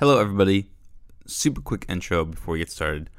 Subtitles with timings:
[0.00, 0.70] Hello, everybody.
[1.26, 3.10] Super quick intro before we get started.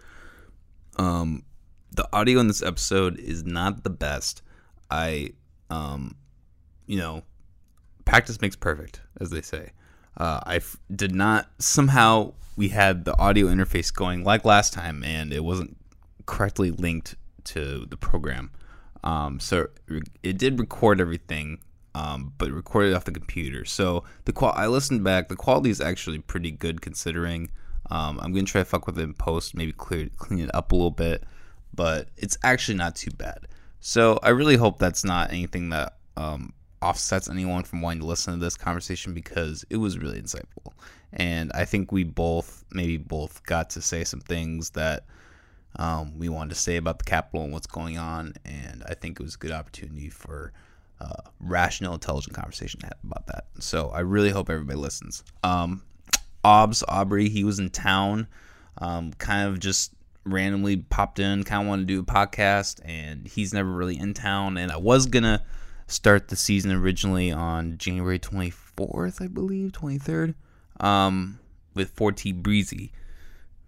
[0.97, 1.43] Um,
[1.91, 4.41] the audio in this episode is not the best.
[4.89, 5.33] I,
[5.69, 6.15] um,
[6.87, 7.21] you know,
[8.03, 9.73] practice makes perfect, as they say.
[10.17, 15.03] Uh, I f- did not somehow we had the audio interface going like last time,
[15.03, 15.77] and it wasn't
[16.25, 18.49] correctly linked to the program.
[19.03, 19.67] Um, so
[20.23, 21.59] it did record everything,
[21.95, 23.65] um, but recorded off the computer.
[23.65, 25.29] So the qual I listened back.
[25.29, 27.49] The quality is actually pretty good considering.
[27.89, 30.71] Um, I'm gonna try to fuck with it in post, maybe clear clean it up
[30.71, 31.23] a little bit,
[31.73, 33.47] but it's actually not too bad.
[33.79, 38.33] So I really hope that's not anything that um, offsets anyone from wanting to listen
[38.33, 40.71] to this conversation because it was really insightful,
[41.11, 45.03] and I think we both maybe both got to say some things that
[45.77, 49.19] um, we wanted to say about the Capitol and what's going on, and I think
[49.19, 50.53] it was a good opportunity for
[51.01, 53.45] uh, rational, intelligent conversation to have about that.
[53.59, 55.23] So I really hope everybody listens.
[55.43, 55.81] Um,
[56.43, 58.27] Aubs Aubrey, he was in town,
[58.77, 59.93] um, kind of just
[60.25, 64.13] randomly popped in, kind of wanted to do a podcast, and he's never really in
[64.13, 64.57] town.
[64.57, 65.43] And I was gonna
[65.87, 70.35] start the season originally on January 24th, I believe, 23rd,
[70.79, 71.39] um,
[71.73, 72.91] with 4T Breezy.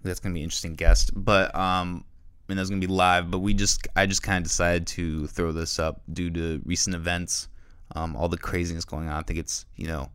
[0.03, 2.05] That's gonna be an interesting guest, but um,
[2.53, 3.31] and that's gonna be live.
[3.31, 6.95] But we just, I just kind of decided to throw this up due to recent
[6.95, 7.47] events,
[7.95, 9.15] um, all the craziness going on.
[9.15, 10.11] I think it's, you know,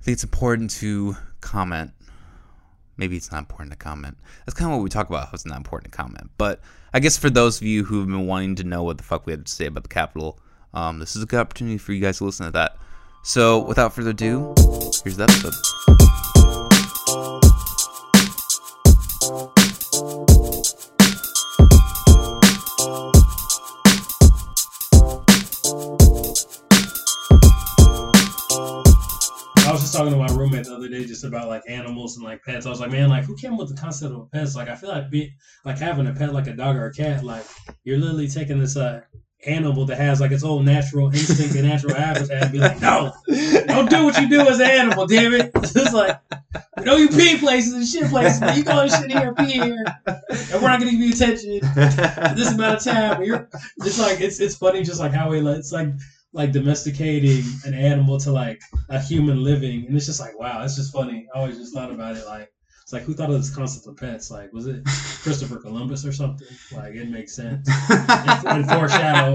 [0.00, 1.92] I think it's important to comment.
[2.98, 4.18] Maybe it's not important to comment.
[4.44, 5.32] That's kind of what we talk about.
[5.32, 6.30] It's not important to comment.
[6.36, 6.60] But
[6.92, 9.24] I guess for those of you who have been wanting to know what the fuck
[9.24, 10.38] we had to say about the Capitol,
[10.74, 12.76] um, this is a good opportunity for you guys to listen to that.
[13.22, 14.52] So without further ado,
[15.02, 15.54] here's the episode.
[29.92, 32.66] Talking to my roommate the other day just about like animals and like pets.
[32.66, 34.56] I was like, man, like who came up with the concept of pets?
[34.56, 35.32] Like I feel like be
[35.64, 37.44] like having a pet like a dog or a cat, like
[37.84, 39.02] you're literally taking this uh
[39.44, 43.12] animal that has like its own natural instinct and natural habitat and be like, no,
[43.66, 45.50] don't do what you do as an animal, damn it.
[45.74, 46.20] It's like
[46.78, 49.52] we know you pee places and shit places, but you go and shit here, pee
[49.52, 51.60] here, and we're not gonna give you attention
[52.36, 53.22] this amount of time.
[53.24, 55.88] You're it's like it's it's funny just like how we like it's like
[56.32, 59.86] like domesticating an animal to like a human living.
[59.86, 61.26] And it's just like wow it's just funny.
[61.34, 62.50] I always just thought about it like
[62.92, 64.84] it's like who thought of this concept of pets like was it
[65.22, 69.34] christopher columbus or something like it makes sense and, and foreshadow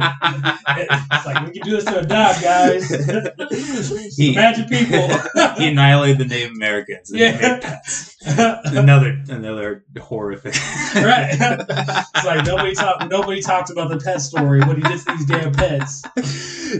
[0.77, 2.87] it's like we can do this to a dog guys
[4.15, 5.07] He- imagine people
[5.57, 7.09] he annihilated the Native Americans.
[7.09, 7.31] And Yeah.
[7.41, 8.15] made pets.
[8.25, 10.53] Another another horrific.
[10.95, 15.05] right it's like nobody talked nobody talked about the pet story what he did to
[15.17, 16.03] these damn pets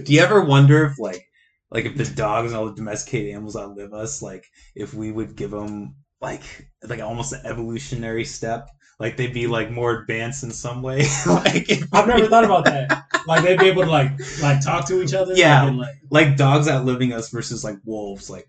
[0.03, 1.23] Do you ever wonder if like
[1.71, 4.45] like if the dogs and all the domesticated animals outlive us, like
[4.75, 8.69] if we would give them like like almost an evolutionary step,
[8.99, 11.05] like they'd be like more advanced in some way.
[11.27, 14.11] like i've never thought about that like they'd be able to like
[14.41, 15.63] like talk to each other Yeah.
[15.65, 18.47] like, like like dogs outliving us versus like wolves, like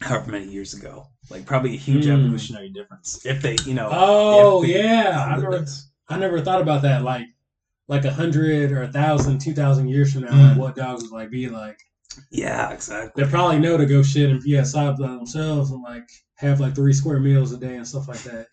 [0.00, 1.06] however many years ago.
[1.30, 2.12] Like probably a huge Hmm.
[2.12, 3.88] evolutionary difference if they, you know.
[3.92, 5.90] Oh they yeah, I never, us.
[6.08, 7.02] I never thought about that.
[7.02, 7.26] Like,
[7.86, 10.48] like a hundred or a thousand, two thousand years from now, Mm.
[10.50, 11.78] like what dogs would like be like.
[12.30, 13.22] Yeah, exactly.
[13.24, 16.08] They probably know to go shit and pee outside by themselves and like
[16.38, 18.46] have like three square meals a day and stuff like that.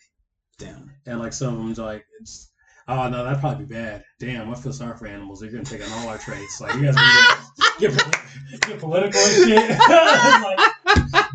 [0.57, 0.91] Damn.
[1.05, 2.51] And like some of them's like, it's
[2.87, 4.03] oh no, that'd probably be bad.
[4.19, 5.39] Damn, I feel sorry for animals.
[5.39, 6.61] They're gonna take on all our traits.
[6.61, 6.95] Like you guys
[7.79, 7.91] get,
[8.51, 9.79] get, get political and shit.
[9.89, 10.59] like,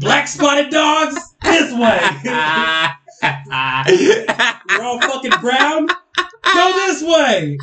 [0.01, 2.01] black spotted dogs this way.
[4.71, 5.87] We're all fucking brown.
[5.87, 7.59] Go this way.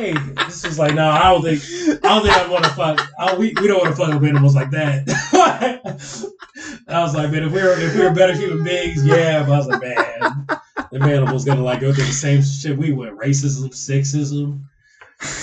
[0.00, 0.14] Hey,
[0.46, 1.62] this is like, no, I don't think,
[2.02, 3.06] I don't think I want to fuck.
[3.18, 5.04] I, we, we don't want to fuck with animals like that.
[6.88, 9.42] I was like, man, if we were if we were better human beings, yeah.
[9.42, 10.46] But I was like, man,
[10.90, 14.62] them animals gonna like go through the same shit we went, racism, sexism.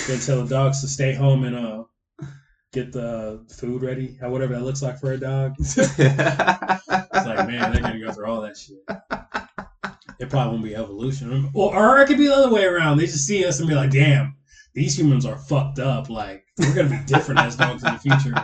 [0.08, 1.84] Gonna tell the dogs to stay home and uh
[2.72, 5.54] get the food ready, or whatever that looks like for a dog.
[5.60, 8.82] It's like, man, they're gonna go through all that shit.
[10.18, 11.50] It probably won't be evolution.
[11.54, 12.98] Or, or it could be the other way around.
[12.98, 14.37] They just see us and be like, damn,
[14.78, 16.08] these humans are fucked up.
[16.08, 18.34] Like, we're gonna be different as dogs in the future.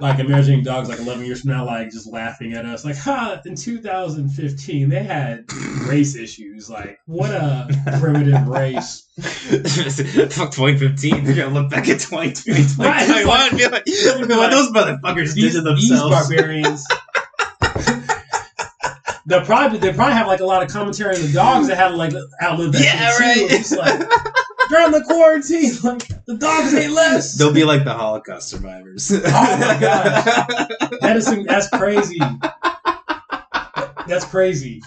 [0.00, 3.40] Like imagining dogs like 11 years from now, like just laughing at us, like, ha,
[3.44, 5.44] in 2015, they had
[5.88, 6.70] race issues.
[6.70, 7.66] Like, what a
[8.00, 9.08] primitive race.
[9.18, 11.24] Fuck 2015.
[11.24, 13.86] They're gonna look back at 2020, Right, it's 2021 and be like,
[14.38, 16.28] what those motherfuckers did These, to these themselves.
[16.28, 16.86] barbarians.
[19.26, 21.94] They'll probably they probably have like a lot of commentary on the dogs that had
[21.94, 23.36] like outlived that Yeah, shit right.
[23.50, 23.54] too.
[23.56, 24.08] It's like
[24.78, 27.34] during the quarantine, like the dogs ate less.
[27.34, 29.10] They'll be like the Holocaust survivors.
[29.12, 30.24] Oh my gosh.
[31.00, 32.18] That is that's crazy.
[34.06, 34.80] that's crazy.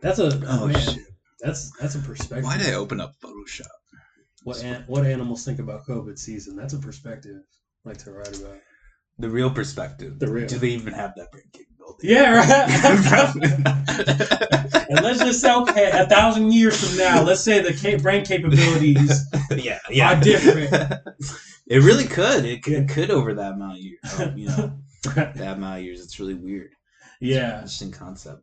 [0.00, 0.78] That's a Oh, oh man.
[0.78, 0.98] shit.
[1.40, 2.44] That's that's a perspective.
[2.44, 3.66] Why did I open up Photoshop?
[4.44, 6.56] What an, what animals think about COVID season?
[6.56, 7.36] That's a perspective.
[7.84, 8.58] I like to write about.
[9.18, 10.18] The real perspective.
[10.18, 10.46] The real.
[10.46, 11.44] Do they even have that brain?
[12.02, 13.34] Yeah, right.
[14.90, 18.24] And let's just say, okay, a thousand years from now, let's say the ca- brain
[18.24, 19.24] capabilities
[19.56, 20.12] yeah, yeah.
[20.18, 20.92] are different.
[21.66, 22.44] It really could.
[22.44, 24.00] It could, it could over that amount of years.
[24.18, 24.76] Oh, you know,
[25.14, 26.02] that amount of years.
[26.02, 26.72] It's really weird.
[27.20, 28.42] yeah, Interesting concept.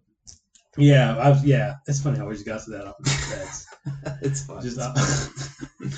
[0.77, 1.75] yeah, I was, yeah.
[1.87, 2.95] It's funny how we just got to that off
[4.21, 4.61] it's fun.
[4.61, 5.91] Just It's uh, fun.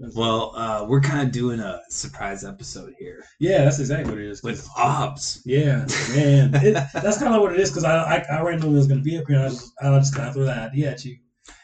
[0.00, 4.30] Well, uh, we're kind of doing a surprise episode here yeah, that's exactly what it
[4.30, 4.42] is.
[4.42, 5.42] with Aubs.
[5.44, 8.70] Yeah, man, it, that's kind of what it is because I, I I already knew
[8.70, 9.36] it was gonna be up here.
[9.36, 11.16] And I just I just kind of threw that idea at you.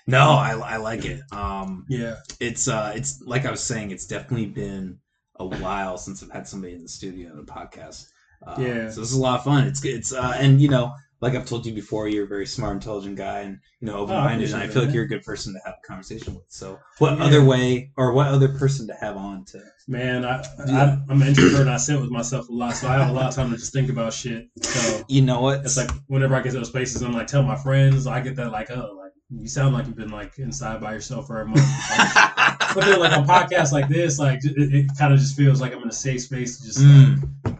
[0.06, 1.20] No, I, I like it.
[1.32, 3.90] Um, Yeah, it's uh, it's like I was saying.
[3.90, 4.98] It's definitely been
[5.36, 8.06] a while since I've had somebody in the studio on a podcast.
[8.46, 8.90] Uh, Yeah.
[8.90, 9.66] So this is a lot of fun.
[9.66, 12.75] It's it's uh, and you know, like I've told you before, you're a very smart,
[12.75, 15.23] intelligent guy, and you know, open minded, and I feel it, like you're a good
[15.25, 16.44] person to have a conversation with.
[16.49, 17.25] So, what Yeah.
[17.25, 19.61] other way, or what other person to have on to?
[19.88, 22.93] man, I, I I'm an introvert and I sit with myself a lot, so I
[22.99, 24.47] have a lot of time to just think about shit.
[24.62, 25.61] So You know what?
[25.65, 28.37] it's like whenever I get to those places, I'm like tell my friends, I get
[28.37, 31.47] that like oh like you sound like you've been like inside by yourself for a
[31.47, 31.61] month.
[31.91, 32.15] Like,
[32.75, 35.73] but then like on podcasts like this, like it, it kind of just feels like
[35.75, 37.59] I'm in a safe space to just like, Mm,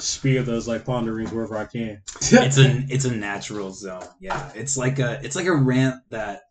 [0.00, 2.02] spew those like ponderings wherever I can.
[2.20, 4.04] it's a it's a natural zone.
[4.20, 6.42] Yeah, it's like a it's like a rant that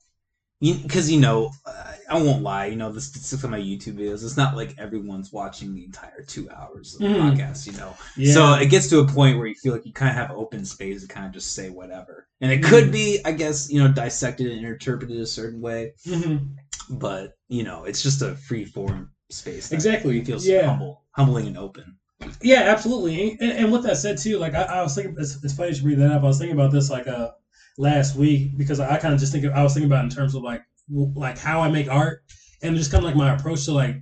[0.60, 2.66] because you, know uh, I won't lie.
[2.66, 4.24] You know, this this on my YouTube videos.
[4.24, 7.38] It's not like everyone's watching the entire two hours of the Mhm.
[7.38, 7.68] podcast.
[7.68, 8.34] You know, yeah.
[8.34, 10.66] so it gets to a point where you feel like you kind of have open
[10.66, 13.88] space to kind of just say whatever, and it could be, I guess, you know,
[13.94, 15.92] dissected and interpreted a certain way.
[16.08, 16.56] Mhm.
[16.90, 19.68] But you know, it's just a free form space.
[19.70, 20.24] that Exactly.
[20.26, 20.68] feels Yeah.
[20.70, 21.98] humble, humbling, and open.
[22.42, 23.38] Yeah, absolutely.
[23.40, 25.76] And, and with that said, too, like I, I was thinking, it's, it's funny you
[25.76, 26.24] should bring that up.
[26.24, 27.32] I was thinking about this like uh
[27.78, 30.16] last week because I kind of just think of, I was thinking about it in
[30.16, 32.24] terms of like w- like how I make art
[32.64, 33.98] and just kind of like my approach to like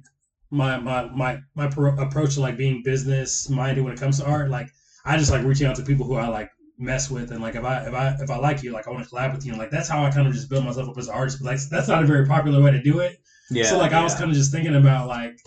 [0.51, 4.25] my my my my pro- approach to like being business minded when it comes to
[4.25, 4.49] art.
[4.49, 4.69] Like
[5.03, 7.63] I just like reaching out to people who I like mess with and like if
[7.63, 9.51] I if I if I like you, like I want to collab with you.
[9.51, 11.39] And like that's how I kind of just build myself up as an artist.
[11.41, 13.17] But like that's not a very popular way to do it.
[13.51, 13.65] Yeah.
[13.65, 15.37] so like I was kind of just thinking about like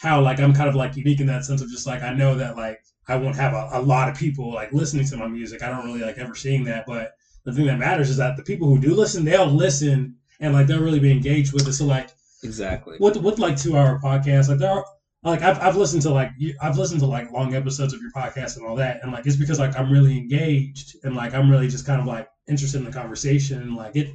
[0.00, 2.36] how like I'm kind of like unique in that sense of just like I know
[2.36, 2.76] that like
[3.08, 5.62] I won't have a, a lot of people like listening to my music.
[5.62, 7.08] I don't really like ever seeing that, but
[7.44, 10.66] the thing that matters is that the people who do listen, they'll listen and like
[10.66, 11.72] they'll really be engaged with it.
[11.72, 12.08] So like
[12.42, 12.96] exactly.
[13.00, 14.82] with with like two hour podcasts, like there are
[15.22, 18.56] like I've, I've listened to like I've listened to like long episodes of your podcast
[18.56, 21.68] and all that, and like it's because like I'm really engaged and like I'm really
[21.68, 24.06] just kind of like interested in the conversation and like it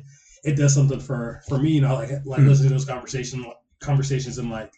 [0.44, 2.48] it does something for for me, you know, like like Hmm.
[2.48, 3.44] listening to those conversation
[3.82, 4.70] conversations and like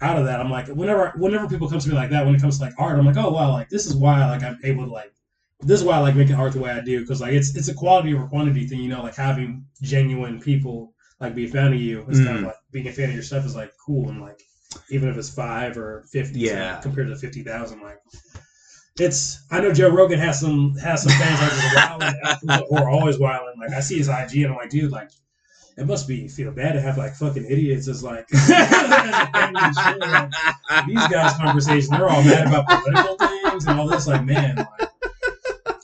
[0.00, 2.40] out of that, I'm like whenever whenever people come to me like that when it
[2.40, 4.84] comes to like art, I'm like oh wow, like this is why like I'm able
[4.86, 5.12] to like
[5.60, 7.68] this is why I like making art the way I do because like it's it's
[7.68, 11.72] a quality over quantity thing, you know, like having genuine people like be a fan
[11.72, 12.04] of you.
[12.08, 12.46] It's kind of Mm.
[12.46, 14.40] like being a fan of your stuff is like cool and like
[14.90, 16.78] even if it's five or fifty, Yeah.
[16.80, 17.98] compared to fifty thousand, like
[19.00, 19.44] it's.
[19.50, 23.54] I know Joe Rogan has some has some fans like wilding, who are always wilding.
[23.58, 25.10] Like I see his IG and I'm like, dude, like
[25.78, 29.56] it must be feel bad to have like fucking idiots as like as a fan
[29.56, 30.00] of your shit.
[30.00, 34.06] Like, these guys' conversation, they're all mad about political things and all this.
[34.06, 34.88] Like, man, like,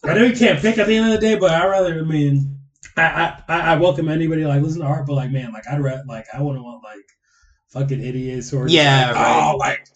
[0.05, 2.03] I know you can't pick at the end of the day, but I rather, I
[2.03, 2.59] mean,
[2.97, 6.03] I, I, I welcome anybody like listen to art, but like, man, like I'd rather,
[6.07, 7.07] like, I wouldn't want like
[7.69, 9.53] fucking idiots or Yeah, like, right.
[9.53, 9.87] oh, like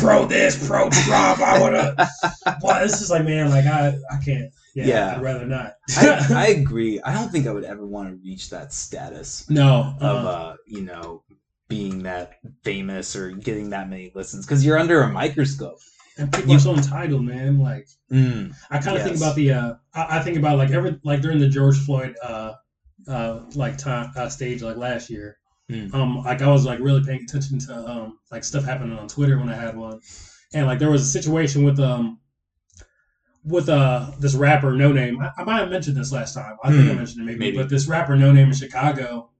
[0.00, 1.40] pro this, pro Trump.
[1.40, 1.94] I wanna.
[2.62, 4.52] well, this is like, man, like I, I can't.
[4.76, 5.14] Yeah, Yeah.
[5.16, 5.72] I'd rather not.
[5.96, 7.00] I, I agree.
[7.00, 10.56] I don't think I would ever want to reach that status no, of uh, uh,
[10.66, 11.22] you know,
[11.68, 15.78] being that famous or getting that many listens because you're under a microscope.
[16.18, 17.58] and people you- are so entitled, man.
[17.58, 17.88] Like.
[18.12, 18.54] Mm.
[18.70, 21.38] I kind of think about the uh, I, I think about like every like during
[21.38, 22.52] the George Floyd uh,
[23.08, 25.38] uh, like time uh, stage like last year.
[25.68, 25.92] Hmm.
[25.92, 29.36] Um, like I was like really paying attention to um like stuff happening on Twitter
[29.38, 30.00] when I had one,
[30.54, 32.20] and like there was a situation with um
[33.46, 35.22] with uh this rapper Noname.
[35.22, 36.56] I, I might have mentioned this last time.
[36.64, 36.96] I think I Hmm.
[36.98, 37.56] mentioned it maybe, Maybe.
[37.56, 39.30] but this rapper Noname in Chicago,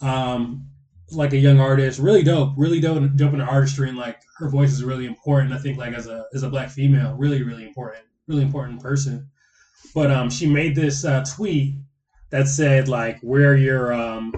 [0.00, 0.66] um,
[1.12, 4.48] like a young artist, really dope, really dope, dope in her artistry, and like her
[4.48, 5.52] voice is really important.
[5.52, 9.28] I think like as a as a black female, really really important, really important person.
[9.94, 11.74] But um, she made this uh, tweet
[12.30, 14.32] that said like, "We're your um,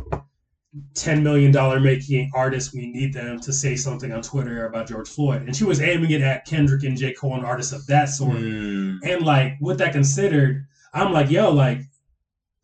[0.95, 2.75] ten million dollar making artists.
[2.75, 6.11] We need them to say something on Twitter about George Floyd." And she was aiming
[6.11, 8.37] it at Kendrick and J Cole and artists of that sort.
[8.37, 8.99] Mm.
[9.05, 11.81] And like with that considered, I'm like, yo, like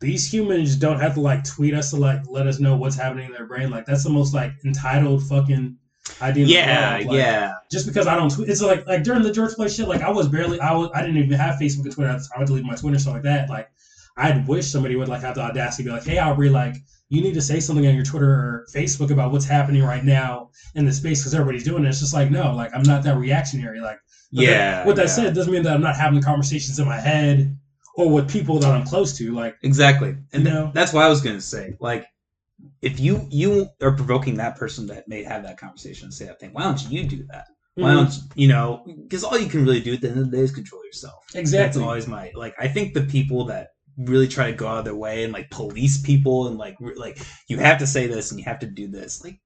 [0.01, 3.27] these humans don't have to like tweet us to like let us know what's happening
[3.27, 3.69] in their brain.
[3.69, 5.77] Like that's the most like entitled fucking
[6.21, 6.45] idea.
[6.45, 6.97] Yeah.
[6.97, 7.53] Like, yeah.
[7.71, 9.87] Just because I don't tweet, it's like like during the George Floyd shit.
[9.87, 12.27] Like I was barely, I was, I didn't even have Facebook and Twitter I the
[12.47, 12.61] time.
[12.61, 13.49] I my Twitter stuff like that.
[13.49, 13.71] Like
[14.21, 16.75] I'd wish somebody would like have the audacity to be like, "Hey, Aubrey, like
[17.09, 20.49] you need to say something on your Twitter or Facebook about what's happening right now
[20.75, 23.17] in the space because everybody's doing it." It's just like, no, like I'm not that
[23.17, 23.79] reactionary.
[23.81, 23.99] Like,
[24.31, 24.47] yeah.
[24.47, 25.13] that- with that yeah.
[25.13, 27.57] said, doesn't mean that I'm not having the conversations in my head
[27.95, 29.33] or with people that I'm close to.
[29.33, 30.15] Like, Exactly.
[30.33, 30.71] And You know?
[30.73, 31.75] that's what I was gonna say.
[31.79, 32.05] Like
[32.81, 36.39] if you you are provoking that person that may have that conversation and say that
[36.39, 37.47] thing, why don't you do that?
[37.75, 38.83] Why mm, don't you, you know?
[38.85, 41.23] Because all you can really do at the end of the day is control yourself.
[41.33, 41.57] exactly?
[41.65, 42.53] That's always my like.
[42.59, 43.69] I think the people that
[44.05, 46.95] really try to go out of their way and like police people and like re-
[46.95, 49.23] like you have to say this and you have to do this.
[49.23, 49.39] Like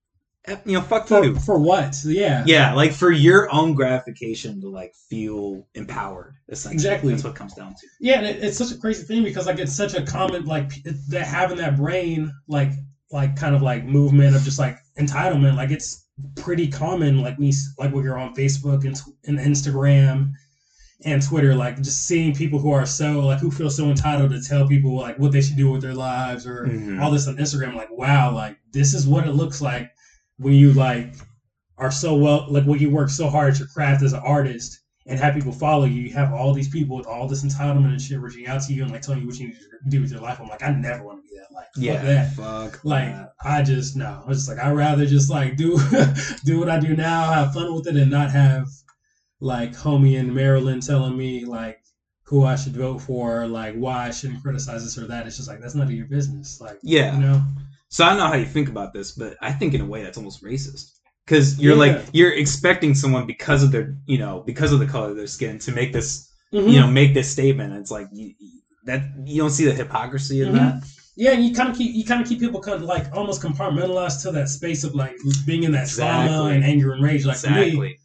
[0.48, 1.36] eh, you know, fuck for you.
[1.36, 1.98] for what?
[2.06, 6.36] Yeah, Yeah, like for your own gratification to like feel empowered.
[6.48, 7.12] Exactly.
[7.12, 7.88] That's what it comes down to.
[8.00, 10.84] Yeah, and it, it's such a crazy thing because like it's such a common like
[11.10, 12.72] that having that brain like
[13.12, 17.54] like kind of like movement of just like entitlement like it's pretty common like we
[17.78, 20.32] like when you're on Facebook and, and Instagram
[21.06, 24.42] and Twitter like just seeing people who are so like who feel so entitled to
[24.42, 27.02] tell people like what they should do with their lives or Mhm.
[27.02, 29.92] all this on Instagram like wow like this is what it looks like
[30.38, 31.14] when you like
[31.78, 34.82] are so well like when you work so hard at your craft as an artist
[35.08, 36.02] and have people follow you.
[36.02, 38.82] You have all these people with all this entitlement and shit reaching out to you
[38.82, 40.40] and like telling you what you need to do with your life.
[40.42, 41.54] I'm like, I never want to be that.
[41.54, 41.98] Like, Yeah.
[41.98, 42.34] fuck that.
[42.74, 42.84] Fuck.
[42.86, 43.34] Like, that.
[43.44, 44.24] I just no.
[44.26, 45.78] I was just like, I'd rather just like do
[46.44, 48.68] do what I do now, have fun with it, and not have
[49.40, 51.80] like homie in Maryland telling me like
[52.24, 55.28] who I should vote for, like why I shouldn't criticize this or that.
[55.28, 56.60] It's just like that's none of your business.
[56.62, 57.16] Like, Yeah.
[57.16, 57.44] you know,
[57.90, 60.04] So I don't know how you think about this, but I think in a way
[60.04, 60.92] that's almost racist.
[61.26, 61.80] Because you're Yeah.
[61.94, 65.28] like you're expecting someone because of their you know because of the color of their
[65.28, 66.72] skin to make this Mhm.
[66.72, 67.74] you know make this statement.
[67.74, 68.34] It's like you,
[68.86, 70.54] that you don't see the hypocrisy in Mhm.
[70.56, 70.84] that.
[71.16, 73.42] Yeah, and you kind of keep you kind of keep people kind of like almost
[73.42, 75.16] compartmentalized to that space of like
[75.46, 76.56] being in that trauma Exactly.
[76.56, 77.24] and anger and rage.
[77.26, 78.00] Like for me, exactly.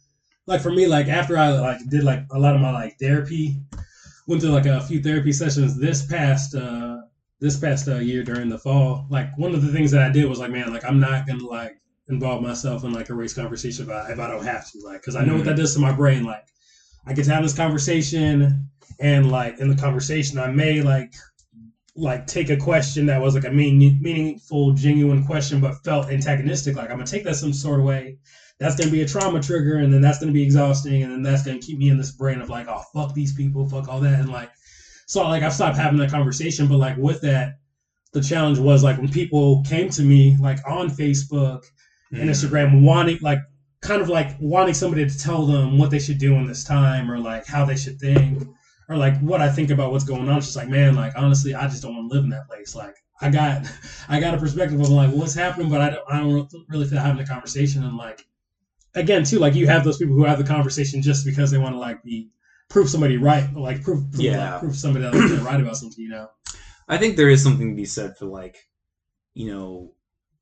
[0.51, 3.55] Like for me, like after I like did like a lot of my like therapy,
[4.27, 6.97] went to like a few therapy sessions this past uh
[7.39, 9.07] this past uh, year during the fall.
[9.09, 11.45] Like one of the things that I did was like, man, like I'm not gonna
[11.45, 14.79] like involve myself in like a race conversation if I if I don't have to,
[14.85, 16.25] like, because I know what that does to my brain.
[16.25, 16.43] Like,
[17.07, 21.13] I get to have this conversation, and like in the conversation, I may like
[21.95, 26.75] like take a question that was like a meaning, meaningful, genuine question, but felt antagonistic.
[26.75, 28.17] Like I'm gonna take that some sort of way.
[28.61, 31.43] That's gonna be a trauma trigger, and then that's gonna be exhausting, and then that's
[31.43, 34.19] gonna keep me in this brain of like, oh fuck these people, fuck all that,
[34.19, 34.51] and like,
[35.07, 36.67] so like I've stopped having that conversation.
[36.67, 37.53] But like with that,
[38.13, 41.63] the challenge was like when people came to me like on Facebook
[42.11, 42.29] and Mm.
[42.29, 43.39] Instagram wanting like
[43.81, 47.09] kind of like wanting somebody to tell them what they should do in this time
[47.09, 48.47] or like how they should think
[48.89, 50.37] or like what I think about what's going on.
[50.37, 52.75] It's just like, man, like honestly, I just don't want to live in that place.
[52.75, 53.65] Like I got
[54.09, 56.99] I got a perspective of like what's happening, but I don't I don't really feel
[56.99, 58.23] having the conversation and like
[58.95, 61.73] again too, like you have those people who have the conversation just because they want
[61.75, 62.29] to like be
[62.69, 64.51] prove somebody right, like prove, prove Yeah.
[64.53, 66.29] like, prove somebody that right about something, you know.
[66.87, 68.57] I think there is something to be said for like,
[69.33, 69.93] you know,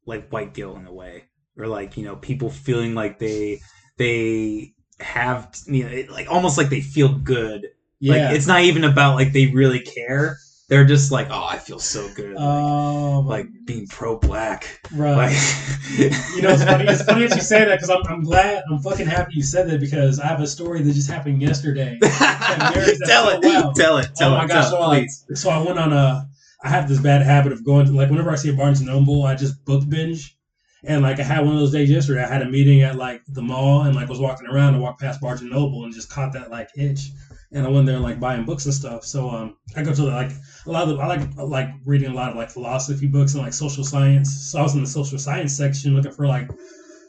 [0.06, 1.26] like white guilt in a way,
[1.58, 3.60] or like you know people feeling like they
[3.98, 7.68] they have you know it, like almost like they feel good.
[8.00, 8.14] Yeah.
[8.28, 10.38] Like it's not even about like they really care.
[10.70, 12.36] They're just like, oh, I feel so good.
[12.36, 14.80] Like, Oh, like being pro black.
[14.94, 15.16] right.
[15.16, 15.32] Like,
[15.98, 16.86] You know, it's funny.
[16.86, 19.68] It's funny that you say that because I'm, I'm glad, I'm fucking happy you said
[19.70, 21.98] that because I have a story that just happened yesterday.
[22.02, 23.74] marries that tell so it, well.
[23.74, 24.70] tell it, tell oh it, my gosh!
[24.70, 25.42] tell So, it, like, please.
[25.42, 26.28] so I went on a.
[26.64, 28.90] I have this bad habit of going to like whenever I see a Barnes and
[28.90, 30.36] Noble, I just book binge.
[30.84, 32.24] And like I had one of those days yesterday.
[32.24, 35.02] I had a meeting at like the mall and like was walking around and walked
[35.02, 37.10] past Barnes and Noble and just caught that like itch.
[37.52, 39.04] And I went there like buying books and stuff.
[39.04, 40.32] So um, I go to like
[40.68, 43.44] a lot of the, I like like reading a lot of like philosophy books and
[43.44, 44.52] like social science.
[44.52, 46.50] So I was in the social science section looking for like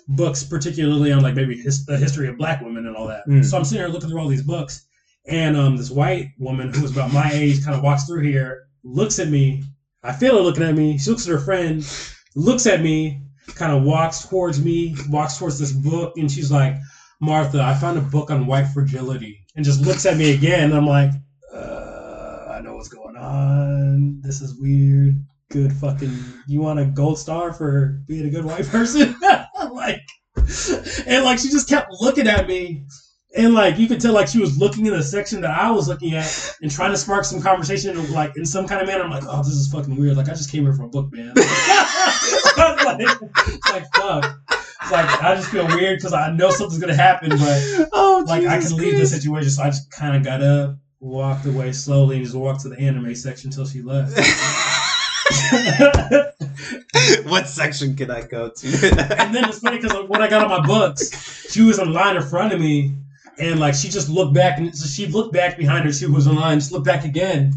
[0.09, 3.27] books, particularly on like maybe his, the history of Black women and all that.
[3.29, 3.45] Mm.
[3.45, 4.87] So I'm sitting here looking through all these books,
[5.27, 8.65] and um, this white woman who was about my age kind of walks through here,
[8.83, 9.63] looks at me.
[10.03, 10.99] I feel her looking at me.
[10.99, 11.87] She looks at her friend,
[12.35, 16.77] looks at me, kind of walks towards me, walks towards this book, and she's like,
[17.21, 20.73] "Martha, I found a book on white fragility," and just looks at me again.
[20.73, 21.11] I'm like,
[21.55, 24.21] uh, "I know what's going on.
[24.23, 26.17] This is weird." Good fucking.
[26.47, 29.17] You want a gold star for being a good white person?
[29.73, 30.01] like,
[31.07, 32.85] and like she just kept looking at me
[33.37, 35.87] and like you could tell like she was looking in the section that I was
[35.89, 39.05] looking at and trying to spark some conversation like in some kind of manner.
[39.05, 40.17] I'm like, oh, this is fucking weird.
[40.17, 41.33] Like I just came here for a book, man.
[42.57, 43.21] like,
[43.71, 44.37] like fuck.
[44.83, 47.39] It's like I just feel weird because I know something's gonna happen, but
[47.93, 49.51] Oh, like I can leave the situation.
[49.51, 52.79] So I just kind of got up, walked away slowly, and just walked to the
[52.79, 54.17] anime section until she left.
[57.25, 58.67] what section can I go to?
[59.19, 61.11] and then it's funny because when I got on my books,
[61.51, 62.95] she was in line in front of me,
[63.39, 65.93] and like she just looked back, and so she looked back behind her.
[65.93, 67.53] She was in line, just looked back again,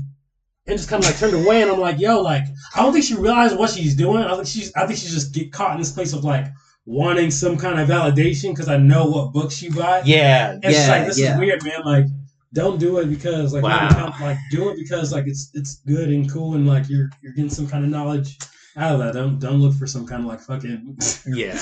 [0.68, 1.62] and just kind of like turned away.
[1.62, 2.44] And I'm like, yo, like
[2.76, 4.24] I don't think she realized what she's doing.
[4.24, 6.46] I think she's I think she's just get caught in this place of like
[6.86, 10.08] wanting some kind of validation because I know what books you buys.
[10.08, 11.82] Yeah, And she's like, this is weird, man.
[11.86, 12.06] Like,
[12.54, 13.90] don't do it because like, Wow.
[13.90, 17.34] know, like do it because like it's it's good and cool and like you're you're
[17.34, 18.38] getting some kind of knowledge
[18.78, 19.14] out of that.
[19.14, 20.98] Don't don't look for some kind of like fucking.
[21.28, 21.60] Yeah,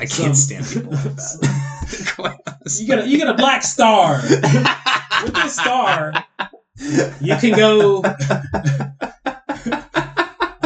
[0.00, 2.38] I can't stand people like that.
[2.80, 4.20] You get a you get a black star.
[4.22, 6.12] With this star,
[7.20, 8.02] you can go.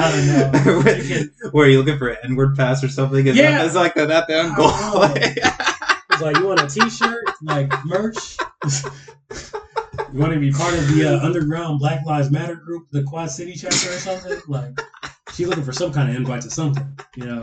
[0.07, 0.93] I don't know.
[0.97, 3.27] You can, Where are you looking for an N-word pass or something?
[3.27, 3.59] Is Yeah.
[3.59, 4.71] that, is like that, that the end goal?
[6.13, 8.37] it's like you want a T-shirt, like merch.
[10.13, 13.31] you want to be part of the uh, underground Black Lives Matter group, the Quad
[13.31, 14.39] City chapter or something.
[14.49, 14.79] Like
[15.35, 16.87] she's looking for some kind of invite to something,
[17.17, 17.43] you know.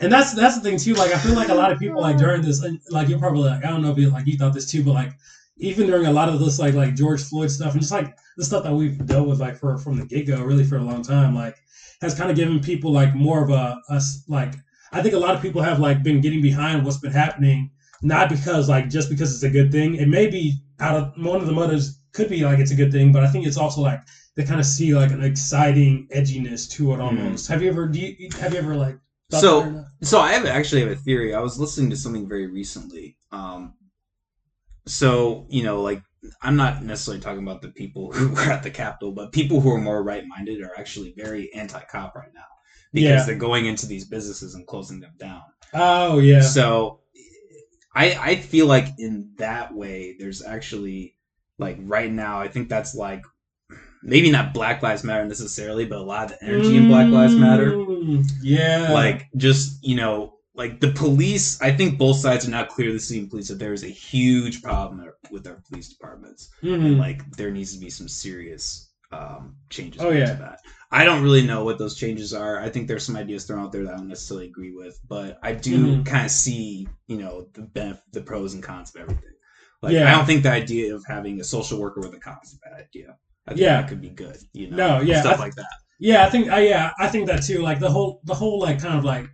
[0.00, 0.94] And that's that's the thing too.
[0.94, 3.64] Like I feel like a lot of people like during this, like you're probably like
[3.64, 5.12] I don't know if you like you thought this too, but like
[5.58, 8.44] even during a lot of this like like George Floyd stuff and just like the
[8.44, 11.02] stuff that we've dealt with like for from the get go really for a long
[11.02, 11.56] time, like
[12.00, 14.54] has kind of given people like more of a us like
[14.92, 17.70] I think a lot of people have like been getting behind what's been happening,
[18.02, 19.94] not because like just because it's a good thing.
[19.96, 22.90] It may be out of one of the motives could be like it's a good
[22.90, 24.00] thing, but I think it's also like
[24.34, 27.46] they kind of see like an exciting edginess to it almost.
[27.48, 28.98] Have you ever do you have you ever like
[29.30, 29.84] So- that or not?
[30.02, 31.34] So I have actually have a theory.
[31.34, 33.16] I was listening to something very recently.
[33.32, 33.74] Um,
[34.86, 36.02] so you know, like
[36.42, 39.70] I'm not necessarily talking about the people who were at the Capitol, but people who
[39.72, 42.44] are more right-minded are actually very anti-cop right now
[42.92, 43.24] because Yeah.
[43.24, 45.42] they're going into these businesses and closing them down.
[45.72, 46.40] Oh yeah.
[46.42, 47.00] So
[47.94, 51.14] I I feel like in that way, there's actually
[51.58, 53.22] like right now, I think that's like
[54.02, 57.34] maybe not Black Lives Matter necessarily, but a lot of the energy in Black Lives
[57.36, 58.92] Matter Mm, Yeah.
[58.92, 63.28] like just you know like the police i think both sides are now The seeing
[63.28, 66.98] police that there is a huge problem with our police departments and Mhm.
[66.98, 70.26] like there needs to be some serious um changes Oh, yeah.
[70.34, 70.58] to that
[70.92, 73.72] i don't really know what those changes are i think there's some ideas thrown out
[73.72, 76.06] there that i don't necessarily agree with but i do Mhm.
[76.06, 79.34] kind of see you know the benef- the pros and cons of everything
[79.82, 80.08] like Yeah.
[80.08, 82.58] i don't think the idea of having a social worker with a cop is a
[82.68, 83.80] bad idea I think Yeah.
[83.80, 85.66] that could be good you know No, yeah, stuff I- like that
[85.98, 87.60] Yeah, I think I yeah, I think that too.
[87.60, 89.26] Like the whole the whole like kind of like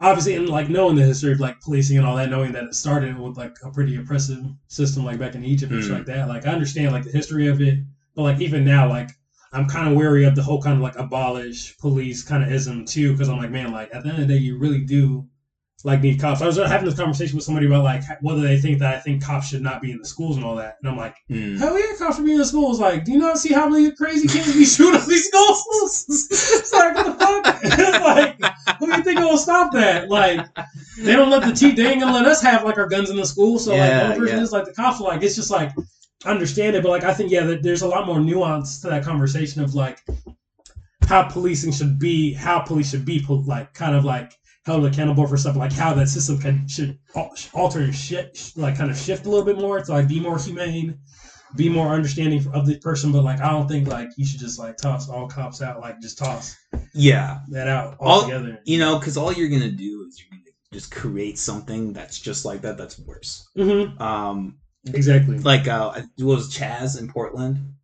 [0.00, 2.74] obviously and like knowing the history of like policing and all that, knowing that it
[2.74, 5.96] started with like a pretty oppressive system like back in Egypt and shit Mhm.
[5.98, 6.28] like that.
[6.28, 7.78] Like I understand like the history of it,
[8.14, 9.10] but like even now, like
[9.52, 12.84] I'm kind of wary of the whole kind of like abolish police kind of ism
[12.84, 15.26] too, because I'm like, man, like at the end of the day, you really do
[15.84, 16.40] like need cops.
[16.40, 19.22] I was having this conversation with somebody about like whether they think that I think
[19.22, 21.16] cops should not be in the schools and all that, and I'm like.
[21.30, 21.58] Mm.
[21.58, 22.80] Hell yeah, cops should be in the schools.
[22.80, 26.06] Like, do you not see how many crazy kids be shooting up these schools?
[26.30, 27.60] it's like, what the fuck?
[27.62, 30.08] it's like, who do you think will stop that?
[30.08, 30.46] Like,
[30.98, 33.16] they don't let the T, they ain't gonna let us have like our guns in
[33.16, 33.58] the school.
[33.58, 34.42] So like, the Yeah, only person yeah.
[34.42, 35.00] is like the cops.
[35.00, 35.70] are Like, it's just like,
[36.24, 39.62] understand it, but like, I think yeah, there's a lot more nuance to that conversation
[39.62, 40.02] of like
[41.06, 44.32] how policing should be, how police should be, like, kind of like
[44.66, 46.98] held accountable for stuff, like how that system can should
[47.52, 50.38] alter and shit, like kind of shift a little bit more to like be more
[50.38, 50.98] humane
[51.56, 54.58] be more understanding of the person, but like I don't think like you should just
[54.58, 56.56] like toss all cops out, like just toss
[56.94, 58.60] yeah that out All- altogether.
[58.64, 62.44] you know because all you're gonna do is you're gonna just create something that's just
[62.44, 64.56] like that that's worse hmm um
[64.92, 65.38] Exactly.
[65.38, 67.74] like uh it was chaz in portland.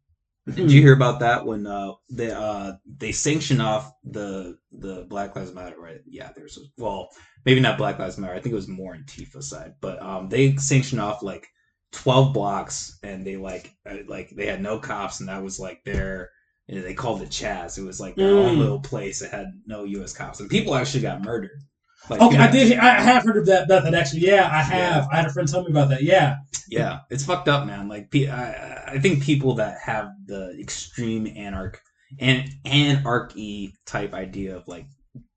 [0.55, 5.35] Did you hear about that when uh they uh they sanctioned off the the black
[5.37, 6.01] lives matter right?
[6.07, 7.09] Yeah there's well
[7.45, 10.55] maybe not black lives matter i think it was more antifa side but um they
[10.57, 11.47] sanctioned off like
[11.93, 15.79] 12 blocks and they like uh, like they had no cops and that was like
[15.85, 16.29] their
[16.69, 17.77] and they called it chaz.
[17.79, 18.59] It was like their own Mm.
[18.59, 21.51] little place that had no us cops and people actually got murdered
[22.09, 22.79] like Okay, people I did.
[22.79, 24.23] I have heard of that method actually.
[24.23, 25.05] Yeah, I have.
[25.05, 25.07] Yeah.
[25.13, 26.03] I had a friend tell me about that.
[26.03, 26.37] Yeah.
[26.69, 27.89] Yeah, it's fucked up, man.
[27.89, 31.79] Like, I, I think people that have the extreme anarch
[32.19, 34.87] and anarchy type idea of like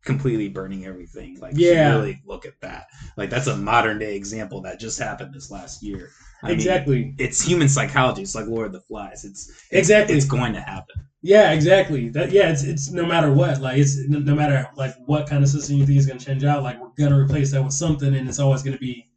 [0.06, 1.96] completely burning everything, like, Yeah.
[1.96, 2.86] really look at that.
[3.18, 6.10] Like, that's a modern day example that just happened this last year.
[6.44, 7.16] I mean, exactly.
[7.18, 8.22] it's human psychology.
[8.22, 9.24] It's like Lord of the Flies.
[9.24, 10.16] It's Exactly.
[10.16, 11.08] it's going to happen.
[11.22, 12.10] Yeah, exactly.
[12.10, 13.62] That yeah, it's it's no matter what.
[13.62, 16.64] Like it's no matter like what kind of system you think is gonna change out.
[16.64, 19.08] Like we're gonna replace that with something, and it's always gonna be.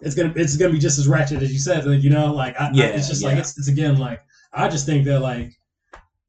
[0.00, 1.84] It's gonna it's gonna be just as ratchet as you said.
[1.84, 4.20] Like you know, like I, Yeah, I, it's just like it's, it's again like
[4.52, 5.52] I just think that like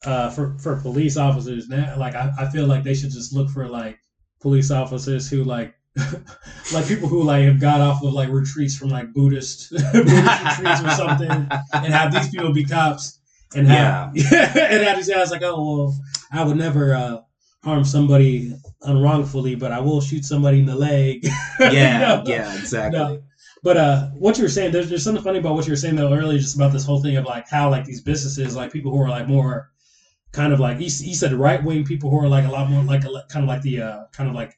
[0.03, 3.49] uh for for police officers now like I, I feel like they should just look
[3.49, 3.99] for like
[4.41, 5.75] police officers who like
[6.73, 10.81] like people who like have got off of like retreats from like Buddhist Buddhist retreats
[10.83, 13.19] or something and have these people be cops
[13.55, 15.99] and have and have these guys like, oh well,
[16.31, 17.21] I would never uh,
[17.63, 21.27] harm somebody unwrongfully, but I will shoot somebody in the leg.
[21.59, 22.23] Yeah, No.
[22.25, 22.99] yeah, exactly.
[22.99, 23.21] No.
[23.61, 25.95] But uh, what you were saying, there's, there's something funny about what you were saying
[25.95, 28.91] though earlier, just about this whole thing of like how like these businesses, like people
[28.91, 29.69] who are like more
[30.33, 32.83] kind of like he, he said right wing people who are like a lot more
[32.83, 34.57] like a, kind of like the uh, kind of like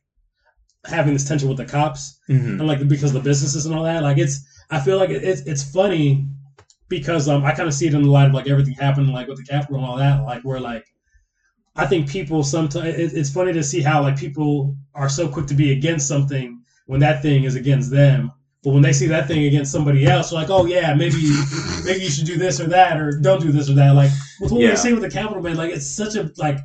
[0.88, 2.60] having this tension with the cops Mhm.
[2.60, 4.04] and like because of the businesses and all that.
[4.04, 6.28] Like it's I feel like it's it's funny
[6.89, 9.28] because um I kind of see it in the light of like everything happened like
[9.28, 10.24] with the Capitol and all that.
[10.24, 10.86] Like where like
[11.76, 15.48] I think people sometimes it, it's funny to see how like people are so quick
[15.48, 18.32] to be against something when that thing is against them.
[18.63, 21.21] But when they see that thing against somebody else, like, oh yeah, maybe
[21.84, 23.93] maybe you should do this or that or don't do this or that.
[23.93, 24.71] Like with what Yeah.
[24.71, 26.58] we say with the Capitol man, like it's such a like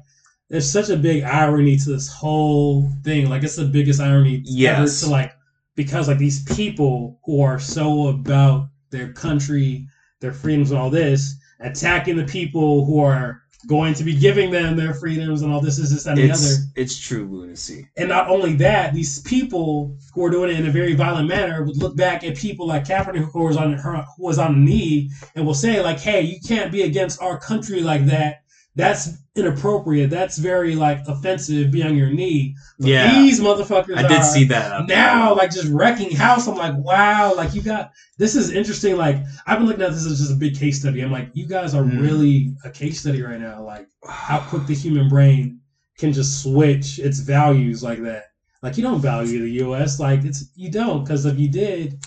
[0.50, 3.30] there's such a big irony to this whole thing.
[3.30, 5.02] Like it's the biggest irony Yes.
[5.02, 5.32] ever to like
[5.76, 9.86] because like these people who are so about their country,
[10.20, 14.74] their freedoms and all this, attacking the people who are going to be giving them
[14.74, 16.54] their freedoms and all this, is this, and the other.
[16.76, 17.86] It's true lunacy.
[17.96, 21.62] And not only that, these people who are doing it in a very violent manner
[21.62, 24.58] would look back at people like Kaepernick who was on her who was on a
[24.58, 28.36] knee and will say like, "Hey, you can't be against our country like that.
[28.76, 30.10] That's inappropriate.
[30.10, 31.70] That's very like offensive.
[31.70, 33.12] Be on your knee." But Yeah.
[33.12, 33.96] these motherfuckers.
[33.96, 36.46] I did are see that now, like just wrecking house.
[36.46, 38.96] I'm like, wow, like you got this is interesting.
[38.96, 41.00] Like I've been looking at this as just a big case study.
[41.00, 42.00] I'm like, you guys are Mm.
[42.00, 43.62] really a case study right now.
[43.64, 45.60] Like how quick the human brain
[45.98, 48.24] can just switch its values like that.
[48.62, 49.98] Like you don't value the U.S.
[49.98, 51.98] Like it's you don't because if you did,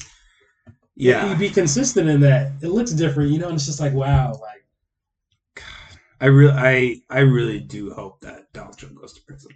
[0.96, 1.28] yeah.
[1.30, 2.52] you'd be consistent in that.
[2.62, 3.48] It looks different, you know.
[3.48, 4.63] And it's just like wow, like
[6.22, 9.52] I really I I really do hope that Donald Trump goes to prison.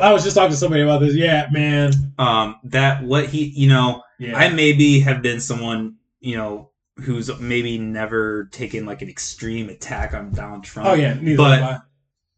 [0.00, 1.14] I was just talking to somebody about this.
[1.14, 1.92] Yeah, man.
[2.18, 7.30] Um that what he you know, Yeah, I maybe have been someone, you know, who's
[7.40, 10.88] maybe never taken like an extreme attack on Donald Trump.
[10.88, 11.82] oh yeah, neither but-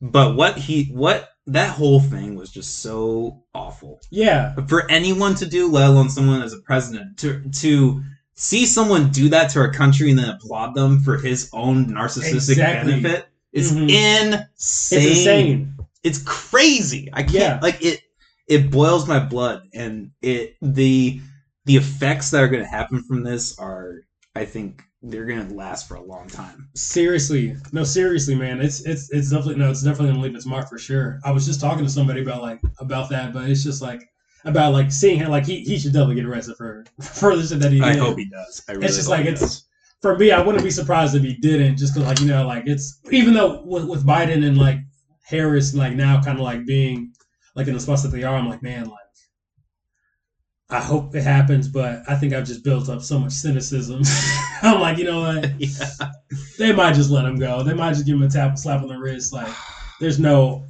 [0.02, 4.00] But what he what that whole thing was just so awful.
[4.10, 8.02] Yeah, For anyone to do, let alone someone as a president, to to
[8.34, 12.50] see someone do that to our country and then applaud them for his own narcissistic
[12.52, 12.92] Exactly.
[13.00, 13.90] benefit is Mhm.
[13.90, 14.48] insane.
[14.56, 15.76] it's insane.
[16.02, 17.08] It's crazy.
[17.12, 17.58] I can't Yeah.
[17.62, 18.00] like it.
[18.48, 21.20] It boils my blood, and it the
[21.66, 24.00] the effects that are going to happen from this are,
[24.34, 26.68] I think, they're going to last for a long time.
[26.74, 28.60] Seriously, no, seriously, man.
[28.60, 31.20] It's it's it's definitely no, it's definitely gonna leave its mark for sure.
[31.24, 34.02] I was just talking to somebody about like about that, but it's just like
[34.44, 37.60] about like seeing him like he, he should definitely get arrested for for the shit
[37.60, 38.62] that he I hope he does.
[38.68, 39.64] I really just hope like it's- does.
[40.00, 42.64] For me, I wouldn't be surprised if he didn't, just cause like you know like
[42.66, 44.78] it's even though with, with Biden and like
[45.22, 47.12] Harris like now kind of like being
[47.54, 48.98] like in the spots that they are, I'm like man like.
[50.72, 54.02] I hope it happens, but I think I've just built up so much cynicism.
[54.62, 55.50] I'm like, you know what?
[55.60, 55.90] yeah.
[56.58, 57.64] they might just let him go.
[57.64, 59.32] They might just give him a tap, slap on the wrist.
[59.32, 59.52] Like,
[59.98, 60.64] there's no,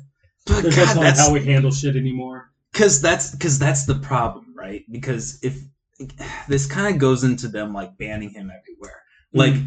[0.46, 2.50] But there's God, no that's how we handle shit anymore.
[2.72, 4.84] because that's because that's the problem, right?
[4.90, 5.58] Because if
[6.48, 9.54] this kind of goes into them like banning him everywhere, like.
[9.54, 9.66] Mm.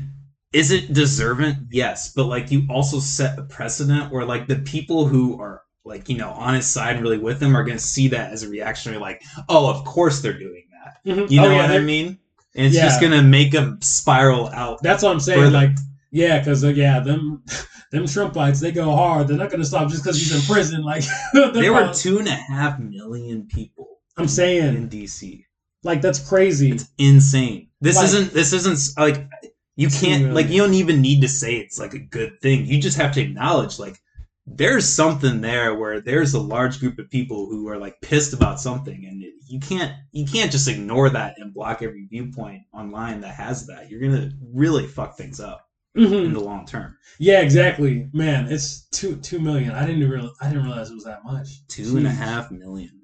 [0.54, 1.68] Is it deserving?
[1.72, 6.08] Yes, but like you also set a precedent where like the people who are like
[6.10, 8.50] you know on his side really with him are going to see that as a
[8.50, 10.98] reactionary, like oh of course they're doing that.
[11.12, 11.32] Mhm.
[11.32, 12.20] You Oh, know yeah, what I mean?
[12.56, 14.84] And it's just going to make them spiral out.
[14.84, 15.40] That's what I'm saying.
[15.40, 15.50] Further.
[15.58, 15.72] Like,
[16.12, 17.42] yeah, because uh, yeah, them,
[17.92, 19.28] them Trumpites, they go hard.
[19.28, 20.84] They're not gonna stop just because he's in prison.
[20.86, 23.88] Like, There were two and a half million people.
[24.18, 25.46] I'm in saying, in DC.
[25.84, 26.70] like, that's crazy.
[26.74, 27.70] It's insane.
[27.82, 28.34] This Like- isn't.
[28.34, 29.28] This isn't like
[29.76, 32.66] you can't like you don't even need to say it's like a good thing.
[32.66, 34.00] You just have to acknowledge like
[34.46, 38.60] there's something there where there's a large group of people who are like pissed about
[38.60, 43.22] something, and it- you can't you can't just ignore that and block every viewpoint online
[43.22, 43.90] that has that.
[43.90, 46.26] You're gonna really fuck things up Mhm.
[46.26, 46.96] in the long term.
[47.20, 48.10] Yeah, exactly.
[48.14, 49.72] Man, it's two two million.
[49.72, 50.32] I didn't realize.
[50.42, 51.68] I didn't realize it was that much.
[51.68, 53.00] Two and a half million.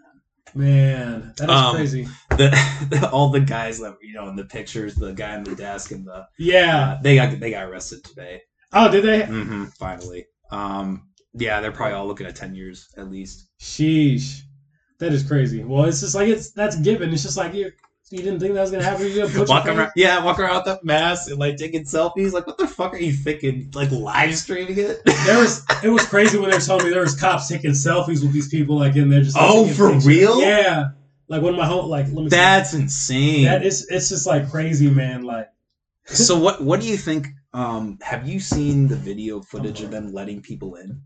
[0.56, 1.34] Man.
[1.38, 2.08] That is Um, crazy.
[2.32, 2.50] The,
[2.90, 5.92] the all the guys that you know in the pictures, the guy in the desk
[5.92, 6.92] and the Yeah.
[6.98, 8.42] uh, they got they got arrested today.
[8.74, 9.26] Oh, did they?
[9.26, 10.26] hmm finally.
[10.52, 13.48] Um, yeah, they're probably all looking at ten years at least.
[13.60, 14.42] Sheesh,
[15.00, 15.64] that is crazy.
[15.64, 17.14] Well, it's just like it's that's given.
[17.14, 17.72] It's just like you
[18.12, 19.06] you didn't think that was gonna happen.
[19.08, 22.32] You gonna Walk around, yeah, walk around with that mask and like taking selfies.
[22.34, 23.70] Like, what the fuck are you thinking?
[23.76, 25.02] Like live streaming it?
[25.06, 28.22] There was it was crazy when they were telling me there was cops taking selfies
[28.22, 29.36] with these people like in there just.
[29.36, 30.08] like, Oh, for pictures.
[30.08, 30.42] real?
[30.42, 30.90] Yeah,
[31.28, 32.24] like one of my home like let me.
[32.24, 32.30] see.
[32.30, 33.44] That's insane.
[33.46, 35.24] that is it's just like crazy, man.
[35.24, 35.50] Like
[36.06, 36.64] so what?
[36.64, 37.28] What do you think?
[37.54, 41.02] Um, have you seen the video footage of them letting people in?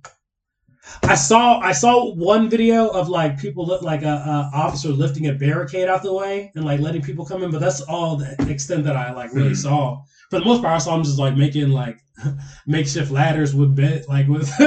[1.03, 5.27] I saw I saw one video of like people look like a, a officer lifting
[5.27, 8.35] a barricade out the way and like letting people come in, but that's all the
[8.49, 9.53] extent that I like really Hmm.
[9.55, 10.01] saw.
[10.29, 11.99] For the most part, I saw them just like making like
[12.67, 14.49] makeshift ladders with bed like with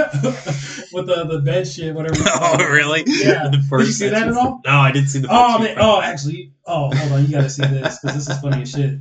[0.92, 2.16] with the the bed shit whatever.
[2.26, 3.02] oh, really?
[3.06, 3.48] Yeah.
[3.48, 4.60] The Did you see that at all?
[4.64, 5.28] No, I didn't see the.
[5.30, 5.76] Oh man!
[5.78, 8.98] Oh, actually, oh hold on, you gotta see this because this is funny as shit.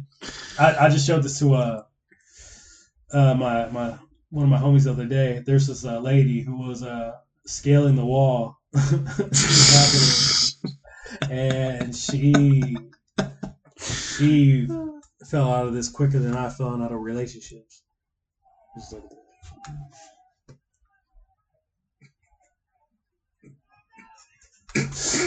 [0.58, 1.84] I, I just showed this to uh
[3.14, 3.96] uh my my
[4.30, 5.42] one of my homies the other day.
[5.46, 7.14] There's this uh, lady who was uh,
[7.46, 8.58] scaling the wall,
[11.30, 12.78] and she
[13.80, 14.68] she
[15.26, 17.84] fell out of this quicker than I fell out of relationships.
[18.92, 19.04] That.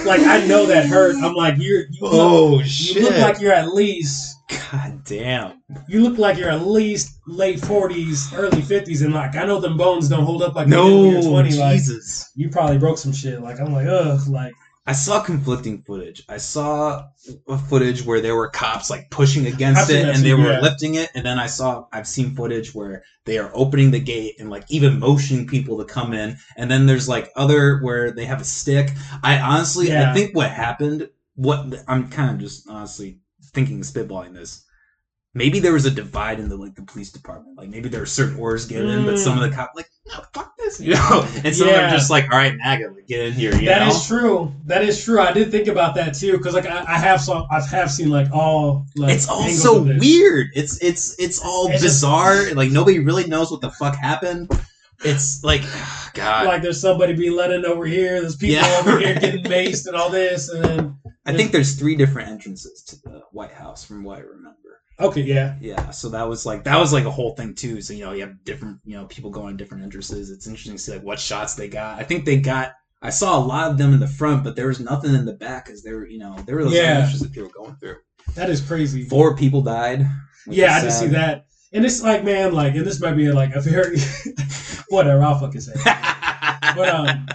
[0.05, 1.17] Like I know that hurt.
[1.17, 5.63] I'm like you're you look, Oh you look like you're at least God damn.
[5.89, 9.77] you look like you're at least late 40s, early 50s, and like I know them
[9.77, 11.55] bones don't hold up like No, when you're 20.
[11.57, 12.31] Like Jesus.
[12.35, 13.41] you probably broke some shit.
[13.41, 14.55] Like I'm like ugh, like
[14.89, 16.23] I saw conflicting footage.
[16.31, 17.09] I saw
[17.47, 20.61] a footage where there were cops like pushing against it and they were yeah.
[20.61, 21.11] lifting it.
[21.15, 24.65] And then I saw, I've seen footage where they are opening the gate and like
[24.71, 26.39] even motioning people to come in.
[26.57, 28.89] And then there's like other where they have a stick.
[29.23, 30.11] I honestly, Yeah.
[30.11, 33.19] I think what happened, what I'm kind of just honestly
[33.55, 34.65] thinking, spitballing this.
[35.35, 37.59] Maybe there was a divide in the like the police department.
[37.59, 39.55] Like maybe there were certain orders given, but some of the mm.
[39.55, 41.29] cops like, no, fuck this, you know.
[41.45, 41.89] And some of them Yeah.
[41.89, 43.55] are just like, all right, MAGA, like, get in here.
[43.55, 43.95] You That know?
[43.95, 44.55] is true.
[44.65, 45.21] That is true.
[45.21, 48.09] I did think about that too, because like I, I have some, I have seen
[48.11, 50.49] like all like it's all so weird.
[50.55, 52.53] It's it's it's all It's just- bizarre.
[52.55, 54.51] like nobody really knows what the fuck happened.
[55.05, 55.63] It's like
[56.15, 56.47] God.
[56.47, 58.21] Like there's somebody be letting over here.
[58.23, 61.79] There's people Yeah, over here getting maced and all this, and then I think there's
[61.79, 64.81] three different entrances to the White House, from what I remember.
[65.01, 67.81] okay, yeah, Yeah, so that was like that was like a whole thing too.
[67.81, 70.31] So you know you have different you know people going different entrances.
[70.31, 71.99] It's interesting to see like what shots they got.
[72.01, 72.73] I think they got.
[73.01, 75.35] I saw a lot of them in the front, but there was nothing in the
[75.35, 76.83] back because there were you know there were those Yeah.
[76.99, 77.97] entrances that people were going through.
[78.35, 79.05] that is crazy.
[79.05, 80.05] Four people died.
[80.49, 83.55] yeah, I just see that, and it's like man, like, and this might be like
[83.55, 83.99] a very
[84.89, 85.23] whatever.
[85.23, 85.73] I'll fucking say.
[85.75, 86.15] it.
[86.77, 87.27] But um,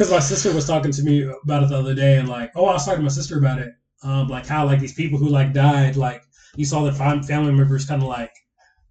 [0.00, 2.64] because my sister was talking to me about it the other day, and like, oh,
[2.64, 5.28] I was talking to my sister about it, um, like how like these people who
[5.28, 6.22] like died, like
[6.56, 8.32] you saw fam- family members kind of like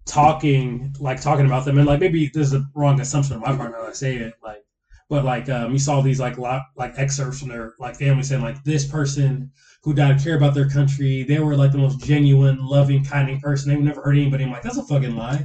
[0.06, 3.72] talking, like talking about them, and like maybe there's a wrong assumption on my part
[3.72, 4.62] now I say it, like,
[5.08, 8.42] but like um, you saw these like lot like excerpts from their like family saying
[8.42, 9.50] like this person
[9.82, 13.74] who died care about their country, they were like the most genuine, loving, kinding person.
[13.74, 14.44] They never hurt anybody.
[14.44, 15.44] I'm like, that's a fucking lie.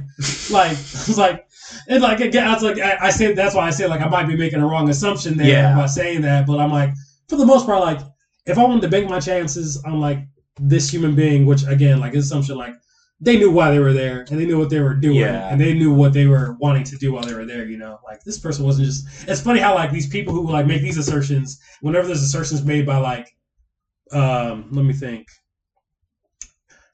[0.50, 0.76] like,
[1.16, 1.48] like,
[1.88, 4.08] and like again, I was like, I, I said that's why I said like I
[4.08, 5.74] might be making a wrong assumption there Yeah.
[5.76, 6.90] by saying that, but I'm like,
[7.28, 8.00] for the most part, like
[8.46, 10.18] if I wanted to bank my chances on like
[10.60, 12.74] this human being, which again, like assumption, like
[13.20, 15.48] they knew why they were there and they knew what they were doing Yeah.
[15.50, 17.64] and they knew what they were wanting to do while they were there.
[17.66, 19.28] You know, like this person wasn't just.
[19.28, 22.84] It's funny how like these people who like make these assertions, whenever there's assertions made
[22.86, 23.28] by like,
[24.12, 25.26] um, let me think.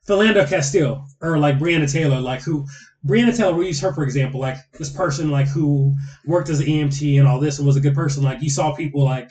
[0.08, 2.66] Philando Castile or like Breonna Taylor, like who
[3.06, 5.94] Breonna Taylor, we use her for example, like this person like who
[6.26, 8.22] worked as an EMT and all this and was a good person.
[8.22, 9.30] Like you saw people like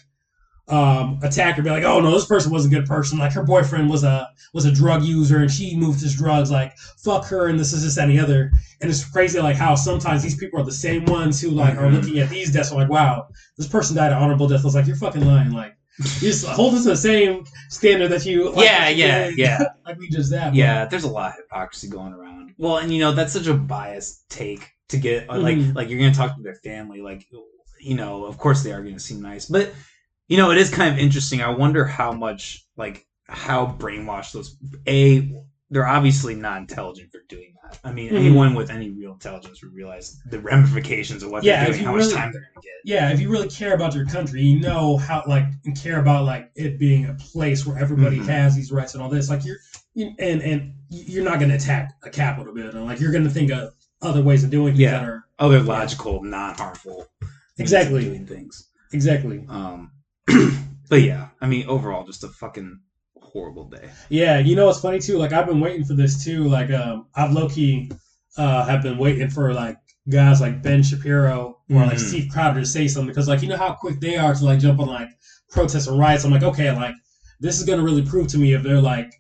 [0.68, 3.18] um attack her, be like, oh no, this person was a good person.
[3.18, 6.78] Like her boyfriend was a was a drug user and she moved his drugs, like
[7.04, 8.52] fuck her and this is this that, and the other.
[8.82, 11.84] And it's crazy like how sometimes these people are the same ones who like are
[11.88, 11.94] Mhm.
[11.96, 14.62] looking at these deaths and like, wow, this person died an honorable death.
[14.62, 15.52] I was like, you're fucking lying.
[15.52, 19.64] Like you just hold us to the same standard that you like, yeah, yeah, yeah.
[19.86, 20.50] like we just that.
[20.50, 23.48] but- yeah there's a lot of hypocrisy going around well and you know that's such
[23.48, 25.76] a biased take to get uh, like Mhm.
[25.76, 27.26] like you're gonna talk to their family like
[27.80, 29.72] you know of course they are gonna seem nice but
[30.28, 34.56] you know it is kind of interesting i wonder how much like how brainwashed those
[34.88, 35.32] a
[35.70, 38.16] they're obviously not intelligent for doing that i mean Mhm.
[38.18, 41.96] anyone with any real intelligence would realize the ramifications of what Yeah, they're doing how
[41.96, 44.98] much time they're gonna get yeah, if you really care about your country, you know
[44.98, 48.26] how like and care about like it being a place where everybody Mhm.
[48.26, 49.30] has these rights and all this.
[49.30, 52.86] Like you're you, and and you're not going to attack a Capitol building.
[52.86, 54.92] Like you're going to think of other ways of doing things Yeah.
[55.00, 57.08] that are other logical non-harmful
[57.58, 58.04] Exactly.
[58.06, 59.46] doing things exactly.
[59.50, 59.92] Um,
[60.90, 62.80] but yeah, I mean, overall, just a fucking
[63.22, 63.90] horrible day.
[64.10, 65.18] Yeah, you know what's funny too?
[65.18, 66.46] Like I've been waiting for this too.
[66.48, 67.92] Like um, I've low key
[68.38, 69.78] uh have been waiting for like
[70.10, 72.00] guys like Ben Shapiro or like Mhm.
[72.00, 74.60] Steve Crowder to say something because like you know how quick they are to like
[74.60, 75.10] jump on like
[75.50, 76.24] protests and riots.
[76.26, 76.96] I'm like, okay, like
[77.40, 79.14] this is gonna really prove to me if they're like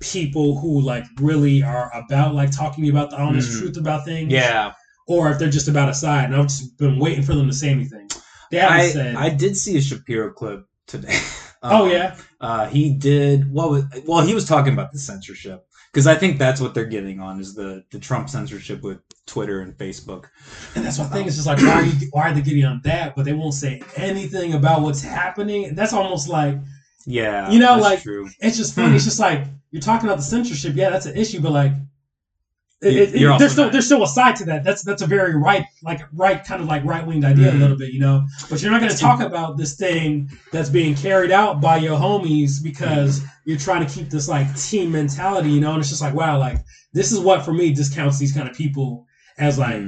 [0.00, 3.58] people who like really are about like talking about the honest Mhm.
[3.58, 4.32] truth about things.
[4.32, 4.72] Yeah,
[5.06, 6.26] Or if they're just about a side.
[6.26, 8.08] And I've just been waiting for them to say anything.
[8.50, 9.16] They haven't I said.
[9.16, 11.18] I did see a Shapiro clip today.
[11.62, 12.16] oh Um, yeah.
[12.40, 13.50] uh, he did.
[13.52, 13.84] What was?
[14.06, 17.38] Well, he was talking about the censorship because I think that's what they're getting on
[17.40, 20.24] is the the Trump censorship with Twitter and Facebook.
[20.74, 21.26] And that's my thing.
[21.26, 23.54] It's just like why are, you, why are they getting on that, but they won't
[23.54, 25.74] say anything about what's happening?
[25.74, 26.58] That's almost like
[27.06, 28.28] Yeah, You know, like- true.
[28.40, 28.94] it's just funny.
[28.96, 30.74] It's just like you're talking about the censorship.
[30.76, 31.72] Yeah, that's an issue, but like
[32.82, 34.64] it, it- there's still not- there's still a side to that.
[34.64, 37.56] That's that's a very right like right kind of like right winged idea Mhm.
[37.56, 38.26] a little bit, you know.
[38.48, 41.98] But you're not going to talk about this thing that's being carried out by your
[41.98, 45.72] homies because you're trying to keep this like team mentality, you know.
[45.72, 46.56] And it's just like wow, like
[46.94, 49.06] this is what for me discounts these kind of people
[49.38, 49.82] as like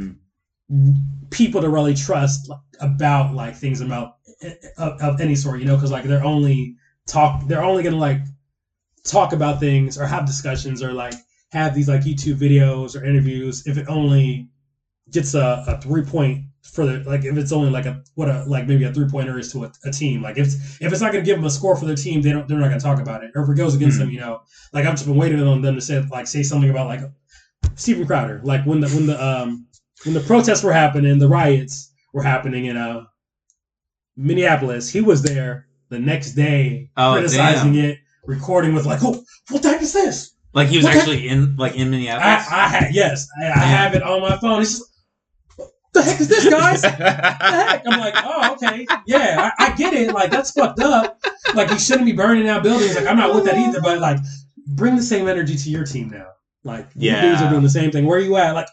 [0.71, 0.95] Mm.
[1.31, 4.15] people to really trust about like things about
[4.79, 8.21] of, of any sort, you know, because like they're only talk, they're only gonna like
[9.05, 11.15] talk about things or have discussions or like
[11.51, 14.49] have these like YouTube videos or interviews if it only
[15.11, 18.45] gets a, a three point for the like if it's only like a what a
[18.45, 21.01] like maybe a three pointer is to a, a team like if it's, if it's
[21.03, 22.79] not going to give them a score for their team they don't they're not going
[22.79, 24.01] to talk about it or if it goes against Mhm.
[24.03, 24.41] them you know
[24.73, 27.01] like I've just been waiting on them to say like say something about like
[27.75, 29.67] Steven Crowder like when the when the um
[30.05, 33.03] when the protests were happening the riots were happening in uh
[34.17, 37.85] Minneapolis he was there the next day Oh, criticizing damn.
[37.85, 40.99] it recording with like oh what the heck is this Like he was What the-
[41.01, 42.47] actually in like in I, Minneapolis.
[42.51, 44.61] I ha- yes, I, I have it on my phone.
[44.63, 44.91] It's just,
[45.57, 46.83] what the heck is this, guys?
[46.83, 47.83] What the heck?
[47.87, 50.13] I'm like, oh, okay, yeah, I, I get it.
[50.13, 51.19] Like that's fucked up.
[51.55, 52.95] Like you shouldn't be burning down buildings.
[52.97, 53.81] Like I'm not with that either.
[53.81, 54.19] But like,
[54.67, 56.29] bring the same energy to your team now.
[56.65, 58.07] Like you dudes are doing the same thing.
[58.07, 58.53] Where are you at?
[58.55, 58.69] Like,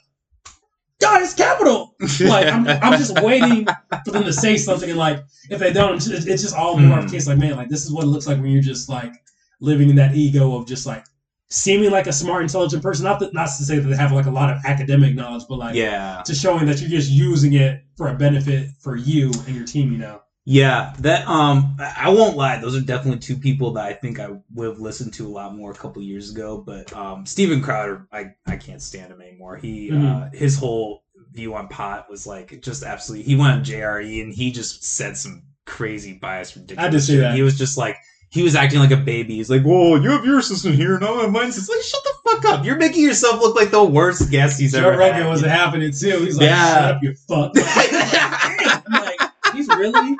[1.00, 1.96] guys, Capitol.
[2.22, 3.66] Like I'm, I'm just waiting
[4.06, 4.90] for them to say something.
[4.90, 7.14] And like, if they don't, it's, it's just all more of a Hmm.
[7.14, 7.28] case.
[7.28, 9.14] Like, man, like this is what it looks like when you're just like
[9.60, 11.06] living in that ego of just like
[11.50, 13.06] seeming like a smart, intelligent person.
[13.06, 15.58] Not that, not to say that they have like a lot of academic knowledge, but
[15.58, 16.22] like yeah.
[16.26, 19.92] to showing that you're just using it for a benefit for you and your team.
[19.92, 20.22] You know.
[20.46, 22.60] Yeah, that um, I won't lie.
[22.60, 25.56] Those are definitely two people that I think I would have listened to a lot
[25.56, 26.64] more a couple years ago.
[26.66, 29.58] But um, Steven Crowder, I I can't stand him anymore.
[29.58, 30.36] He uh, Mhm.
[30.36, 33.26] his whole view on pot was like just absolutely.
[33.26, 36.88] He went on JRE and he just said some crazy biased ridiculous.
[36.88, 37.36] I did see that.
[37.36, 37.96] He was just like.
[38.32, 39.36] He was acting like a baby.
[39.38, 42.04] He's like, "Whoa, you have your system here, and I have mine." It's like, "Shut
[42.04, 42.66] the fuck up!
[42.66, 45.92] You're making yourself look like the worst guest he's Joe ever Rogan had." was happening
[45.92, 46.20] too.
[46.26, 46.74] He's like, Yeah.
[46.76, 49.20] "Shut up, you fuck." I'm like,
[49.54, 50.16] he's really,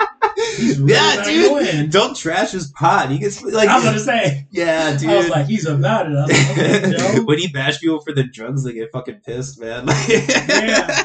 [0.58, 1.50] he's really yeah, dude.
[1.50, 1.90] going.
[1.90, 3.10] Don't trash his pot.
[3.12, 5.10] He gets like, I was gonna say, yeah, dude.
[5.10, 6.14] I was like, he's about it.
[6.14, 9.86] Like, when he bash people for the drugs, they get fucking pissed, man.
[10.08, 11.04] yeah.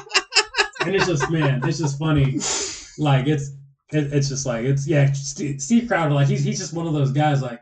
[0.87, 2.39] And it's just, man, it's just funny.
[2.99, 3.51] Like it's,
[3.95, 5.11] it, it's just like it's yeah.
[5.13, 7.43] Steve, Steve Crowder, like he's he's just one of those guys.
[7.43, 7.61] Like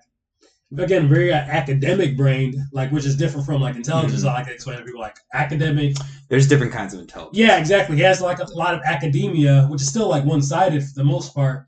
[0.78, 4.24] again, very uh, academic brained, like which is different from like intelligence.
[4.24, 4.28] Mhm.
[4.30, 5.96] I like to explain to people like academic.
[6.28, 7.36] There's different kinds of intelligence.
[7.36, 7.96] Yeah, exactly.
[7.96, 11.04] He has like a lot of academia, which is still like one sided for the
[11.04, 11.66] most part.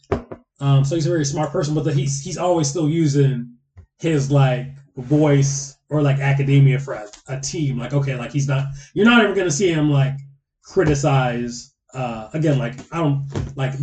[0.61, 3.55] Um, so he's a very smart person, but the, he's he's always still using
[3.99, 7.79] his like voice or like academia for a, a team.
[7.79, 8.69] Like okay, like he's not.
[8.95, 10.15] You're not ever gonna see him like
[10.63, 11.73] criticize.
[11.93, 13.75] Uh, again, like I don't like.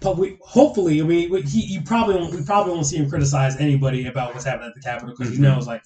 [0.00, 3.08] But we hopefully, I mean, we- he you probably won't, we probably won't see him
[3.08, 5.42] criticize anybody about what's happening at the Capitol because he Mhm.
[5.42, 5.82] knows like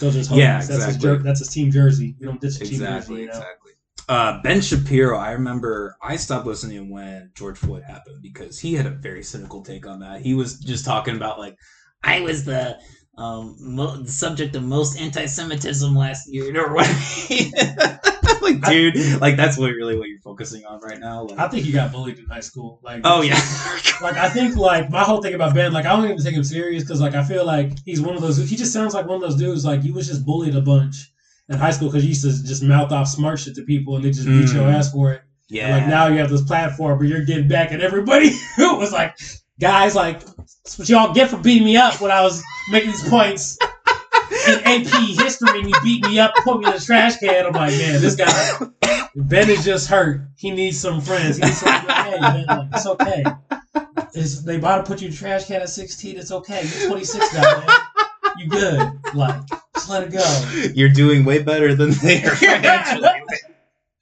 [0.00, 0.36] those are his homies.
[0.38, 1.00] Yeah, that's his exactly.
[1.18, 2.14] jer- that's his team jersey.
[2.18, 3.12] You don't ditch a team exactly, jersey.
[3.12, 3.32] You know?
[3.32, 3.72] exactly.
[4.08, 8.86] Uh, ben Shapiro, I remember I stopped listening when George Floyd happened because he had
[8.86, 10.22] a very cynical take on that.
[10.22, 11.54] He was just talking about like,
[12.02, 12.76] I was the
[13.18, 16.86] um, mo- subject of most anti-Semitism last year, or what?
[18.42, 21.24] like, dude, like that's what really what you're focusing on right now.
[21.24, 22.80] Like, I think he got bullied in high school.
[22.82, 23.34] Like, oh yeah,
[24.02, 26.44] like I think like my whole thing about Ben, like I don't even take him
[26.44, 28.36] serious because like I feel like he's one of those.
[28.48, 29.64] He just sounds like one of those dudes.
[29.64, 31.12] Like you was just bullied a bunch
[31.48, 34.04] in high school because you used to just mouth off smart shit to people and
[34.04, 34.74] they just beat your Mm.
[34.74, 35.22] ass for it.
[35.48, 35.66] yeah.
[35.66, 38.92] And like now you have this platform where you're getting back at everybody who was
[38.92, 39.16] like,
[39.60, 40.20] guys, like
[40.64, 42.40] that's what y'all get for beating me up when I was
[42.70, 43.58] making these points.
[44.48, 44.86] In AP
[45.18, 47.46] history, and he beat me up, put me in the trash can.
[47.46, 48.66] I'm like, man, this guy
[49.16, 50.22] Ben is just hurt.
[50.36, 51.36] He needs some friends.
[51.36, 51.72] He needs some.
[51.72, 53.24] Hey, man, like, it's okay.
[54.14, 56.16] It's, they about to put you in the trash can at 16.
[56.18, 56.62] It's okay.
[56.80, 57.68] You're 26 now, man.
[58.38, 58.92] You good?
[59.14, 59.40] Like,
[59.74, 60.70] just let it go.
[60.74, 63.08] You're doing way better than they are financially.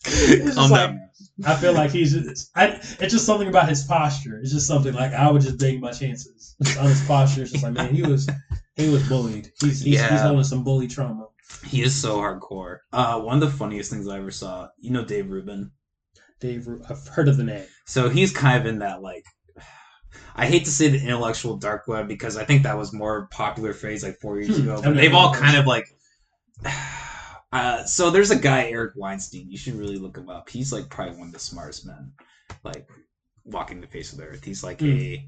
[0.04, 1.00] It's just Calm like- down.
[1.46, 2.14] I feel like he's.
[2.14, 2.66] Just, I,
[2.98, 4.40] it's just something about his posture.
[4.40, 7.42] It's just something like I would just take my chances Just on his posture.
[7.42, 8.28] It's just like, man, he was
[8.78, 9.50] he was bullied.
[9.60, 10.10] He's he's, Yeah.
[10.10, 11.26] he's holding some bully trauma.
[11.66, 12.78] He is so hardcore.
[12.92, 14.68] Uh, one of the funniest things I ever saw.
[14.78, 15.72] You know Dave Rubin.
[16.40, 17.66] Dave, I've heard of the name.
[17.86, 19.24] So he's kind of in that like.
[20.36, 23.72] I hate to say the intellectual dark web because I think that was more popular
[23.74, 24.80] phrase like four years Hmm, ago.
[24.82, 25.84] But they've all kind of like.
[27.50, 29.50] Uh, so there's a guy Eric Weinstein.
[29.50, 30.50] You should really look him up.
[30.50, 32.12] He's like probably one of the smartest men,
[32.62, 32.86] like
[33.46, 34.44] walking the face of the earth.
[34.44, 34.90] He's like Hmm.
[34.90, 35.26] a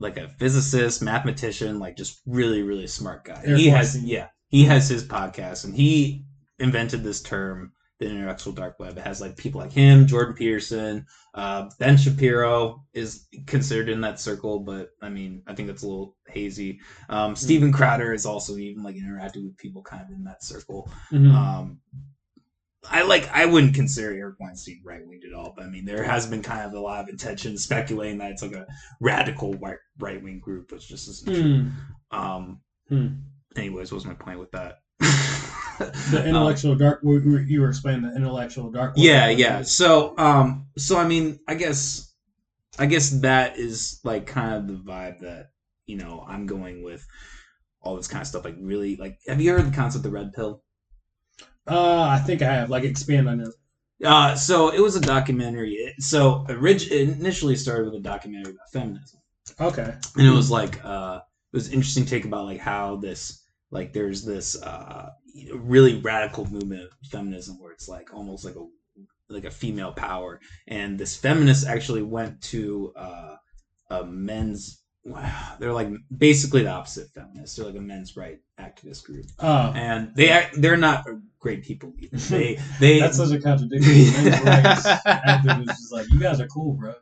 [0.00, 3.42] like a physicist, mathematician, like just really really smart guy.
[3.44, 6.24] Eric he has yeah, he has his podcast and he
[6.58, 8.96] invented this term, the intellectual dark web.
[8.96, 14.20] It has like people like him, Jordan Peterson, uh, Ben Shapiro is considered in that
[14.20, 16.80] circle, but I mean, I think that's a little hazy.
[17.08, 20.90] Um, Steven Crowder is also even like interacting with people kind of in that circle.
[21.12, 21.32] Mhm.
[21.32, 21.80] Um,
[22.90, 23.28] I like.
[23.32, 26.42] I wouldn't consider Eric Weinstein right winged at all, but I mean, there has been
[26.42, 28.66] kind of a lot of attention speculating that it's like a
[29.00, 29.54] radical
[29.98, 31.62] right wing group, which just isn't true.
[32.12, 32.18] Hmm.
[32.18, 32.60] Um.
[32.88, 33.06] Hmm.
[33.56, 34.76] Anyways, what was my point with that?
[36.10, 37.00] The intellectual dark.
[37.04, 38.94] we- we- You were explaining the intellectual dark.
[38.96, 42.12] yeah yeah so um so i mean i guess
[42.80, 45.50] i guess that is like kind of the vibe that
[45.86, 47.06] you know i'm going with
[47.80, 50.32] all this kind of stuff like really like have you heard the concept of red
[50.32, 50.64] pill
[51.66, 52.70] Uh, I think I have.
[52.70, 53.48] Like expand on it.
[54.04, 58.52] uh so it was a documentary It- so orig- it initially started with a documentary
[58.52, 59.20] about feminism
[59.60, 59.92] Okay.
[60.16, 61.20] and it was like uh
[61.52, 65.10] it was an interesting take about like how this like there's this uh
[65.54, 68.64] really radical movement of feminism where it's like almost like a
[69.28, 73.34] like a female power and this feminist actually went to uh
[73.90, 74.82] a men's
[75.58, 80.10] they're like basically the opposite feminists they're like a men's right activist group Oh, and
[80.14, 81.04] they act, they're not
[81.40, 82.16] great people either.
[82.30, 83.92] they they that's such a contradiction.
[84.24, 86.92] Men's rights activists is like, you guys are cool, bro.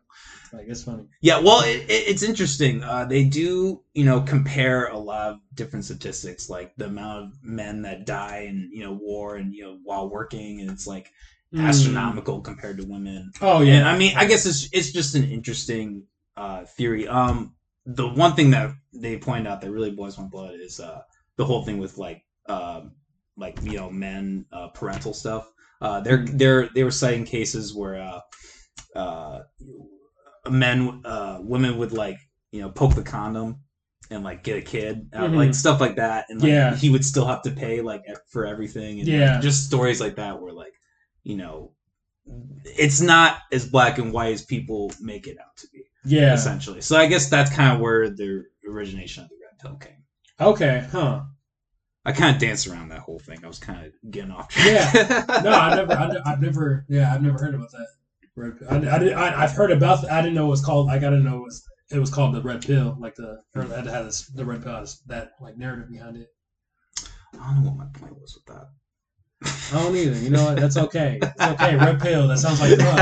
[0.52, 1.06] Like it's funny.
[1.20, 2.82] Yeah, well, it, it, it's interesting.
[2.82, 7.32] Uh, they do, you know, compare a lot of different statistics, like the amount of
[7.42, 11.10] men that die in, you know, war and you know while working, and it's like
[11.54, 11.64] Mm.
[11.64, 13.30] astronomical compared to women.
[13.40, 13.88] Oh And yeah.
[13.88, 16.02] I mean, I guess it's it's just an interesting
[16.36, 17.06] uh, theory.
[17.06, 17.52] Um,
[17.86, 21.00] the one thing that they point out that really boils my blood is uh,
[21.36, 22.92] the whole thing with like um,
[23.36, 25.48] like you know men uh, parental stuff.
[25.80, 28.20] Uh, they're they're they were citing cases where uh,
[28.98, 29.40] uh,
[30.50, 32.16] men uh, women would like
[32.52, 33.56] you know poke the condom
[34.10, 35.36] and like get a kid out, Mhm.
[35.36, 36.76] like stuff like that and like, Yeah.
[36.76, 39.40] he would still have to pay like for everything and like, Yeah.
[39.40, 40.72] just stories like that where like
[41.24, 41.72] you know
[42.64, 46.34] it's not as black and white as people make it out to be yeah.
[46.34, 49.92] essentially so i guess that's kind of where the origination of the red pill came
[50.38, 50.86] Okay.
[50.92, 51.22] Huh.
[52.04, 54.94] i kind of danced around that whole thing i was kind of getting off track
[54.94, 55.24] Yeah.
[55.42, 55.92] No, I never.
[55.92, 56.84] I, ne- I've never.
[56.88, 57.86] Yeah, I've never heard about that.
[58.36, 58.68] Red pill.
[58.70, 60.10] I, I, did- I, I've heard about.
[60.10, 60.86] I didn't know it was called.
[60.86, 61.64] Like I didn't know it was.
[61.90, 62.96] It was called the red pill.
[63.00, 66.28] Like the or had this the red pill has that like narrative behind it.
[67.40, 68.66] i don't know what my point was with that
[69.44, 70.18] I don't either.
[70.18, 70.56] You know what?
[70.58, 71.18] That's okay.
[71.22, 71.76] It's okay.
[71.76, 72.26] Red pill.
[72.28, 73.00] That sounds like drugs.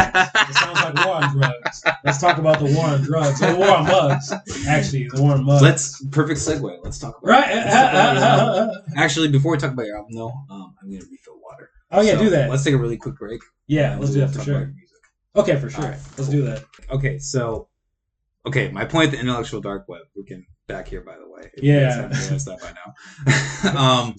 [0.50, 1.84] It sounds like war on drugs.
[2.04, 3.40] Let's talk about the war on drugs.
[3.42, 4.32] Or the war on mugs.
[4.66, 5.62] Actually, the war on mugs.
[5.62, 7.54] let's perfect segue let's talk about Right.
[7.54, 8.74] let's talk about.
[8.96, 11.70] Actually, before we talk about your album, though, um, I'm gonna refill water.
[11.92, 12.50] oh yeah, So, do that.
[12.50, 13.40] Let's take a really quick break.
[13.68, 14.74] Yeah, let's do that for sure.
[15.36, 15.84] Okay, for sure.
[15.84, 16.30] Alright, Let's cool.
[16.32, 16.64] do that.
[16.90, 17.68] Okay, so
[18.46, 20.02] okay, my point: the intellectual dark web.
[20.16, 21.50] We can back here, by the way.
[21.58, 21.74] Yeah.
[21.74, 23.80] you guys haven't realized that by now.
[24.02, 24.14] um,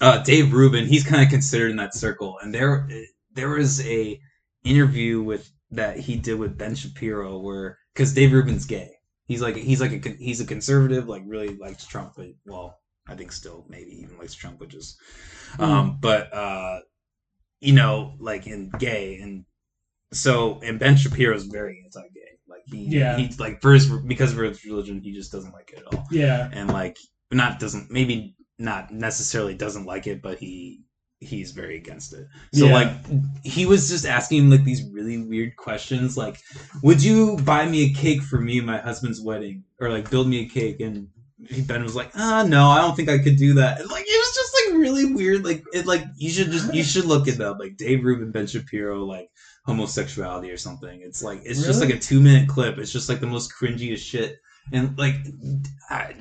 [0.00, 2.88] uh, Dave Rubin, he's kind of considered in that circle, and there
[3.34, 4.20] there was a
[4.64, 8.90] interview with that he did with Ben Shapiro where because Dave Rubin's gay.
[9.26, 12.78] He's like he's like a he's a conservative, like really likes Trump, but well,
[13.08, 14.96] I think still maybe even likes Trump, which is,
[15.58, 16.80] um, but uh,
[17.60, 19.44] you know, like in gay and
[20.12, 22.20] so and Ben Shapiro is very anti-gay.
[22.46, 23.16] Like he, Yeah.
[23.16, 26.04] he's like for his because of his religion, he just doesn't like it at all,
[26.10, 26.50] Yeah.
[26.52, 26.98] and like
[27.30, 30.82] not doesn't maybe not necessarily doesn't like it, but he
[31.18, 32.26] he's very against it.
[32.52, 32.72] So Yeah.
[32.72, 32.90] like
[33.44, 36.40] he was just asking like these really weird questions, like,
[36.82, 40.28] would you buy me a cake for me and my husband's wedding, or like build
[40.28, 41.08] me a cake and.
[41.66, 43.80] Ben was like, ah, no, I don't think I could do that.
[43.80, 45.44] And, like, it was just like really weird.
[45.44, 47.58] Like, it, like you should just you should look it up.
[47.58, 49.28] Like Dave Rubin, Ben Shapiro, like
[49.66, 51.00] homosexuality or something.
[51.02, 52.78] It's like it's just like a two minute clip.
[52.78, 54.38] It's just like the most cringiest shit.
[54.70, 55.16] And like,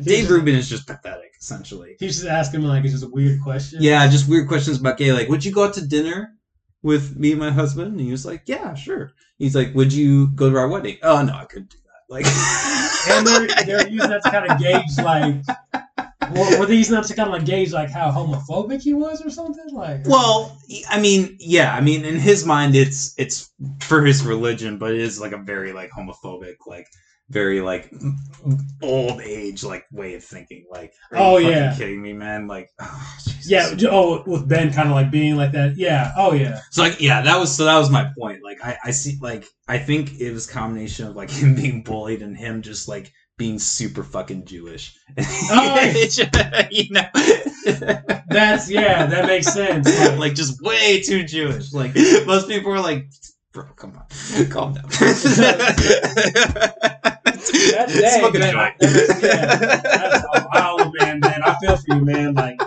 [0.01, 1.95] Dave Rubin is just pathetic, essentially.
[1.99, 3.79] He's just asking him like it's just a weird question.
[3.81, 5.13] Yeah, just weird questions about gay.
[5.13, 6.33] Like, would you go out to dinner
[6.81, 7.91] with me and my husband?
[7.91, 9.11] And he was like, yeah, sure.
[9.37, 10.97] He's like, would you go to our wedding?
[11.03, 12.13] Oh no, I couldn't do that.
[12.13, 12.25] Like,
[13.09, 15.35] And they're they're using that to kind of gauge like
[16.35, 19.29] were, were they using to kind of like gauge like how homophobic he was or
[19.29, 19.73] something?
[19.73, 20.57] Like well,
[20.89, 24.99] I mean, yeah, I mean, in his mind, it's it's for his religion, but it
[24.99, 26.87] is like a very like homophobic, like
[27.31, 27.91] very like
[28.81, 30.65] old age like way of thinking.
[30.69, 31.75] Like, are you Oh, yeah.
[31.75, 32.47] kidding me, man?
[32.47, 33.15] Like, oh.
[33.45, 35.77] Yeah, oh, with Ben kind of like being like that.
[35.77, 36.11] Yeah.
[36.15, 36.59] Oh, yeah.
[36.69, 38.43] So like yeah, that was so that was my point.
[38.43, 41.81] Like I, I see like I think it was a combination of like him being
[41.83, 44.95] bullied and him just like being super fucking Jewish.
[45.17, 45.93] Oh.
[46.71, 47.07] you know,
[48.27, 49.07] That's yeah.
[49.07, 49.87] That makes sense.
[49.99, 51.73] Like, like just way too Jewish.
[51.73, 51.95] Like
[52.27, 53.07] most people are like,
[53.51, 54.05] bro, come on,
[54.49, 54.89] calm down.
[57.71, 58.75] That's Smoke a man, joint.
[58.79, 61.41] that's- yeah, that's wow, man, man.
[61.43, 62.33] I feel for you, man.
[62.33, 62.59] Like,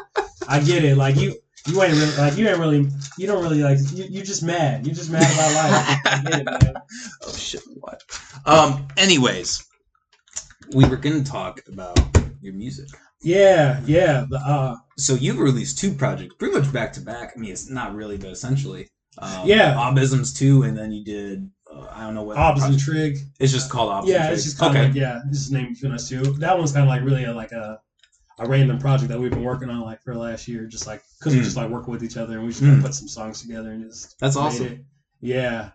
[0.48, 0.96] I get it.
[0.96, 1.34] Like you,
[1.66, 2.88] you ain't really like you ain't really
[3.18, 4.04] you don't really like you.
[4.04, 4.86] You just mad.
[4.86, 6.00] You just mad about life.
[6.06, 6.74] I get it, man.
[7.24, 8.02] oh shit, what?
[8.46, 8.86] Um.
[8.96, 9.64] Anyways,
[10.74, 11.98] we were gonna talk about
[12.40, 12.88] your music.
[13.22, 14.26] Yeah, yeah.
[14.28, 17.32] The, uh, so you've released two projects pretty much back to back.
[17.34, 19.74] I mean, it's not really, but essentially, um, Yeah.
[19.76, 23.18] Aubisms two, and then you did uh, I don't know what Aubs and Trigg.
[23.40, 24.08] It's just called Aubs.
[24.08, 24.86] Yeah, it's just of okay.
[24.86, 26.22] like yeah, this is named between us two.
[26.38, 27.80] That one's kind of like really a, like a.
[28.40, 31.34] a random project that we've been working on like for last year, just like because
[31.34, 31.44] we Mm.
[31.44, 32.82] just like working with each other and we just Mm.
[32.82, 34.66] put some songs together and just That's awesome.
[34.66, 34.78] it.
[35.20, 35.70] Yeah,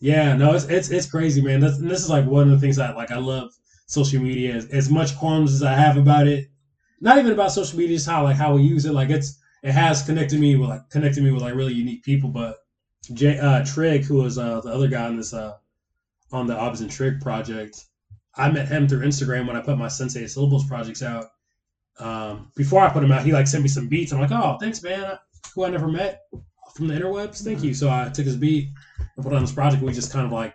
[0.00, 0.36] yeah.
[0.36, 1.60] No, it's it's it's crazy, man.
[1.60, 3.50] That's, and this is like one of the things that like I love
[3.86, 6.48] social media as, as much qualms as I have about it.
[7.00, 8.92] Not even about social media, just how like how we use it.
[8.92, 12.28] Like it's it has connected me with like connected me with like really unique people.
[12.28, 12.58] But
[13.14, 15.56] Jay uh, Trigg, who was uh, the other guy on this uh
[16.30, 17.84] on the Aubs and Trigg project,
[18.36, 21.26] I met him through Instagram when I put my Sensei Syllables projects out.
[21.98, 24.12] Um, before I put them out, he like sent me some beats.
[24.12, 25.18] I'm like, oh, thanks, man.
[25.54, 26.22] Who I never met
[26.74, 27.44] from the interwebs.
[27.44, 27.74] Thank you.
[27.74, 28.68] So I took his beat
[29.16, 29.82] and put on this project.
[29.82, 30.54] We just kind of like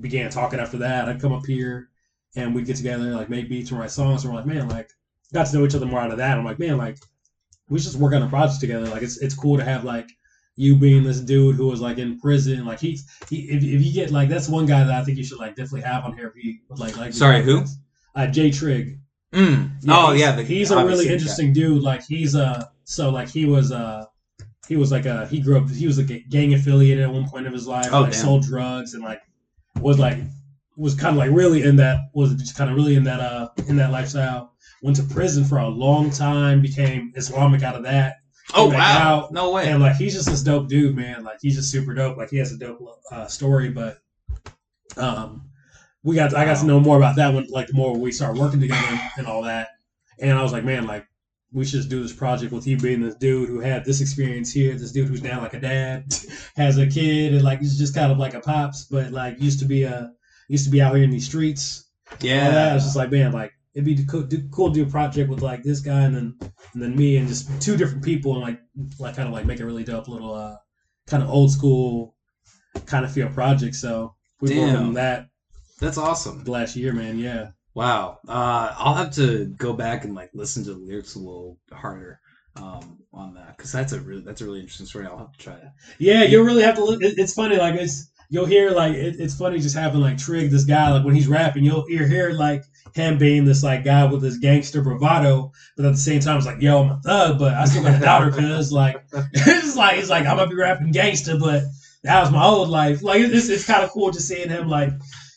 [0.00, 1.08] began talking after that.
[1.08, 1.90] I'd come up here
[2.36, 4.24] and we'd get together, like make beats and write songs.
[4.24, 4.90] And we're like, man, like
[5.34, 6.38] got to know each other more out of that.
[6.38, 6.96] I'm like, man, like
[7.68, 8.86] we just work on a project together.
[8.86, 10.08] Like it's it's cool to have like
[10.60, 12.66] you being this dude who was like in prison.
[12.66, 15.24] Like he's he if, if you get like that's one guy that I think you
[15.24, 17.64] should like definitely have on here if you would like like Sorry, who?
[18.14, 18.98] Uh, Jay Trigg.
[19.32, 19.70] Mm.
[19.88, 21.12] oh he's- yeah, the- he's a really guy.
[21.12, 21.82] interesting dude.
[21.82, 24.04] Like he's uh so like he was uh
[24.68, 27.26] he was like a he grew up he was like a gang affiliated at one
[27.28, 27.88] point of his life.
[27.92, 28.20] Oh, like damn.
[28.20, 29.20] sold drugs and like
[29.80, 30.18] was like
[30.76, 33.48] was kind of like really in that was just kind of really in that uh
[33.68, 34.52] in that lifestyle.
[34.82, 36.60] Went to prison for a long time.
[36.62, 38.16] Became Islamic out of that.
[38.54, 39.70] Oh wow, out, no way.
[39.70, 41.24] And like he's just this dope dude, man.
[41.24, 42.16] Like he's just super dope.
[42.16, 42.80] Like he has a dope
[43.10, 43.98] uh, story, but
[44.96, 45.50] um,
[46.02, 47.46] we got I got to know more about that one.
[47.50, 49.68] Like the more we start working together and all that.
[50.18, 51.06] And I was like, man, like
[51.52, 54.52] we should just do this project with you being this dude who had this experience
[54.52, 56.12] here, this dude who's now like a dad,
[56.56, 59.58] has a kid, and like he's just kind of like a pops, but like used
[59.60, 60.12] to be a
[60.48, 61.86] used to be out here in these streets.
[62.20, 64.90] Yeah, I was just like, man, like it'd be cool, do, cool to do a
[64.90, 66.36] project with like this guy and then
[66.72, 68.60] and then me and just two different people and like
[68.98, 70.56] like kind of like make a really dope little uh
[71.06, 72.14] kind of old school
[72.86, 73.74] kind of feel project.
[73.74, 75.30] So we worked on that
[75.80, 76.44] that's awesome.
[76.44, 77.18] last year, man.
[77.18, 77.50] Yeah.
[77.74, 78.18] Wow.
[78.28, 82.20] Uh, I'll have to go back and like listen to the lyrics a little harder
[82.56, 85.06] um, on that because that's a really that's a really interesting story.
[85.06, 85.72] I'll have to try that.
[85.98, 87.00] Yeah, you'll really have to look.
[87.02, 90.64] It's funny, like it's you'll hear like it, it's funny just having like Trigg, this
[90.64, 92.62] guy, like when he's rapping, you'll you hear like
[92.94, 96.46] him being this like guy with this gangster bravado, but at the same time, it's
[96.46, 98.96] like, yo, I'm a thug, but I still got a daughter, cause like
[99.34, 101.62] it's like it's like I'm gonna be rapping gangster, but
[102.04, 103.02] that was my old life.
[103.02, 104.90] Like it's it's kind of cool just seeing him like.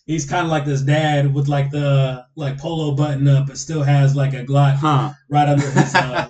[0.05, 3.83] He's kind of like this dad with like the like polo button up, but still
[3.83, 5.11] has like a Glock Huh.
[5.29, 6.25] right under his uh,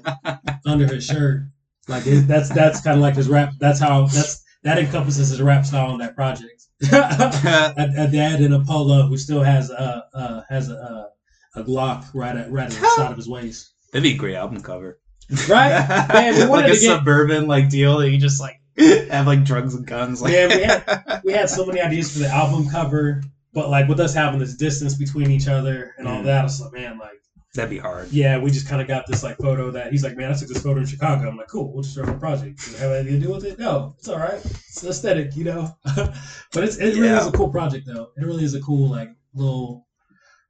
[0.65, 1.47] under his shirt.
[1.87, 3.49] Like it, that's that's kind of like his rap.
[3.59, 6.63] That's how that's that encompasses his rap style on that project.
[6.91, 11.09] a, a dad in a polo who still has a uh, has a,
[11.55, 13.73] a Glock right at right at the side of his waist.
[13.91, 14.99] That'd be a great album cover.
[15.47, 15.69] Right?
[16.13, 19.85] Man, like a get- suburban like deal that you just like have like drugs and
[19.85, 20.21] guns.
[20.21, 23.21] Like Man, we had we had so many ideas for the album cover,
[23.53, 26.25] but like with us having this distance between each other and all Mm.
[26.25, 27.21] that, it's like man, like
[27.53, 28.11] that'd be hard.
[28.11, 30.47] yeah, we just kind of got this like photo that he's like, man, I took
[30.49, 31.29] this photo in Chicago.
[31.29, 32.57] I'm like, cool, we'll just start a project.
[32.57, 33.59] Does it have anything to do with it?
[33.59, 34.39] No, it's all right.
[34.43, 35.71] It's aesthetic, you know.
[35.95, 37.21] but it's it really Yeah.
[37.21, 38.09] is a cool project though.
[38.17, 39.85] It really is a cool like little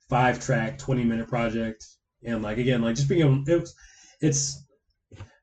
[0.09, 1.85] five track, twenty minute project.
[2.25, 3.75] And like again, like just being able, it was,
[4.21, 4.63] it's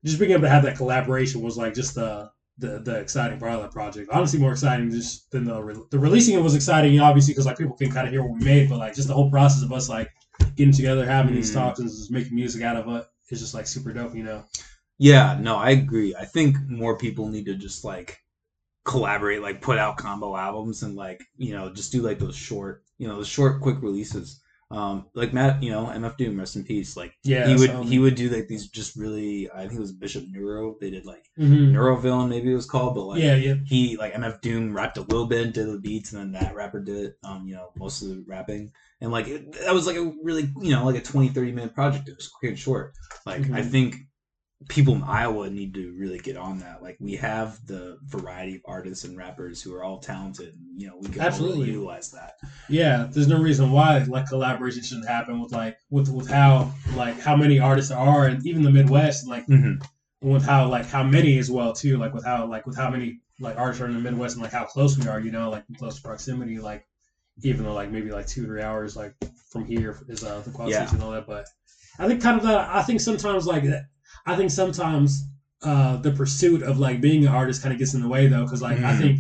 [0.05, 3.53] just being able to have that collaboration was like just the the, the exciting part
[3.53, 4.09] of that project.
[4.13, 7.57] Honestly, more exciting just than the re- the releasing it was exciting, obviously, because like
[7.59, 9.73] people can kind of hear what we made, but like just the whole process of
[9.73, 10.09] us like
[10.57, 11.55] getting together, having these Mm.
[11.55, 14.45] talks, and just making music out of it is just like super dope, you know.
[14.99, 16.14] Yeah, no, I agree.
[16.14, 18.18] I think more people need to just like
[18.84, 22.82] collaborate, like put out combo albums and like, you know, just do like those short,
[22.99, 24.41] you know, the short quick releases.
[24.72, 26.97] Um like Matt, you know, MF Doom, rest in peace.
[26.97, 29.93] Like Yeah, he would he would do like these just really I think it was
[29.93, 30.74] Bishop Nehru.
[30.80, 31.72] They did like Mhm.
[31.72, 35.03] Neurovillain maybe it was called, but like yeah, yeah, he like MF Doom rapped a
[35.03, 38.09] little bit, did the beats, and then that rapper did um, you know, most of
[38.11, 38.70] the rapping.
[39.01, 41.75] And like it, that was like a really you know, like a 20, 30 minute
[41.75, 42.09] project.
[42.09, 42.93] It was quick and short.
[43.27, 43.71] Like I Mhm.
[43.71, 43.97] think
[44.69, 46.83] people in Iowa need to really get on that.
[46.83, 50.49] Like we have the variety of artists and rappers who are all talented.
[50.55, 51.61] And, you know, we can Absolutely.
[51.61, 52.33] really utilize that.
[52.69, 53.07] yeah.
[53.11, 57.35] There's no reason why like collaboration shouldn't happen with like with with how like how
[57.37, 60.29] many artists there are, and even the Midwest, like Mm-hmm.
[60.29, 63.21] with how like how many as well too, like with how like with how many
[63.41, 65.65] like artists are in the Midwest and like how close we are, you know, like
[65.79, 66.85] close proximity, like
[67.43, 69.12] even though like maybe like two three hours like
[69.51, 70.88] from here is uh the quad Yeah.
[70.93, 71.45] and all that, but
[71.99, 73.82] I think kind of that I think sometimes like that
[74.26, 75.22] I think sometimes
[75.62, 78.45] uh the pursuit of like being an artist kind of gets in the way though,
[78.45, 78.99] because like I Mhm.
[78.99, 79.18] think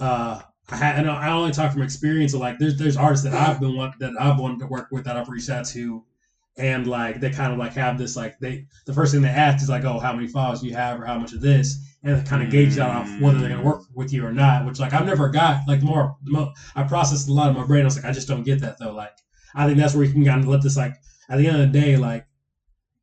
[0.00, 0.40] uh
[0.70, 3.60] I had and I only talk from experience of like there's there's artists that I've
[3.60, 6.02] been want that I've wanted to work with that I've reached out to
[6.56, 9.62] and like they kind of like have this like they the first thing they ask
[9.62, 12.24] is like oh how many files do you have or how much of this and
[12.26, 14.92] kind of gauge that off whether they're gonna work with you or not which like
[14.92, 17.82] I've never got like the more, the more I processed a lot of my brain
[17.82, 19.12] I was like I just don't get that though like
[19.54, 20.94] I think that's where you can kind of let this like
[21.28, 22.24] at the end of the day like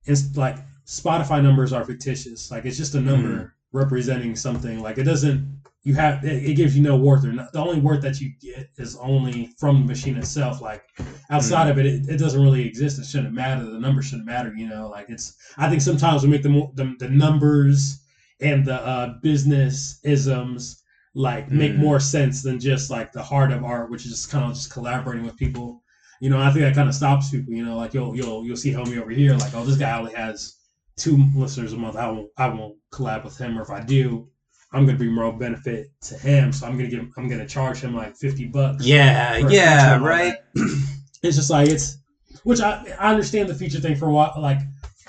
[0.06, 2.50] it's like Spotify numbers are fictitious.
[2.52, 3.78] Like it's just a number Mm-hmm.
[3.78, 4.80] representing something.
[4.82, 5.62] Like it doesn't.
[5.84, 8.32] You have it, it gives you no worth or not, the only worth that you
[8.42, 10.62] get is only from the machine itself.
[10.62, 10.82] Like
[11.30, 11.70] outside Mm-hmm.
[11.70, 13.00] of it, it, it doesn't really exist.
[13.00, 13.64] It shouldn't matter.
[13.70, 14.52] The numbers shouldn't matter.
[14.56, 15.34] You know, like it's.
[15.58, 18.04] I think sometimes we make the the, the numbers
[18.42, 20.79] and the uh, business isms
[21.28, 21.80] like make Mm.
[21.80, 24.72] more sense than just like the heart of art, which is just kind of just
[24.72, 25.84] collaborating with people.
[26.22, 27.54] You know, I think that kind of stops people.
[27.54, 30.14] You know, like you'll you'll you'll see homie over here, like oh this guy only
[30.14, 30.56] has
[30.96, 31.98] two listeners a month.
[31.98, 34.28] I won't I won't collab with him, or if I do,
[34.72, 36.54] I'm gonna be more benefit to him.
[36.54, 38.86] So I'm gonna give I'm gonna charge him like fifty bucks.
[38.86, 40.36] Yeah, for a feature yeah, right.
[41.22, 41.98] It's just like it's,
[42.44, 44.60] which I I understand the feature thing for a while, like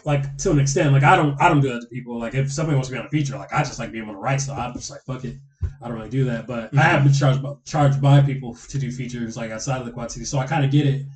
[0.04, 0.92] like to an extent.
[0.92, 2.18] Like I don't I don't do that to people.
[2.18, 4.14] Like if somebody wants to be on a feature, like I just like being able
[4.14, 5.36] to write, so I'm just like fuck it.
[5.82, 6.78] I don't really do that, but I mm-hmm.
[6.78, 10.10] have been charged by, charged by people to do features like outside of the Quad
[10.10, 11.06] City, so I kind of get it.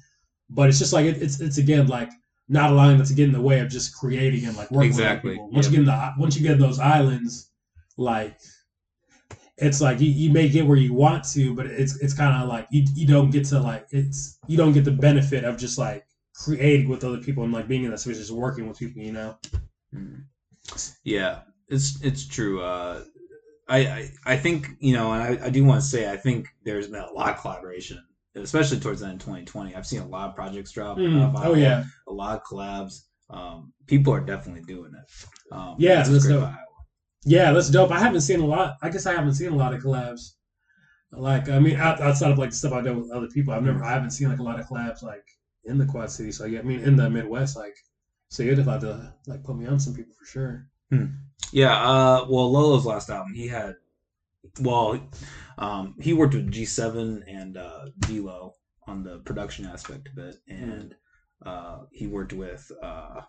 [0.50, 2.10] But it's just like it, it's it's again like
[2.48, 5.30] not allowing that to get in the way of just creating and like working Exactly,
[5.30, 5.50] with people.
[5.50, 5.72] Once yep.
[5.72, 7.50] you get in the once you get in those islands,
[7.96, 8.38] like
[9.56, 12.48] it's like you, you may get where you want to, but it's it's kind of
[12.48, 15.78] like you, you don't get to like it's you don't get the benefit of just
[15.78, 16.04] like
[16.34, 19.12] creating with other people and like being in that space, just working with people, you
[19.12, 19.36] know.
[19.94, 20.24] Mm.
[21.04, 22.62] Yeah, it's it's true.
[22.62, 23.04] Uh,
[23.68, 26.48] I, I I think you know, and I, I do want to say I think
[26.64, 28.02] there's been a lot of collaboration,
[28.34, 29.74] especially towards the end of 2020.
[29.74, 30.98] I've seen a lot of projects drop.
[30.98, 33.02] uh, oh yeah, a lot of collabs.
[33.30, 35.54] Um, people are definitely doing it.
[35.54, 36.42] Um, Yeah, that's dope.
[36.42, 36.58] Iowa.
[37.24, 37.90] yeah, that's dope.
[37.90, 38.76] I haven't seen a lot.
[38.82, 40.32] I guess I haven't seen a lot of collabs.
[41.12, 43.82] Like I mean, outside of like the stuff I do with other people, I've never
[43.84, 45.24] I haven't seen like a lot of collabs like
[45.66, 46.32] in the Quad City.
[46.32, 47.74] So yeah, I mean in the Midwest, like
[48.28, 50.66] so you'd have to like put me on some people for sure.
[51.52, 53.74] Yeah, uh, well, Lolo's last album, he had,
[54.60, 54.98] well,
[55.58, 58.52] um, he worked with G7 and uh, D-Lo
[58.86, 60.94] on the production aspect of it, and
[61.44, 63.22] uh, he worked with uh,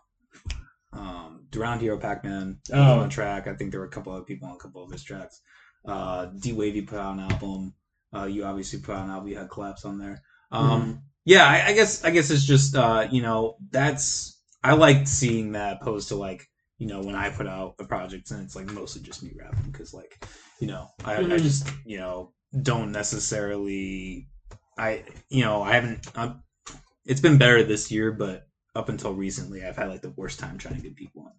[0.93, 2.99] um, Hero Pac-Man Oh.
[2.99, 3.47] on track.
[3.47, 5.41] I think there were a couple other people on a couple of his tracks.
[5.86, 7.73] Uh, D Wavy put out an album.
[8.15, 9.29] Uh, you obviously put out an album.
[9.29, 10.21] You had Collapse on there.
[10.51, 15.07] Um, Yeah, I, I guess I guess it's just uh, you know that's I like
[15.07, 16.47] seeing that opposed to like
[16.78, 19.71] you know when I put out a project and it's like mostly just me rapping
[19.71, 20.23] because like
[20.59, 21.41] you know I, I Mhm.
[21.41, 24.28] just you know don't necessarily
[24.78, 26.43] I you know I haven't I'm,
[27.05, 28.43] it's been better this year but
[28.76, 31.32] up until recently I've had like the worst time trying to get people on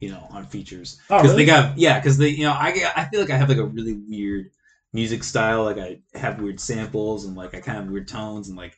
[0.00, 1.44] you know on features Oh, because really?
[1.44, 3.64] they got yeah because they you know I I feel like I have like a
[3.66, 4.46] really weird
[4.92, 8.48] music style like I have weird samples and like I kind of have weird tones
[8.48, 8.76] and like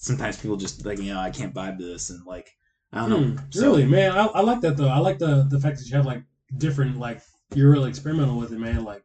[0.00, 2.50] sometimes people just like you know I can't vibe this and like
[2.92, 4.88] I don't know Hmm, So- really, man, I, I like that though.
[4.88, 6.24] I like the the fact that you have like
[6.58, 7.22] different like
[7.54, 8.84] you're really experimental with it, man.
[8.84, 9.04] Like,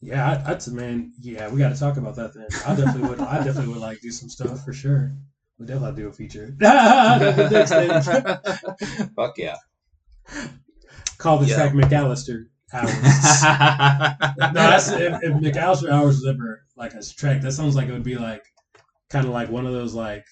[0.00, 2.46] yeah, I, I'd say, man, yeah, we got to talk about that then.
[2.66, 3.20] I definitely would.
[3.20, 5.12] I definitely would like do some stuff for sure.
[5.58, 6.54] We definitely do a feature.
[6.58, 9.08] That'd be next thing.
[9.16, 9.56] Fuck yeah.
[11.18, 11.56] Call the Yeah.
[11.56, 12.92] track McAllister Hours.
[14.38, 17.92] no, that's if, if McAllister Hours was ever like a track, that sounds like it
[17.92, 18.42] would be like
[19.10, 20.24] kind of like one of those like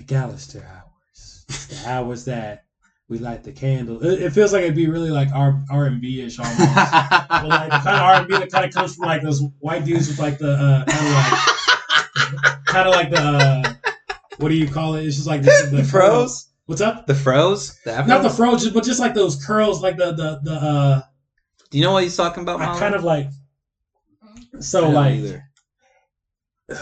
[0.00, 2.62] McAllister Hours, the hours that
[3.08, 4.04] we light the candle.
[4.04, 6.58] It, it feels like it'd be really like R R and B ish almost.
[7.28, 9.42] But like the kind of R and B that kind of comes from like those
[9.60, 13.72] white dudes with like the uh, kind of like kind of like the uh,
[14.38, 15.04] what do you call it?
[15.06, 17.06] It's just like the, the the froze, What's up?
[17.06, 18.36] the froze, the Not the afros?
[18.36, 20.52] fro, just, but just like those curls, like the the the.
[20.54, 21.00] uh
[21.70, 22.60] Do you know what he's talking about?
[22.60, 23.28] I kind of like.
[24.56, 25.44] I So don't like either.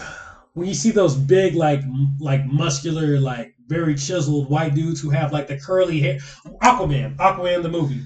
[0.57, 5.09] when you see those big like m- like muscular like very chiseled white dudes who
[5.09, 6.19] have like the curly hair,
[6.63, 8.01] Aquaman, Aquaman the movie,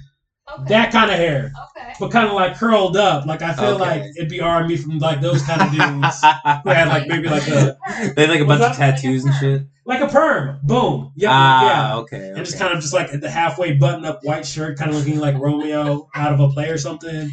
[0.51, 0.63] Okay.
[0.69, 1.93] that kind of hair, okay.
[1.99, 3.25] but kind of like curled up.
[3.25, 3.79] Like I feel Okay.
[3.79, 6.21] like it'd be R and B from like those kind of dudes
[6.63, 7.77] who had like maybe like a
[8.15, 8.95] they had like a bunch of that?
[8.95, 9.61] tattoos and shit.
[9.85, 11.95] like a perm, boom, yeah, ah, yeah.
[11.99, 12.29] okay.
[12.35, 15.19] And just kind of just like the halfway button up white shirt, kind of looking
[15.19, 17.31] like Romeo out of a play or something.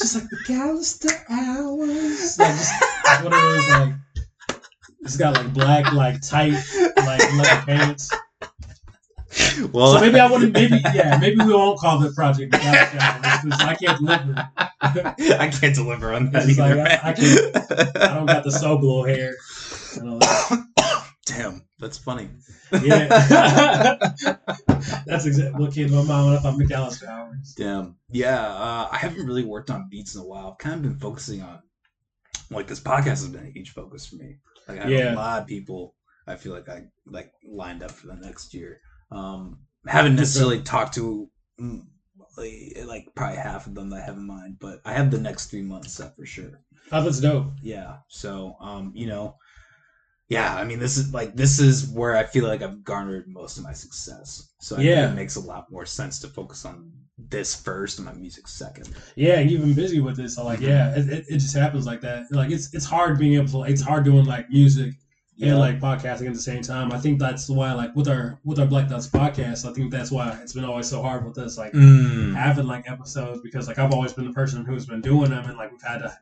[0.00, 2.38] Just like the Gallister hours.
[2.38, 2.72] Like just
[3.04, 3.94] it's one of those like
[5.06, 6.52] it's got like black, like tight,
[6.96, 8.10] like leather pants.
[9.72, 13.00] well, So maybe I wouldn't maybe yeah, maybe we won't call the project the Gallister
[13.00, 14.48] hours I can't deliver.
[15.40, 16.76] I can't deliver on that either.
[16.76, 18.02] like, I- I man.
[18.12, 19.34] I don't got the so glow hair.
[19.98, 20.64] and all that.
[21.26, 22.28] Damn, that's funny.
[22.82, 23.08] Yeah.
[25.06, 27.54] That's exactly what came to my mind when I thought McAllister hours.
[27.56, 27.96] Damn.
[28.10, 30.50] Yeah, uh, I haven't really worked on beats in a while.
[30.52, 31.60] I've kind of been focusing on,
[32.50, 34.36] like, this podcast has been a huge focus for me.
[34.68, 35.14] Like, I have Yeah.
[35.14, 35.94] a lot of people
[36.26, 38.80] I feel like I like lined up for the next year.
[39.12, 41.28] Um, haven't necessarily talked to
[41.60, 41.82] mm,
[42.36, 45.20] like, like probably half of them that I have in mind, but I have the
[45.20, 46.60] next three months set for sure.
[46.90, 47.52] Oh, that's dope.
[47.62, 47.98] Yeah.
[48.08, 49.36] So, um, you know,
[50.28, 53.58] yeah, I mean, this is like this is where I feel like I've garnered most
[53.58, 54.50] of my success.
[54.60, 55.02] So I Yeah.
[55.02, 58.46] think it makes a lot more sense to focus on this first and my music
[58.48, 58.88] second.
[59.14, 60.34] Yeah, and you've been busy with this.
[60.34, 62.24] So like, yeah, it, it, it just happens like that.
[62.30, 63.70] Like it's it's hard being able to.
[63.72, 64.94] It's hard doing like music
[65.36, 65.50] Yeah.
[65.50, 66.92] and like podcasting at the same time.
[66.92, 70.10] I think that's why like with our with our Black Dots podcast, I think that's
[70.10, 72.34] why it's been always so hard with us like Mm.
[72.34, 75.56] having like episodes because like I've always been the person who's been doing them and
[75.56, 76.12] like we've had to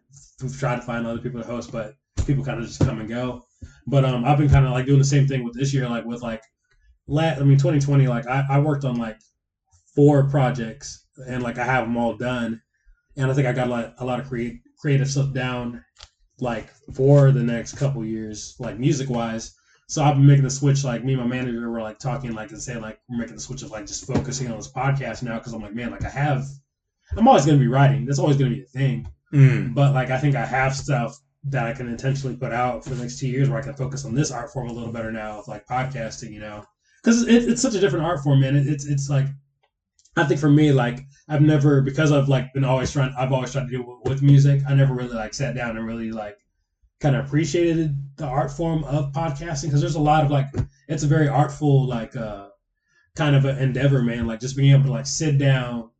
[0.42, 1.94] we've tried to find other people to host, but
[2.26, 3.46] people kind of just come and go.
[3.86, 6.04] But um, I've been kind of like doing the same thing with this year, like
[6.04, 6.42] with like,
[7.06, 9.18] la I mean, 2020, like I, I worked on like
[9.94, 12.60] four projects and like I have them all done,
[13.16, 15.84] and I think I got a lot, a lot of create, creative stuff down,
[16.40, 19.54] like for the next couple years, like music wise.
[19.86, 20.82] So I've been making the switch.
[20.82, 23.40] Like me and my manager were like talking, like and saying like we're making the
[23.40, 26.10] switch of like just focusing on this podcast now because I'm like, man, like I
[26.10, 26.44] have,
[27.16, 28.06] I'm always gonna be writing.
[28.06, 29.06] That's always gonna be a thing.
[29.32, 29.74] Mm.
[29.74, 33.02] But like I think I have stuff that I can intentionally put out for the
[33.02, 35.38] next two years where I can focus on this art form a little better now,
[35.38, 36.64] of like podcasting, you know,
[37.02, 38.56] because it, it's such a different art form, man.
[38.56, 39.26] It, it's it's like
[40.16, 43.52] I think for me, like I've never because I've like been always trying, I've always
[43.52, 44.62] tried to do it with music.
[44.66, 46.36] I never really like sat down and really like
[47.00, 50.46] kind of appreciated the art form of podcasting because there's a lot of like
[50.88, 52.48] it's a very artful like uh
[53.16, 54.26] kind of an endeavor, man.
[54.26, 55.90] Like just being able to like sit down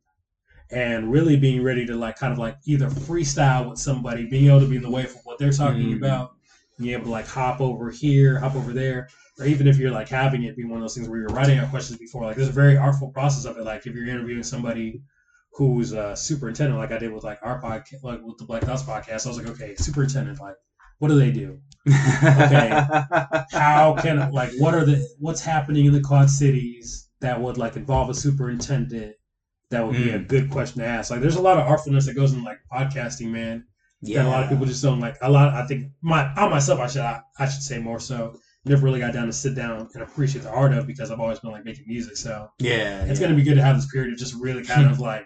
[0.71, 4.59] and really being ready to like kind of like either freestyle with somebody, being able
[4.61, 5.97] to be in the way for what they're talking Mhm.
[5.97, 6.31] about,
[6.79, 9.07] being able to like hop over here, hop over there,
[9.39, 11.59] or even if you're like having it be one of those things where you're writing
[11.59, 13.63] out questions before, like there's a very artful process of it.
[13.63, 15.01] Like if you're interviewing somebody
[15.53, 18.83] who's a superintendent, like I did with like our podcast, like with the Black Dots
[18.83, 20.55] podcast, I was like, okay, superintendent, like
[20.99, 21.59] what do they do?
[21.87, 22.69] Okay,
[23.51, 27.75] how can like what are the what's happening in the Quad Cities that would like
[27.75, 29.15] involve a superintendent?
[29.71, 30.27] That would be a Mm.
[30.27, 31.09] good question to ask.
[31.11, 33.65] Like, there's a lot of artfulness that goes in like podcasting, man
[34.01, 34.21] yeah.
[34.23, 35.17] that a lot of people just don't like.
[35.21, 38.37] A lot, I think, my I myself, I should I, I should say more so.
[38.65, 41.39] Never really got down to sit down and appreciate the art of because I've always
[41.39, 42.17] been like making music.
[42.17, 43.03] So Yeah.
[43.05, 43.27] it's yeah.
[43.27, 45.25] gonna be good to have this period of just really kind of like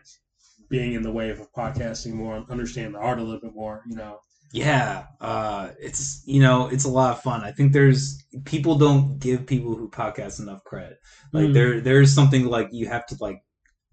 [0.69, 3.81] being in the wave of podcasting more and understand the art a little bit more.
[3.89, 4.19] You know.
[4.51, 7.43] Yeah, uh, it's you know it's a lot of fun.
[7.43, 10.97] I think there's people don't give people who podcast enough credit.
[11.33, 11.53] Like Mm.
[11.53, 13.41] there there's something like you have to like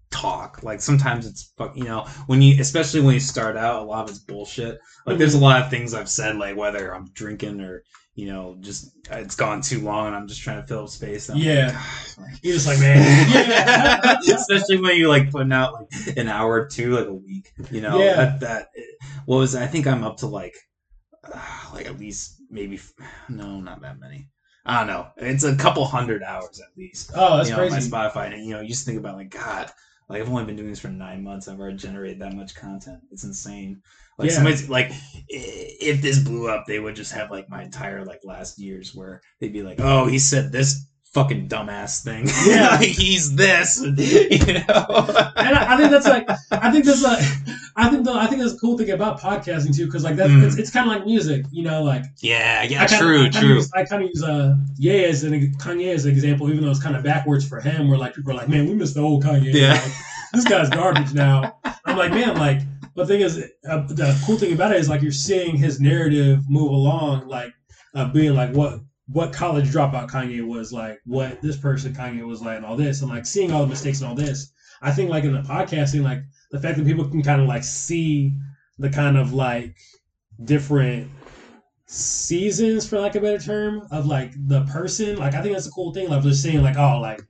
[0.09, 0.63] talk.
[0.63, 4.05] Like sometimes it's fuck- you know when you especially when you start out, a lot
[4.05, 4.79] of it's bullshit.
[5.05, 7.83] Like there's a lot of things I've said like whether I'm drinking or
[8.15, 11.29] you know just it's gone too long and I'm just trying to fill up space.
[11.29, 11.79] and Yeah.
[12.17, 14.17] like, You're just like, man, yeah.
[14.35, 17.81] especially when you like putting out like an hour or two like a week you
[17.81, 18.15] know Yeah.
[18.15, 18.67] that, that
[19.25, 20.55] what was i think i'm up to like
[21.31, 21.39] uh,
[21.73, 22.79] like at least maybe
[23.29, 24.29] no not that many
[24.65, 27.89] i don't know it's a couple hundred hours at least Oh, that's you know crazy.
[27.91, 29.69] my spotify and you know you just think about like god
[30.09, 31.47] like i've only been doing this for nine months.
[31.47, 32.99] I've already generated that much content.
[33.11, 33.77] It's insane.
[34.17, 34.35] Like Yeah.
[34.35, 34.91] somebody's like
[35.27, 39.19] if this blew up they would just have like my entire like last years where
[39.39, 40.85] they'd be like oh he said this
[41.17, 42.75] fucking dumbass thing Yeah.
[42.77, 47.23] like he's this you know and I, I think that's like I think that's like
[47.75, 50.29] I think the, I think that's a cool thing about podcasting too because like that's
[50.31, 50.43] Mm.
[50.45, 53.29] it's, it's kind of like music you know like yeah yeah I kinda, true I
[53.29, 56.63] true Use, I kind of use uh Ye as an Kanye as an example even
[56.63, 58.93] though it's kind of backwards for him where like people are like man we missed
[58.95, 59.73] the old Kanye Yeah.
[59.73, 59.91] Like,
[60.33, 62.59] this guy's garbage now I'm like man like
[62.95, 63.37] the thing is
[63.69, 67.53] uh, the cool thing about it is like you're seeing his narrative move along like
[67.95, 72.41] uh, being like what what college dropout Kanye was like, what this person Kanye was
[72.41, 74.51] like, and all this, and like seeing all the mistakes and all this.
[74.81, 76.19] I think like in the podcasting, like
[76.51, 78.33] the fact that people can kind of like see
[78.79, 79.75] the kind of like
[80.43, 81.09] different
[81.85, 85.17] seasons, for like a better term, of like the person.
[85.17, 86.09] Like I think that's a cool thing.
[86.09, 87.21] Like just seeing like oh like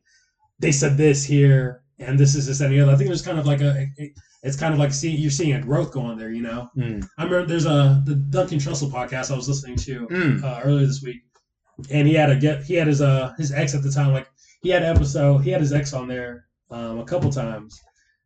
[0.60, 2.92] they said this here and this is this and the other.
[2.92, 4.14] I think there's kind of like a it-
[4.44, 6.32] it's kind of like seeing you're seeing a growth going there.
[6.32, 7.04] You know, Mm.
[7.18, 10.44] I remember there's a the Duncan Trussell podcast I was listening to Mm.
[10.44, 11.22] uh, earlier this week,
[11.92, 14.28] and he had a get he had his uh his ex at the time like
[14.62, 17.82] he had an episode he had his ex on there um a couple times,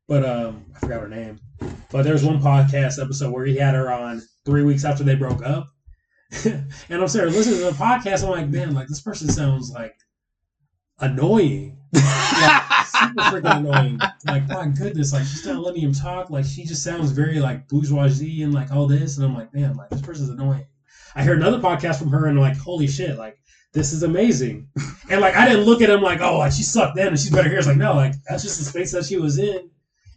[0.08, 1.40] but um I forgot her name,
[1.92, 5.16] but there was one podcast episode where he had her on three weeks after they
[5.16, 5.68] broke up,
[6.46, 9.96] and I'm there listening to the podcast I'm like man like this person sounds like
[11.00, 14.00] annoying like, super freaking annoying.
[14.26, 16.30] Like, my goodness, like she's not letting him talk.
[16.30, 19.18] Like she just sounds very like bourgeoisie and like all this.
[19.18, 20.66] And I'm like, man, like this person's annoying.
[21.16, 23.38] I heard another podcast from her and I'm like, holy shit, like
[23.74, 24.68] this is amazing.
[25.10, 27.32] And like I didn't look at him like, oh, like she sucked then and she's
[27.32, 27.60] better here.
[27.60, 29.70] It's like, no, like that's just the space that she was in.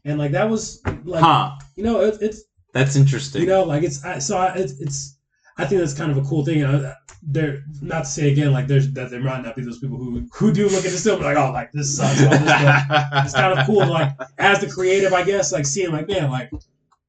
[0.04, 2.42] And like that was like, huh you know, it, it's
[2.72, 5.18] that's interesting you know, like it's I, so I, it's it's.
[5.56, 6.62] I think that's kind of a cool thing.
[6.62, 9.78] And I, there, not to say again, like there's that there might not be those
[9.78, 12.18] people who who do look at this film like, oh, like this sucks.
[12.18, 16.28] This, it's kind of cool, like as the creative, I guess, like seeing like man,
[16.30, 16.50] like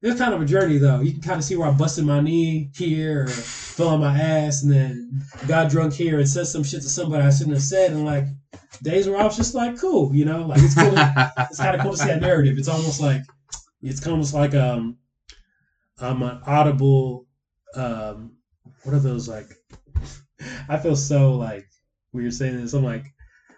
[0.02, 1.00] it was kind of a journey though.
[1.00, 4.18] You can kind of see where I busted my knee here, or fell on my
[4.18, 7.62] ass, and then got drunk here and said some shit to somebody I shouldn't have
[7.62, 8.26] said, and like
[8.82, 10.92] days where I was just like, cool, you know, like it's cool.
[11.50, 12.58] it's kind of cool to see that narrative.
[12.58, 13.22] It's almost like
[13.82, 14.96] it's almost like um
[15.98, 17.26] um an audible
[17.74, 18.36] um
[18.82, 19.46] what are those like?
[20.68, 21.64] I feel so like
[22.10, 22.74] when you're saying this.
[22.74, 23.06] I'm like,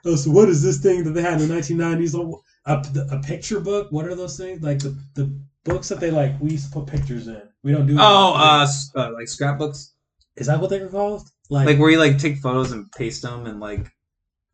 [0.05, 2.15] oh, so what is this thing that they had in the 1990s?
[2.15, 3.89] Oh, A, a picture book?
[3.91, 4.63] What are those things?
[4.63, 7.43] Like the the books that they like we used to put pictures in.
[7.63, 7.97] We don't do.
[7.99, 8.67] oh, uh,
[8.97, 9.93] uh, like scrapbooks,
[10.37, 11.29] is that what they're called?
[11.51, 13.91] like like where you like take photos and paste them and like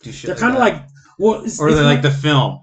[0.02, 0.28] do shit.
[0.28, 0.72] they're kind of that.
[0.74, 0.86] like
[1.18, 2.60] well, it's, or it's they're like not- the film.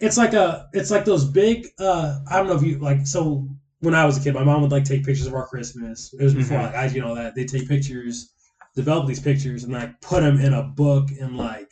[0.00, 3.46] it's like a it's like those big uh I don't know if you like so
[3.80, 6.24] when I was a kid my mom would like take pictures of our Christmas it
[6.24, 6.72] was before Mhm.
[6.72, 8.32] like IG and all that they take pictures
[8.74, 11.70] develop these pictures and like put them in a book and like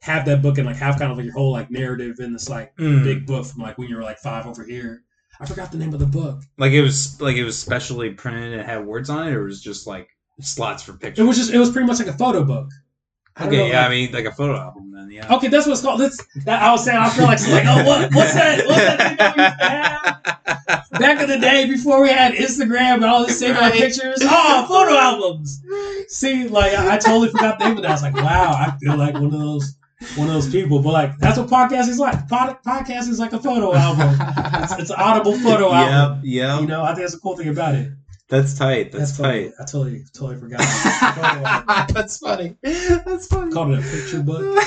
[0.00, 2.48] have that book and like have kind of like your whole like narrative in this
[2.48, 3.04] like Mm.
[3.04, 5.03] big book from like when you were like five over here
[5.40, 8.52] I forgot the name of the book Like it was like it was specially printed
[8.54, 10.08] and had words on it, or it was just like
[10.40, 11.24] slots for pictures.
[11.24, 12.68] it was just it was pretty much like a photo book
[13.36, 13.56] I okay.
[13.58, 15.10] know, yeah, like- I mean like a photo album then.
[15.10, 15.34] Yeah.
[15.34, 16.00] Okay, that's what it's called.
[16.00, 16.96] That's that I was saying.
[16.98, 18.64] I feel like like, oh, what, what's that?
[18.64, 19.42] What's that thing that we
[20.62, 23.72] have back in the day before we had Instagram and all this saving our Right.
[23.80, 24.20] pictures?
[24.22, 25.60] Oh, photo albums.
[26.08, 27.88] See, like I, I totally forgot the name of that.
[27.90, 29.74] I was like, wow, I feel like one of those
[30.16, 30.80] one of those people.
[30.80, 32.28] But like, that's what podcast is like.
[32.28, 34.16] Pod, podcast is like a photo album.
[34.62, 36.20] It's, it's an audible photo album.
[36.24, 36.50] Yep.
[36.50, 36.60] Yep.
[36.60, 37.92] You know, I think that's the cool thing about it.
[38.28, 38.90] That's tight.
[38.92, 39.48] That's, funny.
[39.48, 39.54] tight.
[39.60, 40.62] I totally totally forgot.
[40.62, 41.94] Photo album.
[41.94, 42.56] That's funny.
[42.62, 43.52] That's funny.
[43.52, 44.62] Called it a picture book.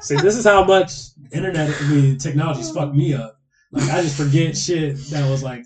[0.00, 0.92] See, this is how much
[1.32, 3.38] internet, I mean, technology's fucked me up.
[3.72, 5.64] Like, I just forget shit that was like,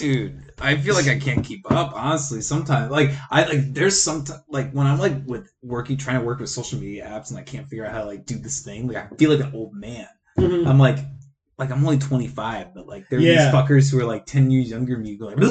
[0.00, 4.24] dude i feel like i can't keep up honestly sometimes like i like there's some
[4.48, 7.42] like when i'm like with working trying to work with social media apps and i
[7.42, 9.74] can't figure out how to like do this thing like i feel like an old
[9.74, 10.66] man mhm.
[10.66, 10.98] i'm like
[11.58, 13.44] like i'm only 25 but like there are Yeah.
[13.44, 15.50] these fuckers who are like 10 years younger than me going what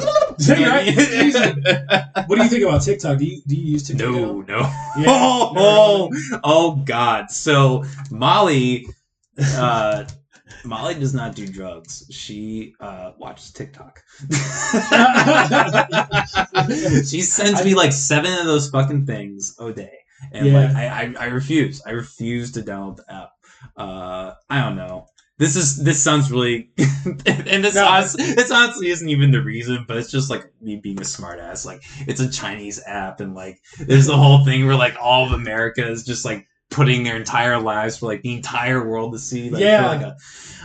[2.36, 3.18] do you think about TikTok?
[3.18, 4.10] Do you do you use TikTok?
[4.10, 4.58] no no
[4.98, 5.04] Yeah.
[5.06, 8.86] oh, No, oh, oh god so molly
[9.38, 10.04] uh
[10.64, 12.04] molly does not do drugs.
[12.10, 14.00] She uh watches tiktok.
[17.06, 19.90] She sends me like seven of those fucking things a day.
[20.32, 20.52] And Yeah.
[20.52, 21.80] like I, I i refuse.
[21.86, 23.28] I refuse to download the app.
[23.76, 25.06] Uh i don't know.
[25.38, 26.68] This is this sounds really
[27.26, 27.86] and this No.
[27.86, 31.64] honestly, this honestly isn't even the reason but it's just like me being a smartass.
[31.64, 35.32] Like it's a chinese app and like there's the whole thing where like all of
[35.32, 39.50] america is just like putting their entire lives for like the entire world to see
[39.50, 39.86] like, Yeah.
[39.88, 40.16] like a,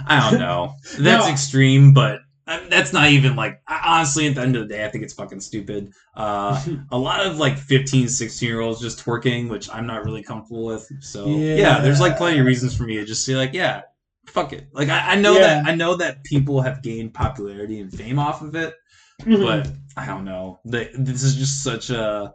[0.08, 1.32] i don't know that's No.
[1.32, 4.90] extreme but I that's not even like honestly at the end of the day i
[4.90, 9.50] think it's fucking stupid uh a lot of like 15 16 year olds just twerking
[9.50, 11.80] which i'm not really comfortable with so yeah, Yeah.
[11.80, 13.82] there's like plenty of reasons for me to just say like yeah
[14.28, 15.40] fuck it like i, I know Yeah.
[15.64, 18.76] that i know that people have gained popularity and fame off of it
[19.24, 19.44] Mhm.
[19.44, 22.34] but i don't know this is just such a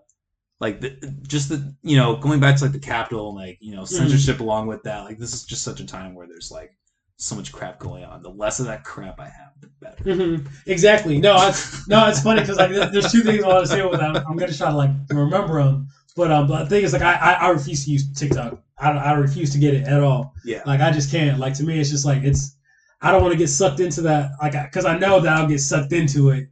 [0.61, 0.91] like the,
[1.27, 4.41] just the you know going back to like the Capitol and like you know censorship
[4.41, 6.73] along with that like this is just such a time where there's like
[7.17, 10.49] so much crap going on the less of that crap i have the better Mhm.
[10.67, 11.19] Exactly.
[11.19, 14.01] No, it's no, it's funny because like there's two things I want to say with
[14.01, 14.17] that.
[14.27, 17.15] I'm gonna try to like remember them, but um, but the thing is like I
[17.15, 18.59] I, I refuse to use TikTok.
[18.79, 20.33] I, I refuse to get it at all.
[20.47, 21.39] yeah Like I just can't.
[21.39, 22.57] Like to me, it's just like it's.
[23.03, 24.31] I don't want to get sucked into that.
[24.41, 26.49] Like because I know that I'll get sucked into it,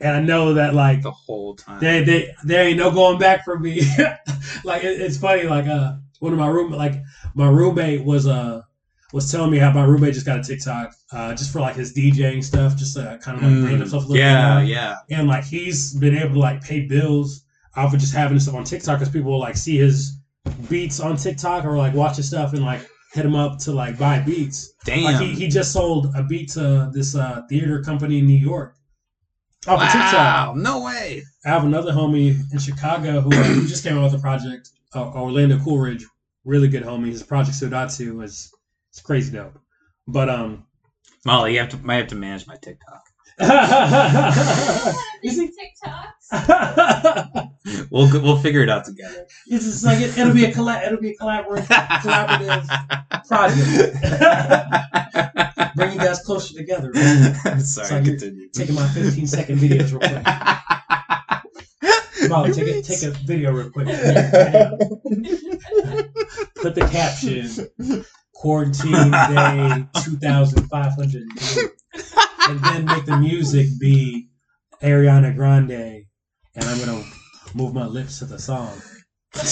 [0.00, 3.44] and I know that like the whole time they they there ain't no going back
[3.44, 3.80] for me.
[4.64, 5.44] like it, it's funny.
[5.44, 6.94] Like uh, one of my room like
[7.34, 8.62] my roommate was uh
[9.12, 11.92] was telling me how my roommate just got a TikTok uh just for like his
[11.94, 13.92] DJing stuff, just uh, kind of like Mm, stuff.
[13.92, 17.44] a little bit yeah yeah and like he's been able to like pay bills
[17.76, 20.16] off of just having stuff on TikTok because people will like see his
[20.68, 22.80] beats on TikTok or like watch his stuff and like
[23.12, 24.72] hit him up to like buy beats.
[24.84, 28.38] damn Like he, he just sold a beat to this uh, theater company in New
[28.38, 28.76] York.
[29.66, 30.12] Off of TikTok.
[30.12, 34.04] wow no way I have another homie in Chicago who, uh, who just came out
[34.04, 36.04] with a project, uh, Orlando Coolridge,
[36.44, 37.08] really good homie.
[37.08, 38.52] His project Sodatu is
[38.90, 39.58] it's crazy dope.
[40.08, 40.66] But um,
[41.24, 43.02] molly you have to might have to manage my tiktok
[45.22, 45.48] is he?
[45.48, 46.10] TikToks.
[47.90, 50.86] we'll we'll figure it out together It's just like it, it'll be a collab.
[50.86, 51.66] It'll be a collaborative,
[52.02, 52.66] collaborative
[53.26, 53.96] project.
[55.76, 56.90] Bring you guys closer together.
[56.92, 57.60] man.
[57.64, 60.22] sorry you're continue Taking my 15 second videos real quick.
[62.28, 63.86] Molly, take a take a video real quick.
[66.56, 67.70] Put the caption
[68.34, 74.28] quarantine day 2500 and then make the music be
[74.82, 76.06] Ariana Grande
[76.54, 77.04] and I'm gonna
[77.54, 78.80] move my lips to the song.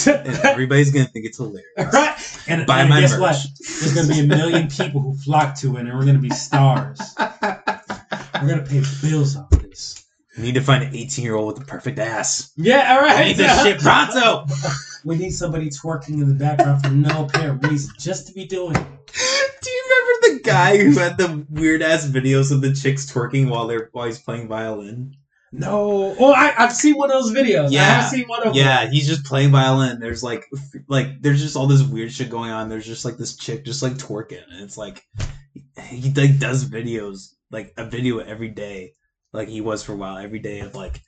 [0.06, 1.64] and everybody's gonna think it's hilarious.
[1.92, 2.42] right?
[2.48, 3.20] And, Buy and my guess merch.
[3.20, 3.46] what?
[3.80, 7.00] There's gonna be a million people who flock to it, and we're gonna be stars.
[7.18, 10.04] We're gonna pay bills off this.
[10.36, 12.52] We need to find an 18 year old with the perfect ass.
[12.56, 13.10] Yeah, all right.
[13.12, 13.26] I right.
[13.28, 14.46] need this shit pronto.
[15.04, 18.74] We need somebody twerking in the background for no apparent reason, just to be doing
[18.74, 18.86] it.
[19.62, 23.48] Do you remember the guy who had the weird ass videos of the chicks twerking
[23.50, 25.14] while they're while he's playing violin?
[25.50, 26.14] No.
[26.18, 27.70] Oh, I, I've seen one of those videos.
[27.70, 28.00] Yeah.
[28.02, 28.54] I've seen one of them.
[28.54, 29.98] Yeah, he's just playing violin.
[29.98, 30.44] There's like
[30.88, 32.68] like there's just all this weird shit going on.
[32.68, 35.04] There's just like this chick just like twerking, and it's like
[35.82, 38.92] he like does videos like a video every day,
[39.32, 41.00] like he was for a while every day of like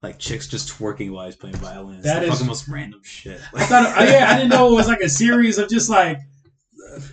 [0.00, 1.96] like chicks just twerking while he's playing violin.
[1.96, 3.40] It's That the is- fucking most random shit.
[3.52, 6.18] I thought, yeah, I didn't know it was like a series of just like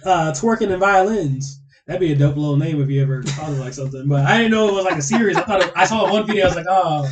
[0.05, 1.61] uh, twerking and violins.
[1.87, 4.07] That'd be a dope little name if you ever thought of like something.
[4.07, 5.37] But I didn't know it was like a series.
[5.37, 6.45] I thought it, I saw one video.
[6.45, 7.09] I was like, oh,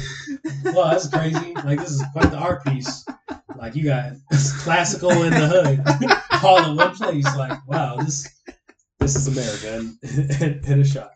[0.65, 1.53] well, that's crazy.
[1.63, 3.05] Like this is quite the art piece.
[3.55, 4.13] Like you got
[4.59, 7.25] classical in the hood all in one place.
[7.37, 8.27] Like wow, this
[8.99, 11.11] this is America and, and, a shot.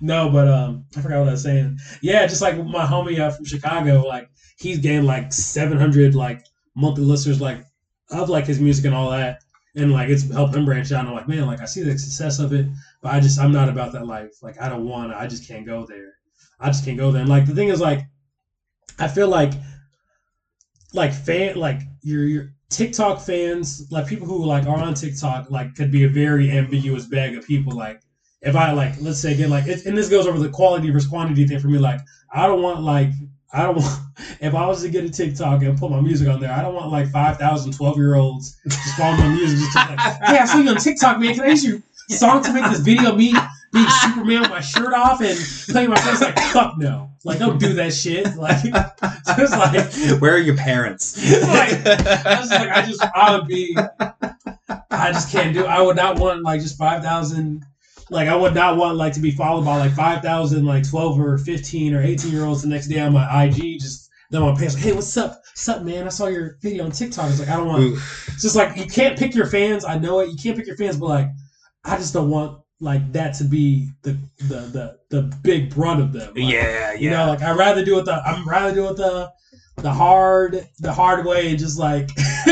[0.00, 1.78] No, but um, I forgot what I was saying.
[2.00, 6.44] Yeah, just like my homie uh, from Chicago, like he's gained like seven hundred like
[6.74, 7.64] monthly listeners, like
[8.10, 9.42] of like his music and all that,
[9.74, 11.00] and like it's helped him branch out.
[11.00, 12.66] And I'm like, man, like I see the success of it,
[13.00, 14.42] but I just I'm not about that life.
[14.42, 15.12] Like I don't want.
[15.12, 16.14] I just can't go there.
[16.60, 17.22] I just can't go there.
[17.22, 18.02] And like the thing is, like
[18.98, 19.52] I feel like
[20.92, 25.74] like fan like your your TikTok fans, like people who like are on TikTok, like
[25.74, 27.76] could be a very ambiguous bag of people.
[27.76, 28.00] Like
[28.42, 31.46] if I like, let's say again, like, and this goes over the quality versus quantity
[31.46, 31.78] thing for me.
[31.78, 32.00] Like,
[32.32, 33.10] I don't want like,
[33.52, 34.00] I don't want,
[34.40, 36.74] if I was to get a TikTok and put my music on there, I don't
[36.74, 39.58] want like 5,000 12 year olds just following my music.
[39.58, 41.34] Just like, hey, I saw you on TikTok, man.
[41.34, 43.34] Can I use your song to make this video of me
[43.72, 45.38] being Superman with my shirt off and
[45.68, 46.20] playing my face?
[46.20, 47.10] Like, fuck no.
[47.24, 48.34] Like, don't do that shit.
[48.36, 48.62] Like,
[49.36, 51.16] just like, Where are your parents?
[51.42, 53.76] Like, I was like, I just, I would be,
[54.90, 55.64] I just can't do.
[55.66, 57.64] I would not want like just five thousand.
[58.12, 61.18] Like, I would not want like to be followed by like five thousand, like twelve
[61.18, 63.80] or fifteen or eighteen year olds the next day on my IG.
[63.80, 65.30] Just then my pants, like, hey, what's up?
[65.30, 66.04] What's up, man?
[66.04, 67.30] I saw your video on TikTok.
[67.30, 67.82] It's like I don't want.
[67.82, 68.28] Oof.
[68.28, 69.86] It's just like you can't pick your fans.
[69.86, 70.30] I know it.
[70.30, 71.28] You can't pick your fans, but like,
[71.84, 76.12] I just don't want like that to be the the the, the big brunt of
[76.12, 76.34] them.
[76.34, 79.32] Like, yeah, you know, like I'd rather do it the I'm rather do it the
[79.76, 82.10] the hard the hard way and just like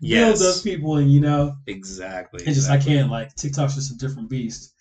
[0.00, 2.42] build those people and you know exactly.
[2.44, 4.71] it's just I can't like TikTok's just a different beast.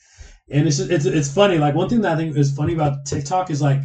[0.51, 1.57] And it's it's it's funny.
[1.57, 3.81] Like one thing that I think is funny about TikTok is like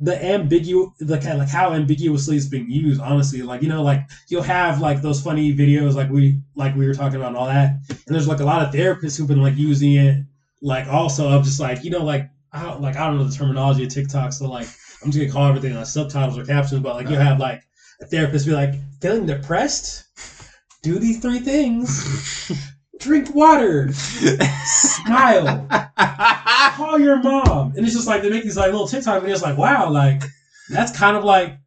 [0.00, 3.42] the ambiguous the kind like how ambiguously it's being used, honestly.
[3.42, 6.92] Like, you know, like you'll have like those funny videos like we like we were
[6.92, 7.70] talking about and all that.
[7.88, 10.16] And there's like a lot of therapists who've been like using it
[10.62, 13.84] like also of just like, you know, like I like I don't know the terminology
[13.84, 14.66] of TikTok, so like
[15.02, 17.60] I'm just gonna call everything like subtitles or captions, but like you have like
[18.00, 20.04] a therapist be like, feeling depressed?
[20.82, 22.50] Do these three things.
[23.04, 23.92] Drink water.
[23.92, 25.66] Smile.
[26.74, 27.74] Call your mom.
[27.76, 30.22] And it's just like they make these like little TikTok videos like, wow, like
[30.70, 31.58] that's kind of like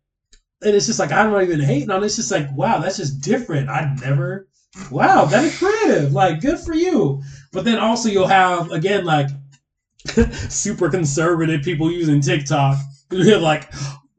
[0.63, 2.07] and it's just like I'm not even hating on it.
[2.07, 3.69] It's just like, wow, that's just different.
[3.69, 4.47] I'd never
[4.89, 6.11] wow, that is creative.
[6.11, 7.21] Like, good for you.
[7.51, 9.27] But then also you'll have again like
[10.49, 12.77] super conservative people using TikTok.
[13.11, 13.71] You have like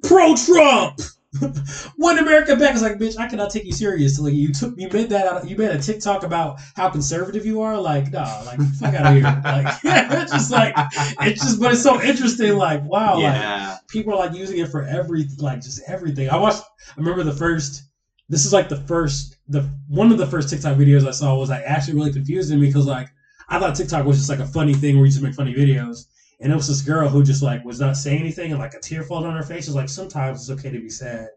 [0.05, 1.01] pro Trump.
[1.97, 4.35] One America back is like, bitch, I cannot take you seriously.
[4.35, 7.79] You took you made that out you made a TikTok about how conservative you are.
[7.79, 9.43] Like, nah, like fuck out of here.
[9.45, 10.75] Like it's just like
[11.21, 14.85] it's just but it's so interesting, like, wow, like people are like using it for
[14.85, 16.31] every like just everything.
[16.31, 17.83] I watched I remember the first
[18.31, 21.51] this is like the first the one of the first TikTok videos I saw was
[21.51, 23.09] like actually really confusing because like
[23.51, 26.07] I thought TikTok was just like a funny thing where you just make funny videos.
[26.41, 28.81] And it was this girl who just like was not saying anything and like a
[28.81, 29.67] tear fell down her face.
[29.67, 31.29] It was like sometimes it's okay to be sad.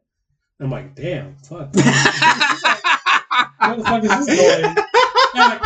[0.60, 1.74] I'm like, damn, fuck.
[1.74, 1.84] Where
[3.78, 4.76] the fuck is this going?
[5.34, 5.62] Like,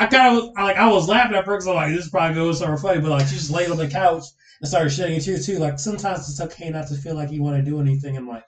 [0.00, 1.66] I kind of was like I was laughing at first.
[1.66, 3.70] I'm like, this is probably going to be so funny, but like she just laid
[3.70, 4.24] on the couch
[4.60, 5.58] and started shedding a tear too.
[5.58, 8.16] Like sometimes it's okay not to feel like you want to do anything.
[8.16, 8.44] I'm like,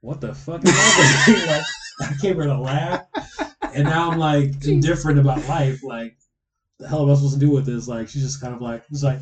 [0.00, 0.70] what the fuck is
[1.46, 1.64] like
[2.02, 3.06] I came here to laugh,
[3.72, 5.82] and now I'm like indifferent about life.
[5.82, 6.16] Like
[6.78, 7.88] the hell am I supposed to do with this?
[7.88, 9.20] Like she's just kind of like it's like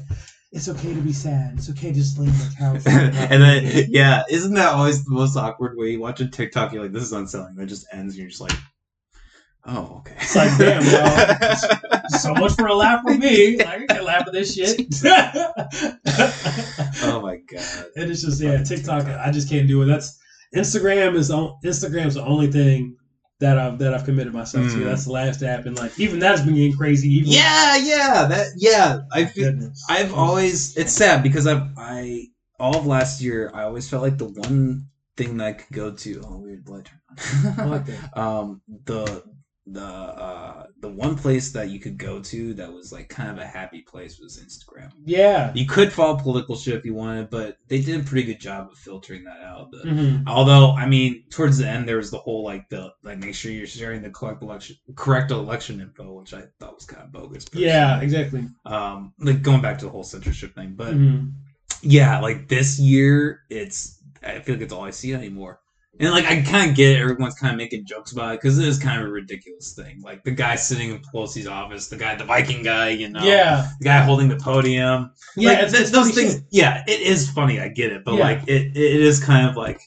[0.53, 1.55] it's okay to be sad.
[1.57, 2.83] It's okay to just lay on the couch.
[2.87, 5.93] and then yeah, isn't that always the most awkward way?
[5.93, 7.55] You watch a TikTok, you're like, this is unselling.
[7.57, 8.53] Then it just ends, and you're just like,
[9.67, 10.17] oh, okay.
[10.21, 13.57] It's like, damn, well, so much for a laugh from me.
[13.57, 14.81] Like I can laugh at this shit.
[17.05, 17.87] oh my god.
[17.97, 19.07] And it's just yeah, TikTok.
[19.07, 19.87] I just can't do it.
[19.87, 20.19] That's
[20.55, 22.97] Instagram is on Instagram's the only thing
[23.43, 24.77] that I've that I've committed myself to.
[24.79, 24.85] Mm.
[24.85, 27.09] That's the last app, and like even that's been getting crazy.
[27.09, 29.01] Even Yeah, yeah, that yeah.
[29.13, 32.29] I feel, I've always it's sad because I've I
[32.59, 34.87] all of last year I always felt like the one
[35.17, 36.23] thing that I could go to.
[36.25, 36.89] Oh, weird light
[37.59, 37.87] I like on.
[38.15, 38.19] that.
[38.19, 39.25] um, the
[39.65, 43.39] the uh the one place that you could go to that was like kind of
[43.39, 44.91] a happy place was Instagram.
[45.05, 45.53] Yeah.
[45.55, 48.71] You could follow political shit if you wanted, but they did a pretty good job
[48.73, 49.71] of filtering that out.
[49.71, 50.25] The- Mhm.
[50.27, 53.53] Although, I mean, towards the end, there was the whole like the like make sure
[53.53, 57.45] you're sharing the correct election correct election info, which I thought was kind of bogus.
[57.53, 58.49] Yeah, exactly.
[58.65, 61.33] Um, like going back to the whole censorship thing, but Mhm.
[61.83, 65.61] yeah, like this year, it's I feel like it's all I see anymore.
[66.03, 68.59] And like I kind of get it, everyone's kind of making jokes about it because
[68.59, 70.03] it is kind of a ridiculous thing.
[70.03, 73.69] Like the guy sitting in Pelosi's office, the guy, the Viking guy, you know, Yeah.
[73.79, 75.51] the guy holding the podium, Yeah.
[75.51, 76.33] like, it's, th- it's those things.
[76.35, 76.43] shit.
[76.51, 77.61] Yeah, it is funny.
[77.61, 78.21] I get it, but Yeah.
[78.25, 79.81] like it, it is kind of like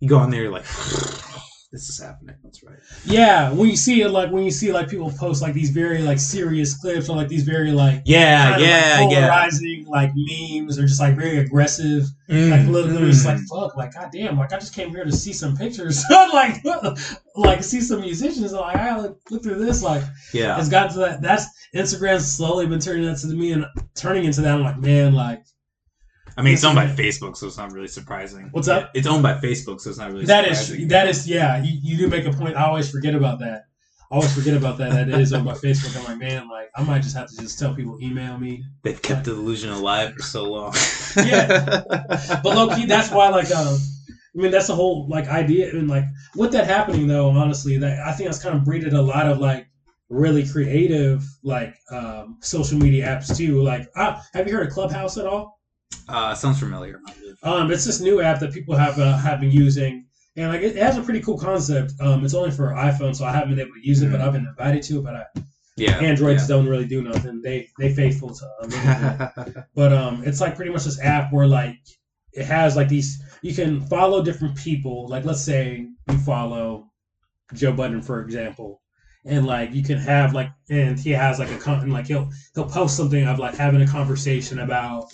[0.00, 0.66] you go on there, you're like,
[1.72, 2.34] this is happening.
[2.42, 2.78] That's right.
[3.04, 6.02] Yeah, when you see it, like when you see like people post like these very
[6.02, 9.20] like serious clips or like these very like Yeah, kind of, yeah, like, yeah.
[9.28, 12.02] polarizing like memes or just like very aggressive.
[12.28, 13.26] Like Mm, literally, it's mm.
[13.26, 16.64] like fuck, like goddamn, like I just came here to see some pictures, like
[17.36, 18.52] like see some musicians.
[18.52, 19.82] Like I gotta look through this.
[19.82, 20.02] Like
[20.32, 21.22] yeah, it's gotten to that.
[21.22, 23.64] That's Instagram's slowly been turning that to me and
[23.94, 24.54] turning into that.
[24.54, 25.42] I'm like, man, like
[26.40, 28.48] I mean, it's owned by Facebook, so it's not really surprising.
[28.52, 28.92] What's up?
[28.94, 30.24] It's owned by Facebook, so it's not really.
[30.24, 30.88] that is surprising.
[30.88, 31.62] that is yeah.
[31.62, 32.56] You, you do make a point.
[32.56, 33.64] I always forget about that.
[34.10, 34.90] I always forget about that.
[34.90, 35.94] That it is on my Facebook.
[35.98, 38.64] I'm like, man, like I might just have to just tell people email me.
[38.82, 40.74] They've kept the illusion alive for so long.
[41.16, 41.82] Yeah.
[42.42, 43.76] But low key, that's why like um,
[44.34, 46.04] I mean that's the whole like idea and like
[46.36, 49.40] with that happening though, honestly, that I think that's kind of breeded a lot of
[49.40, 49.66] like
[50.08, 53.60] really creative like um social media apps too.
[53.62, 55.59] Like, uh, have you heard of Clubhouse at all?
[56.10, 57.00] Uh, sounds familiar.
[57.42, 60.76] Um, it's this new app that people have uh, have been using, and like it,
[60.76, 61.92] it has a pretty cool concept.
[62.00, 64.32] Um, it's only for iPhone, so I haven't been able to use it, but I've
[64.32, 65.02] been invited to.
[65.02, 65.24] But I,
[65.76, 65.98] Yeah.
[65.98, 67.40] Androids don't really do nothing.
[67.42, 68.48] They they faithful to.
[68.62, 71.78] Um, but um, it's like pretty much this app where like
[72.32, 73.22] it has like these.
[73.42, 75.08] You can follow different people.
[75.08, 76.90] Like let's say you follow
[77.54, 78.82] Joe Budden, for example.
[79.24, 82.30] And like you can have like, and he has like a con, and, like he'll
[82.54, 85.12] he'll post something of like having a conversation about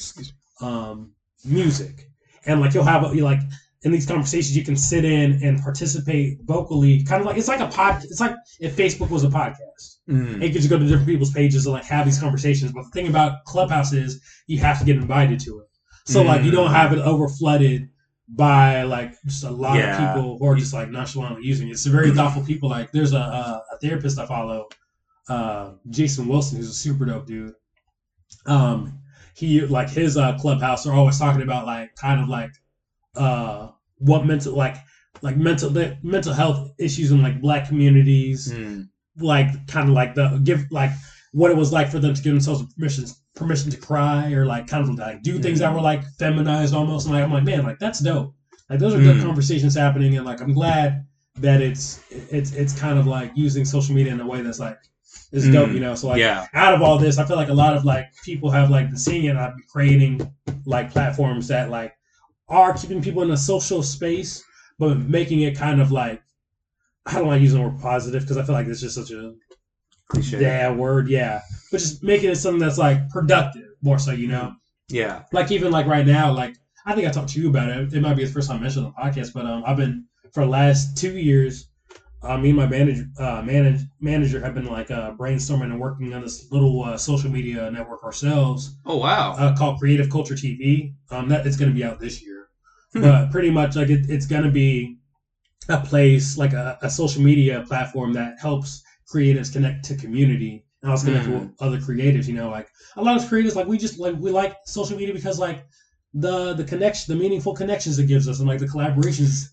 [0.60, 1.12] um,
[1.44, 2.08] music,
[2.46, 3.40] and like you'll have you like
[3.82, 7.60] in these conversations you can sit in and participate vocally, kind of like it's like
[7.60, 8.02] a pod.
[8.04, 9.98] It's like if Facebook was a podcast.
[10.08, 10.34] Mm.
[10.34, 12.72] You can just go to different people's pages and like have these conversations.
[12.72, 15.66] But the thing about Clubhouse is you have to get invited to it.
[16.04, 17.88] So like you don't have it over flooded
[18.28, 19.92] by like just a lot Yeah.
[20.10, 21.72] of people who are just like nonchalantly using it.
[21.72, 22.68] It's very thoughtful people.
[22.68, 24.68] Like there's a, a, a therapist I follow,
[25.28, 27.54] uh, Jason Wilson, who's a super dope dude.
[28.46, 29.00] Um,
[29.36, 32.50] he like his uh, clubhouse are always talking about like kind of like
[33.16, 33.68] uh
[33.98, 34.76] what mental like
[35.22, 35.70] like mental
[36.02, 38.88] mental health issues in like black communities Mm.
[39.18, 40.90] like kind of like the give like
[41.32, 44.66] what it was like for them to give themselves permission permission to cry or like
[44.66, 47.62] kind of like do things that were like feminized almost and like I'm like man
[47.64, 48.34] like that's dope
[48.70, 49.22] like those are good Mm.
[49.22, 51.04] conversations happening and like I'm glad
[51.40, 54.78] that it's it's it's kind of like using social media in a way that's like
[55.32, 55.74] is dope Mm.
[55.74, 56.46] you know so like yeah.
[56.54, 58.96] out of all this I feel like a lot of like people have like been
[58.98, 60.32] seeing it and I've been creating
[60.66, 61.94] like platforms that like
[62.48, 64.42] are keeping people in a social space
[64.78, 66.22] but making it kind of like
[67.06, 69.34] I don't like using the word positive because I feel like it's just such a
[70.08, 70.40] Cliche.
[70.40, 71.40] yeah word yeah
[71.72, 74.54] but just making it something that's like productive more so you know
[74.88, 75.22] Yeah.
[75.32, 76.54] like even like right now like
[76.86, 78.60] i think i talked to you about it it might be the first time i
[78.60, 81.66] mentioned on the podcast but um i've been for the last two years
[82.22, 86.12] uh, me and my manager uh manage, manager have been like uh brainstorming and working
[86.14, 89.34] on this little uh, social media network ourselves Oh wow.
[89.38, 92.34] uh, called creative culture tv um that it's going to be out this year
[92.94, 93.00] Hmm.
[93.02, 94.96] but pretty much like it, it's going to be
[95.68, 98.82] a place like a, a social media platform that helps
[99.12, 101.34] creatives connect to community and also connect Hmm.
[101.34, 102.66] with other creatives you know like
[102.96, 105.64] a lot of creatives like we just like we like social media because like
[106.14, 109.48] the the connection the meaningful connections it gives us and like the collaborations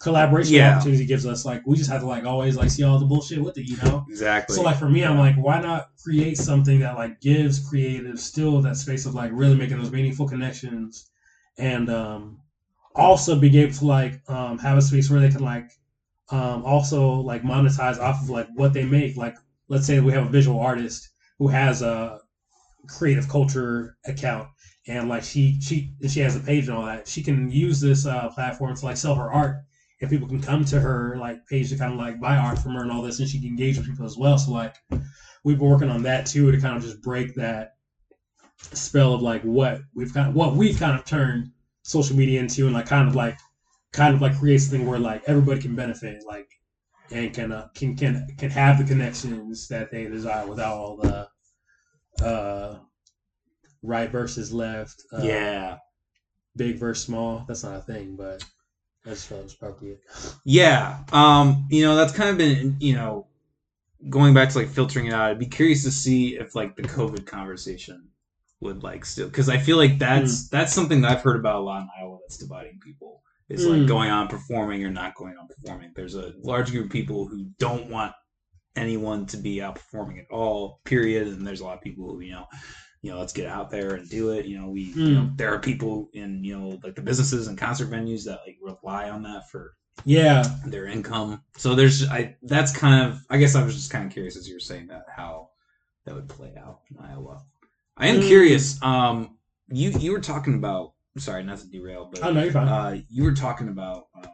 [0.00, 0.74] collaboration Yeah.
[0.74, 3.04] opportunities it gives us like we just have to like always like see all the
[3.06, 4.56] bullshit with it you know exactly.
[4.56, 8.60] so like for me, I'm like, why not create something that like gives creatives still
[8.62, 11.08] that space of like really making those meaningful connections,
[11.58, 12.40] and um,
[12.94, 15.68] also being able to like um, have a space where they can like
[16.30, 19.16] um, also like monetize off of like what they make.
[19.16, 19.36] Like
[19.68, 21.08] let's say we have a visual artist
[21.38, 22.18] who has a
[22.88, 24.48] creative culture account
[24.86, 27.08] and like she she she has a page and all that.
[27.08, 29.56] She can use this uh, platform to like sell her art
[30.00, 32.74] if people can come to her like page to kind of like buy art from
[32.74, 34.38] her and all this, and she can engage with people as well.
[34.38, 34.76] So like
[35.44, 37.72] we've been working on that too to kind of just break that
[38.58, 41.50] spell of like what we've kind of what we've kind of turned
[41.82, 43.38] social media into, and like kind of like
[43.92, 46.48] kind of like create something where like everybody can benefit, like
[47.10, 51.28] and can uh, can can can have the connections that they desire without all the
[52.24, 52.78] uh
[53.82, 55.76] right versus left, uh, yeah.
[56.56, 57.44] big versus small.
[57.46, 58.44] That's not a thing, but
[59.06, 60.00] I just felt it.
[60.44, 60.98] Yeah.
[61.12, 63.26] Um, you know, that's kind of been, you know,
[64.10, 65.30] going back to like filtering it out.
[65.30, 68.08] I'd be curious to see if like the COVID conversation
[68.60, 71.64] would like still because I feel like that's that's something that I've heard about a
[71.64, 73.22] lot in Iowa that's dividing people.
[73.48, 73.86] Is like Mm.
[73.86, 75.92] going on performing or not going on performing.
[75.94, 78.12] There's a large group of people who don't want
[78.74, 81.28] anyone to be out performing at all, period.
[81.28, 82.46] And there's a lot of people who, you know,
[83.06, 84.46] you know, let's get out there and do it.
[84.46, 87.56] You know, we you know, there are people in, you know, like the businesses and
[87.56, 89.74] concert venues that like rely on that for
[90.04, 91.40] Yeah, their income.
[91.56, 94.48] So there's I that's kind of I guess I was just kind of curious as
[94.48, 95.50] you were saying that how
[96.04, 97.42] that would play out in Iowa.
[97.96, 98.26] I am Mm.
[98.26, 98.82] curious.
[98.82, 99.38] Um,
[99.68, 102.68] you you were talking about sorry not to derail, but you're fine.
[102.68, 104.26] uh, you were talking about uh,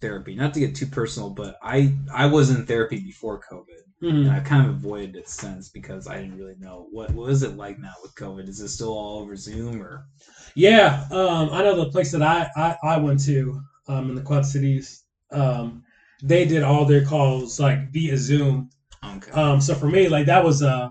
[0.00, 0.36] therapy.
[0.36, 4.22] Not to get too personal, but I I was in therapy before COVID, Mhm.
[4.22, 7.42] and I kind of avoided it since because I didn't really know what what is
[7.42, 8.48] it like now with COVID.
[8.48, 10.06] Is it still all over Zoom or?
[10.54, 14.22] Yeah, um, I know the place that I, I, I went to um, in the
[14.22, 15.04] Quad Cities.
[15.30, 15.82] Um,
[16.22, 18.70] they did all their calls like via Zoom.
[19.04, 19.30] Okay.
[19.32, 20.90] Um, so for me, like that was uh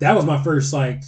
[0.00, 1.02] that was my first like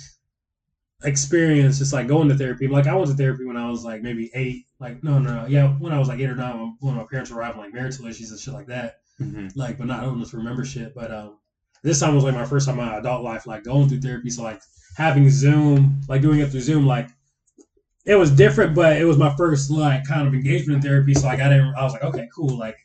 [1.04, 2.66] experience, just like going to therapy.
[2.68, 4.66] Like I went to therapy when I was like maybe eight.
[4.80, 7.04] Like no, no, no, yeah, when I was like eight or nine, when- when my
[7.04, 8.96] parents were having like marital issues and shit like that.
[9.20, 9.52] Mhm.
[9.56, 10.94] Like, but not able to remember shit.
[10.94, 11.38] But um,
[11.82, 14.30] this time was like my first time in my adult life, like going through therapy.
[14.30, 14.60] So like
[14.96, 17.08] having Zoom, like doing it through Zoom, like
[18.06, 21.14] it was different, but it was my first like kind of engagement in therapy.
[21.14, 22.58] So like I didn't, I was like, okay, cool.
[22.58, 22.76] Like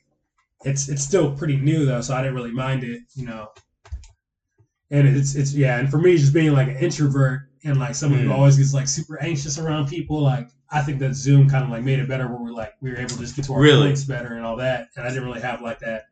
[0.65, 3.47] it's it's still pretty new though, so I didn't really mind it, you know.
[4.91, 8.21] And it's it's yeah, and for me, just being like an introvert and like someone
[8.21, 8.33] who Mm.
[8.35, 11.83] always gets like super anxious around people, like I think that Zoom kind of like
[11.83, 13.87] made it better, where we're like we were able to just get to our Really?
[13.87, 16.03] points better and all that, and I didn't really have like that.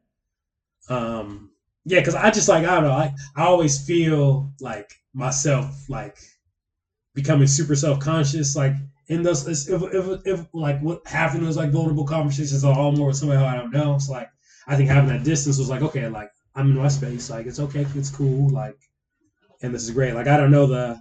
[0.90, 1.52] Um,
[1.86, 6.18] yeah, because I just like I don't know, I I always feel like myself like
[7.14, 8.74] becoming super self conscious, like
[9.08, 13.08] in those if, if, if like what having those like vulnerable conversations are all more
[13.08, 13.98] with somebody who I don't know.
[13.98, 14.28] So like
[14.68, 17.60] I think having that distance was like okay, like I'm in my space, like it's
[17.60, 18.76] okay, it's cool, like
[19.62, 20.14] and this is great.
[20.14, 21.00] Like I don't know the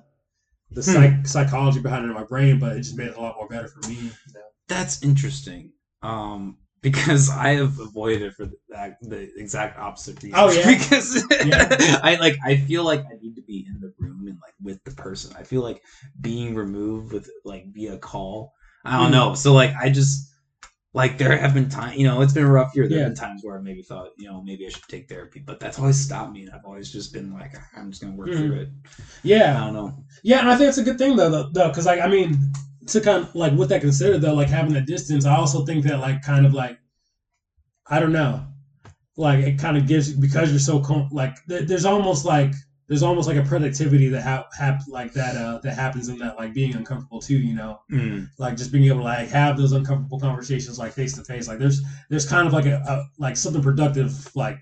[0.71, 0.93] the Hmm.
[0.93, 3.49] psych, psychology behind it in my brain, but it just made it a lot more
[3.49, 3.95] better for me.
[3.95, 4.41] You know?
[4.69, 5.73] That's interesting.
[6.03, 6.59] Um,
[6.93, 10.39] because I have avoided for that the exact opposite reason.
[10.39, 10.67] Oh, yeah?
[10.79, 12.01] because Yeah.
[12.03, 14.83] I like I feel like I need to be in the room and like with
[14.85, 15.35] the person.
[15.39, 15.83] I feel like
[16.21, 18.53] being removed with like via call.
[18.85, 19.13] I don't Hmm.
[19.13, 19.35] know.
[19.35, 20.33] So like I just
[20.95, 22.89] like there have been times you know it's been a rough year.
[22.89, 23.05] There Yeah.
[23.05, 25.59] have been times where I maybe thought you know maybe I should take therapy, but
[25.61, 26.43] that's always stopped me.
[26.45, 28.39] And I've always just been like I'm just gonna work Mhm.
[28.39, 28.69] through it.
[29.23, 29.93] Yeah, I don't know.
[30.23, 32.39] yeah, and I think it's a good thing though, though, because like I mean,
[32.89, 35.85] to kind of like with that considered though, like having that distance, I also think
[35.85, 36.79] that like kind of like
[37.89, 38.45] I don't know,
[39.17, 42.53] like it kind of gives because you're so com- like there- there's almost like
[42.89, 46.37] there's almost like a productivity that hap, hap like that uh that happens in that
[46.37, 47.81] like being uncomfortable too, you know.
[47.91, 48.29] Mm.
[48.39, 51.59] like just being able to like have those uncomfortable conversations like face to face like
[51.59, 51.81] there's
[52.11, 54.59] there's kind of like a, a like something productive like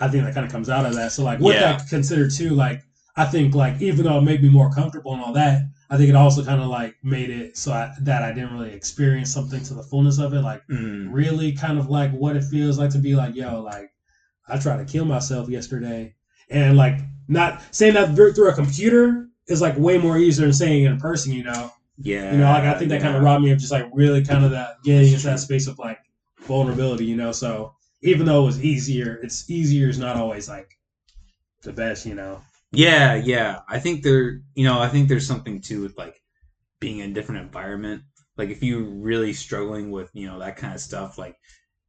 [0.00, 1.76] i think that kind of comes out of that so like with Yeah.
[1.76, 2.80] that considered too like
[3.16, 6.08] i think like even though it made me more comfortable and all that i think
[6.08, 9.62] it also kind of like made it so I, that i didn't really experience something
[9.64, 11.12] to the fullness of it like Mm.
[11.12, 13.90] really kind of like what it feels like to be like yo like
[14.48, 16.14] i tried to kill myself yesterday
[16.50, 16.98] and like
[17.28, 20.98] not saying that through a computer is like way more easier than saying it in
[20.98, 22.32] person you know Yeah.
[22.32, 24.44] you know, like I think that kind of robbed me of just like really kind
[24.44, 25.98] of that getting into that space of like
[26.46, 27.32] vulnerability, you know.
[27.32, 27.72] So
[28.02, 30.68] even though it was easier, it's easier is not always like
[31.62, 32.42] the best, you know.
[32.76, 33.60] Yeah, yeah.
[33.68, 36.20] I think there, you know, I think there's something too with like
[36.80, 38.02] being in a different environment.
[38.36, 41.36] Like if you're really struggling with, you know, that kind of stuff, like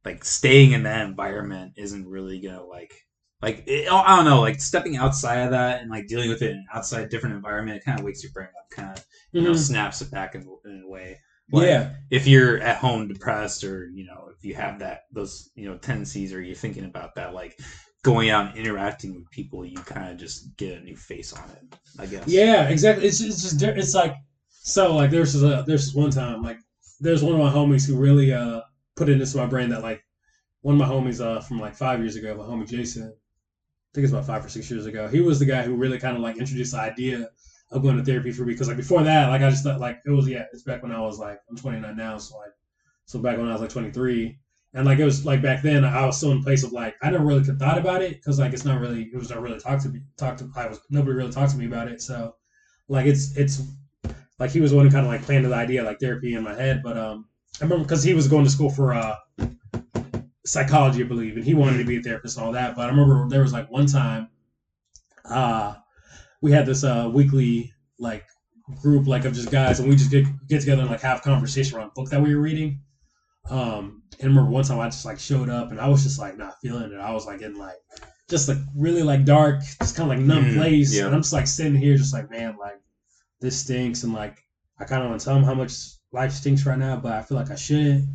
[0.04, 2.94] like staying in that environment isn't really gonna like
[3.42, 6.42] like it, oh, I don't know, like stepping outside of that and like dealing with
[6.42, 9.42] it in outside different environment, it kind of wakes your brain up, kind of you
[9.42, 9.58] know, mm-hmm.
[9.58, 11.18] snaps it back in, in a way.
[11.52, 15.68] Like, yeah, if you're at home depressed or you know you have that those you
[15.68, 17.58] know tendencies or you're thinking about that like
[18.04, 21.48] going out and interacting with people you kind of just get a new face on
[21.50, 23.06] it i guess yeah, exactly.
[23.06, 24.14] It's it's just it's like
[24.50, 26.58] so like there's this, there's this one time like
[27.00, 28.60] there's one of my homies who really uh
[28.96, 30.00] put it into my brain that like
[30.62, 34.04] one of my homies uh from like five years ago, my homie Jason, I think
[34.04, 35.08] it's about five or six years ago.
[35.08, 37.28] He was the guy who really kind of like introduced the idea
[37.70, 39.96] of going to therapy for me because like before that, like I just thought like
[40.04, 42.50] it was yeah, it's back when I was like I'm 29 now, so like
[43.08, 44.38] so back when I was like 23,
[44.74, 46.94] and like it was like back then I was still in a place of like
[47.02, 49.58] I never really thought about it because like it's not really it was not really
[49.58, 52.34] talked to me talked to I was nobody really talked to me about it, so
[52.88, 53.62] like it's it's
[54.38, 56.54] like he was one who kind of like planted the idea like therapy in my
[56.54, 57.26] head, but um
[57.60, 59.16] I remember because he was going to school for uh
[60.46, 62.76] psychology, I believe, and he wanted to be a therapist and all that.
[62.76, 64.28] But I remember there was like one time,
[65.24, 65.74] uh,
[66.42, 68.24] we had this uh weekly like
[68.82, 71.76] group like of just guys, and we just get get together and like have conversation
[71.76, 72.80] around a book that we were reading.
[73.50, 76.18] Um, and I remember one time I just like showed up and I was just
[76.18, 76.98] like not feeling it.
[77.00, 77.76] I was like in like
[78.28, 80.94] just like really like dark, just kind of like numb Mhm, place.
[80.94, 81.06] yeah.
[81.06, 82.80] And I'm just like sitting here, just like man, like
[83.40, 84.02] this stinks.
[84.04, 84.36] And like
[84.78, 85.72] I kind of want to tell them how much
[86.12, 88.06] life stinks right now, but I feel like I shouldn't.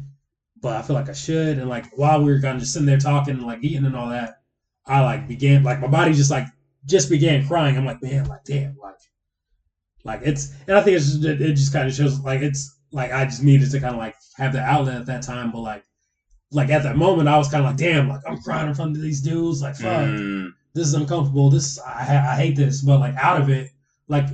[0.61, 1.57] But I feel like I should.
[1.57, 3.95] And like while we were kind of just sitting there talking and like eating and
[3.95, 4.35] all that,
[4.85, 6.47] I like began like my body just like
[6.85, 7.75] just began crying.
[7.77, 8.95] I'm like man, like damn, like
[10.03, 13.25] like it's and I think it's it just kind of shows like it's like I
[13.25, 15.83] just needed to kind of like have the outlet at that time, but like
[16.51, 18.95] like at that moment I was kind of like damn, like I'm crying in front
[18.95, 20.51] of these dudes, like fuck, Mm.
[20.73, 21.49] this is uncomfortable.
[21.49, 22.01] This I
[22.33, 23.71] I hate this, but like out of it,
[24.07, 24.27] like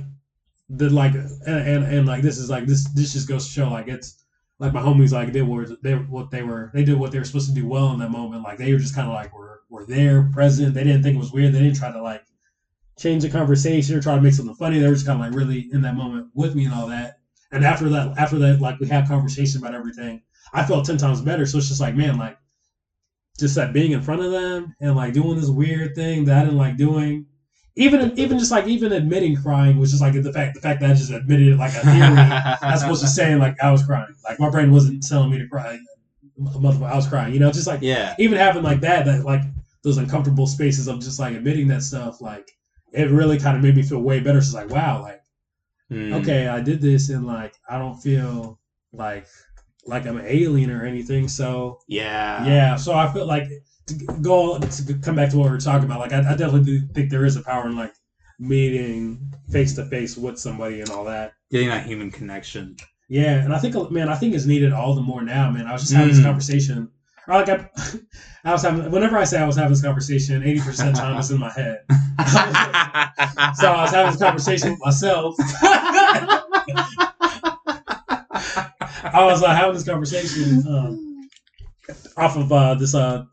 [0.68, 3.68] the like and, and and like this is like this this just goes to show
[3.70, 4.22] like it's
[4.58, 7.24] like my homies like they were they what they were they did what they were
[7.24, 8.42] supposed to do well in that moment.
[8.42, 10.74] Like they were just kind of like were were there present.
[10.74, 11.54] They didn't think it was weird.
[11.54, 12.22] They didn't try to like
[12.98, 14.78] change the conversation or try to make something funny.
[14.78, 17.19] They were just kind of like really in that moment with me and all that.
[17.52, 20.22] And after that, after that, like we had conversation about everything.
[20.52, 21.46] I felt ten times better.
[21.46, 22.38] So it's just like, man, like
[23.38, 26.44] just that being in front of them and like doing this weird thing that I
[26.44, 27.26] didn't like doing.
[27.76, 30.90] Even even just like even admitting crying was just like the fact the fact that
[30.90, 34.14] I just admitted it like a theory as opposed to saying like I was crying.
[34.24, 35.78] Like my brain wasn't telling me to cry.
[36.38, 37.32] Motherfucker, I was crying.
[37.32, 38.14] You know, just like yeah.
[38.18, 39.42] even having like that, that like
[39.82, 42.50] those uncomfortable spaces of just like admitting that stuff, like
[42.92, 44.40] it really kind of made me feel way better.
[44.40, 45.19] So it's like, wow, like
[45.90, 46.20] Mm.
[46.20, 48.58] okay, I did this and like I don't feel
[48.92, 49.26] like
[49.86, 51.26] like I'm an alien or anything.
[51.28, 52.44] So Yeah.
[52.46, 53.48] yeah, so I feel like
[53.86, 55.98] to go to come back to what we were talking about.
[56.00, 57.92] Like I, I definitely do think there is a power in like
[58.38, 61.32] meeting face to face with somebody and all that.
[61.50, 62.76] Getting that human connection.
[63.08, 65.66] Yeah, and I think man, I think it's needed all the more now, man.
[65.66, 66.24] I was just having this Mm.
[66.24, 66.88] conversation.
[67.26, 67.68] Or like I,
[68.44, 71.00] I was having whenever I say I was having this conversation, eighty percent of the
[71.00, 71.84] time it's in my head.
[73.56, 75.34] So I was having this conversation with myself.
[79.12, 81.28] I was uh, having this conversation um,
[82.16, 82.94] off of uh, this.
[82.94, 83.24] Uh,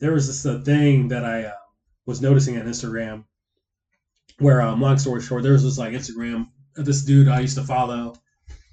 [0.00, 1.52] there was this uh, thing that I uh,
[2.06, 3.24] was noticing on Instagram,
[4.38, 6.48] where um, long story short, there was this like Instagram.
[6.74, 8.14] This dude I used to follow.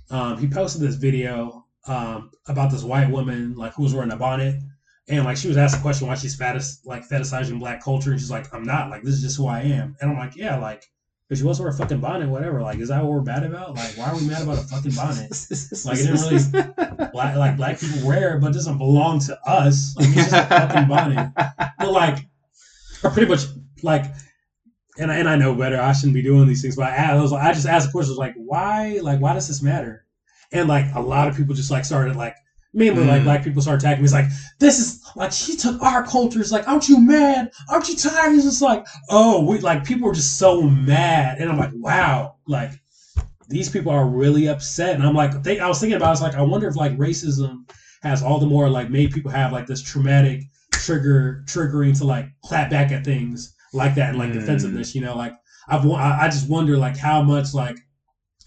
[0.09, 4.17] Um, he posted this video um, about this white woman like who was wearing a
[4.17, 4.61] bonnet,
[5.09, 8.19] and like she was asked a question why she's fetis- like fetishizing black culture, and
[8.19, 8.89] she's like, "I'm not.
[8.89, 10.83] Like this is just who I am." And I'm like, "Yeah, like."
[11.29, 12.61] If she wants to wear a fucking bonnet, whatever.
[12.61, 13.75] Like, is that what we're mad about?
[13.75, 15.29] Like, why are we mad about a fucking bonnet?
[15.85, 16.21] Like, it didn't
[16.93, 19.93] really- black like black people wear it, but it doesn't belong to us.
[19.97, 21.33] Like it's just a fucking bonnet.
[21.35, 22.19] But like,
[23.03, 23.41] or pretty much
[23.83, 24.05] like,
[24.97, 25.77] and I, and I know better.
[25.81, 28.11] I shouldn't be doing these things, but I, I was I just asked the question
[28.11, 30.05] was like, why like why does this matter?
[30.53, 32.35] And like a lot of people just like started like
[32.77, 33.25] mainly like Mm.
[33.25, 34.05] black people start attacking me.
[34.05, 34.29] It's like
[34.59, 36.39] this is like she took our culture.
[36.39, 37.49] It's like aren't you mad?
[37.69, 38.35] Aren't you tired?
[38.35, 42.35] It's just like oh we like people were just so mad, and I'm like wow
[42.47, 42.71] like
[43.49, 44.95] these people are really upset.
[44.95, 46.75] And I'm like, they, I was thinking about, it, I was like, I wonder if
[46.75, 47.59] like racism
[48.03, 50.41] has all the more like made people have like this traumatic
[50.73, 54.39] trigger, triggering to like clap back at things like that and like Mm.
[54.41, 54.93] defensiveness.
[54.93, 55.33] You know, like
[55.69, 57.77] I've, I just wonder like how much like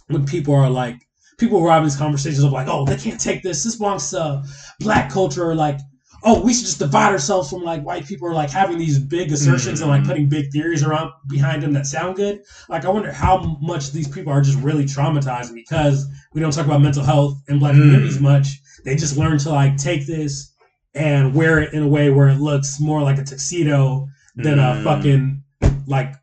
[0.09, 0.97] when people are like
[1.41, 3.65] people were having these conversations of like, oh, they can't take this.
[3.65, 4.45] This belongs to
[4.79, 5.45] black culture.
[5.51, 5.81] Or like,
[6.23, 8.29] oh, we should just divide ourselves from like white people.
[8.29, 10.07] Or like having these big assertions and like Mm.
[10.07, 14.07] putting big theories around behind them that sound good like I wonder how much these
[14.07, 17.81] people are just really traumatized because we don't talk about mental health in black Mm.
[17.81, 18.61] communities much.
[18.85, 20.53] They just learn to like take this
[20.95, 24.07] and wear it in a way where it looks more like a tuxedo
[24.37, 24.85] than a Mm.
[24.85, 25.43] fucking
[25.87, 26.15] like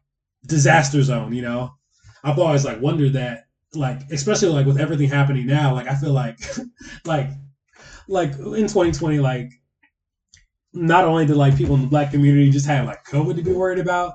[0.46, 1.72] disaster zone, you know?
[2.24, 3.46] I've always like wondered that
[3.76, 6.38] like especially like with everything happening now, like I feel like
[7.06, 7.30] like
[8.08, 9.50] like in 2020 like
[10.74, 13.52] not only did like people in the black community just have like COVID to be
[13.52, 14.14] worried about,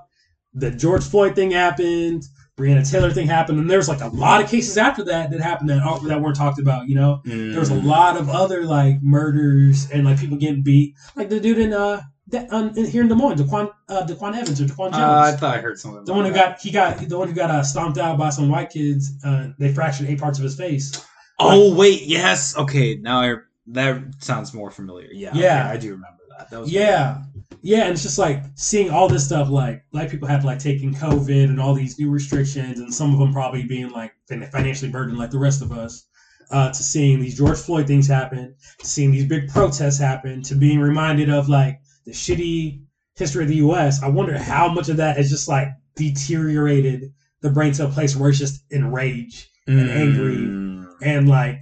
[0.53, 2.23] the George Floyd thing happened,
[2.59, 5.71] Breonna Taylor thing happened, and there's like a lot of cases after that that happened
[5.71, 6.87] that that weren't talked about.
[6.87, 7.85] You know, there was a Mm.
[7.85, 12.01] lot of other like murders and like people getting beat, like the dude in uh
[12.33, 14.97] that, um, here in Des Moines, Daquan uh, Daquan Evans or Daquan Jones.
[14.97, 16.05] Uh, I thought I heard something.
[16.05, 18.49] the one who got he got the one who got uh, stomped out by some
[18.49, 19.13] white kids.
[19.25, 21.05] Uh, they fractured eight parts of his face.
[21.39, 22.57] Oh wait, yes.
[22.57, 23.35] Okay, now I
[23.69, 25.09] that sounds more familiar.
[25.13, 25.31] Yeah.
[25.35, 25.65] Yeah.
[25.65, 26.51] okay, I do remember that.
[26.51, 27.23] That was Yeah.
[27.65, 30.93] Yeah, and it's just like seeing all this stuff, like black people have like taking
[30.93, 35.19] COVID and all these new restrictions, and some of them probably being like financially burdened
[35.19, 36.07] like the rest of us.
[36.51, 40.55] Uh, to seeing these George Floyd things happen, to seeing these big protests happen, to
[40.55, 42.83] being reminded of like the shitty
[43.17, 44.03] history of the U.S.
[44.03, 48.17] I wonder how much of that has just like deteriorated the brain to a place
[48.17, 50.87] where it's just enraged and angry Mm.
[51.03, 51.59] and like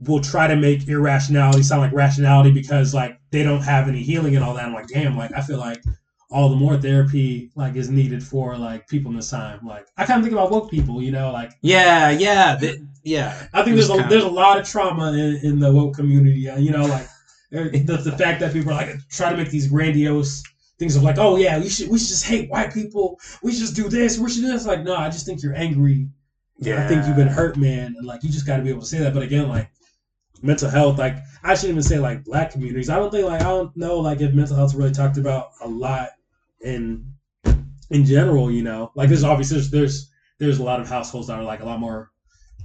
[0.00, 4.36] will try to make irrationality sound like rationality because like they don't have any healing
[4.36, 4.64] and all that.
[4.66, 5.82] I'm like, damn, like I feel like
[6.30, 9.60] all the more therapy like is needed for like people in this time.
[9.66, 13.46] Like I kind of think about woke people, you know, like Yeah, yeah, th- yeah.
[13.54, 16.40] I think there's a kinda- there's a lot of trauma in, in the woke community.
[16.40, 17.06] You know, like
[17.50, 20.42] the, the fact that people are like try to make these grandiose
[20.78, 23.18] things of like, oh yeah, we should we should just hate white people.
[23.42, 24.18] We should just do this.
[24.18, 24.66] We should do this.
[24.66, 26.08] Like, no, I just think you're angry.
[26.58, 26.84] Yeah.
[26.84, 28.86] I think you've been hurt, man, and like you just got to be able to
[28.86, 29.14] say that.
[29.14, 29.70] But again, like
[30.42, 32.90] mental health, like I shouldn't even say like black communities.
[32.90, 35.68] I don't think like I don't know like if mental health's really talked about a
[35.68, 36.10] lot
[36.62, 37.06] in
[37.90, 38.50] in general.
[38.50, 41.60] You know, like there's obviously there's there's, there's a lot of households that are like
[41.60, 42.10] a lot more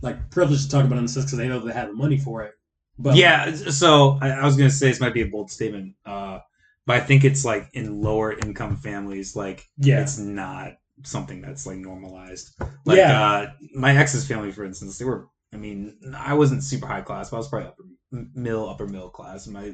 [0.01, 1.93] like privileged to talk about it in the sense because they know they have the
[1.93, 2.53] money for it.
[3.01, 6.39] But yeah, so I, I was gonna say this might be a bold statement, uh,
[6.85, 10.73] but I think it's like in lower income families, like yeah, it's not
[11.03, 12.51] something that's like normalized.
[12.85, 13.21] Like Yeah.
[13.21, 15.27] uh, my ex's family, for instance, they were.
[15.53, 17.83] I mean, I wasn't super high class, but I was probably upper
[18.35, 19.47] middle, upper middle class.
[19.47, 19.73] My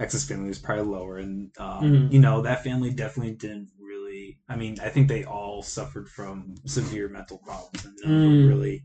[0.00, 2.12] ex's family was probably lower, and um, Mhm.
[2.12, 4.38] you know that family definitely didn't really.
[4.48, 8.48] I mean, I think they all suffered from severe mental problems, and Mm.
[8.48, 8.84] really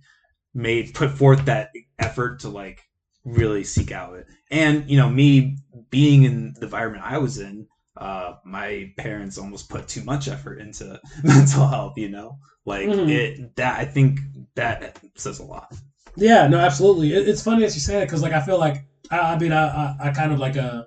[0.53, 2.81] made put forth that effort to like
[3.25, 4.25] really seek out it.
[4.51, 5.57] And you know, me
[5.89, 7.65] being in the environment I was in,
[7.99, 11.93] uh, my parents almost put too much effort into mental health.
[11.97, 13.09] You know, like Mhm.
[13.09, 14.19] it that I think
[14.55, 15.67] that says a lot.
[16.15, 17.11] Yeah, no, absolutely.
[17.13, 18.77] It, it's funny as you say that because, like, I feel like
[19.09, 20.83] I, I mean, I, I, I kind of like uh,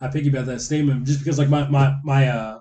[0.00, 2.58] I piggyback that statement just because, like, my my my uh,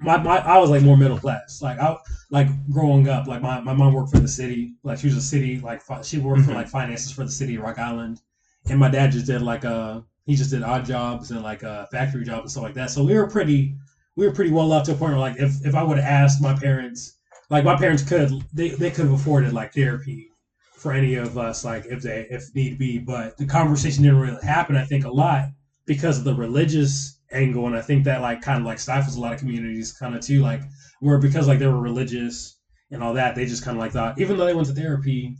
[0.00, 1.60] my, my I was like more middle class.
[1.62, 1.96] Like, I
[2.30, 4.74] like growing up, like my, my mom worked for the city.
[4.84, 6.54] Like, she was a city like she worked for Mhm.
[6.54, 8.20] like finances for the city of Rock Island,
[8.68, 11.86] and my dad just did like uh he just did odd jobs and like uh
[11.90, 12.90] factory jobs and stuff like that.
[12.90, 13.74] So we were pretty
[14.16, 16.06] we were pretty well off to a point where like if if I would have
[16.06, 17.12] asked my parents,
[17.50, 20.28] like my parents could they they could have afforded like therapy
[20.76, 22.98] for any of us, like if they if need be.
[22.98, 24.76] But the conversation didn't really happen.
[24.76, 25.46] I think a lot
[25.86, 29.20] because of the religious angle, and I think that like kind of like stifles a
[29.20, 30.40] lot of communities, kind of too.
[30.40, 30.62] Like
[31.00, 32.58] where because like they were religious
[32.90, 35.36] and all that, they just kind of like thought, even though they went to therapy,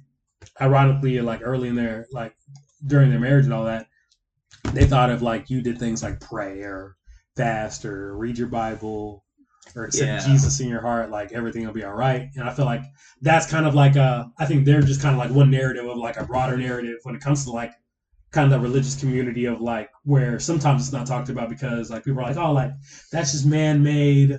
[0.61, 2.35] ironically, like early in their like
[2.87, 3.87] during their marriage and all that,
[4.73, 6.97] they thought of like you did things like pray or
[7.37, 9.25] fast or read your Bible
[9.77, 10.33] or accept Yeah.
[10.33, 12.29] Jesus in your heart, like everything will be all right.
[12.37, 12.83] And I feel like
[13.21, 15.97] that's kind of like a, I think they're just kind of like one narrative of
[15.97, 17.73] like a broader narrative when it comes to like
[18.31, 22.05] kind of the religious community of like where sometimes it's not talked about because like
[22.05, 22.73] people are like, oh, like
[23.13, 24.39] that's just man made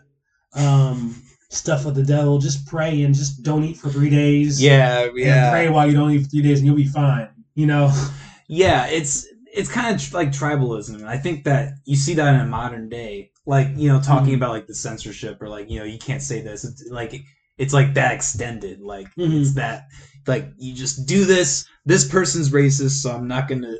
[0.53, 2.37] um, stuff of the devil.
[2.39, 4.61] Just pray and just don't eat for three days.
[4.61, 7.29] Yeah, And pray while you don't eat for three days and you'll be fine.
[7.55, 7.91] You know?
[8.51, 12.39] yeah it's it's kind of like tribalism and i think that you see that in
[12.41, 14.37] a modern day like you know talking Mhm.
[14.37, 17.13] about like the censorship or like you know you can't say this it's like
[17.59, 19.39] it's like that extended like Mhm.
[19.41, 19.83] it's that
[20.29, 23.75] like you just do this this person's racist so i'm not gonna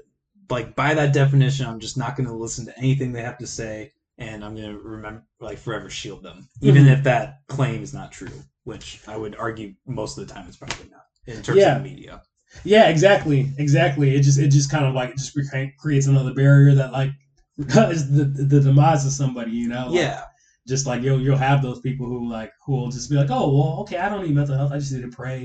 [0.50, 3.92] like by that definition i'm just not gonna listen to anything they have to say
[4.18, 6.94] and i'm gonna remember like forever shield them even Mhm.
[6.98, 10.58] if that claim is not true which i would argue most of the time it's
[10.58, 11.78] probably not in terms Yeah.
[11.78, 12.22] of the media
[12.64, 14.16] Yeah, exactly, exactly.
[14.16, 17.12] It just it just kind of like it just cre- creates another barrier that like
[17.96, 19.52] is the the demise of somebody.
[19.52, 19.86] You know?
[19.90, 20.22] Like, yeah
[20.68, 23.46] Just like you'll you'll have those people who like who will just be like, oh
[23.56, 24.72] well, okay, I don't need mental health.
[24.72, 25.42] I just need to pray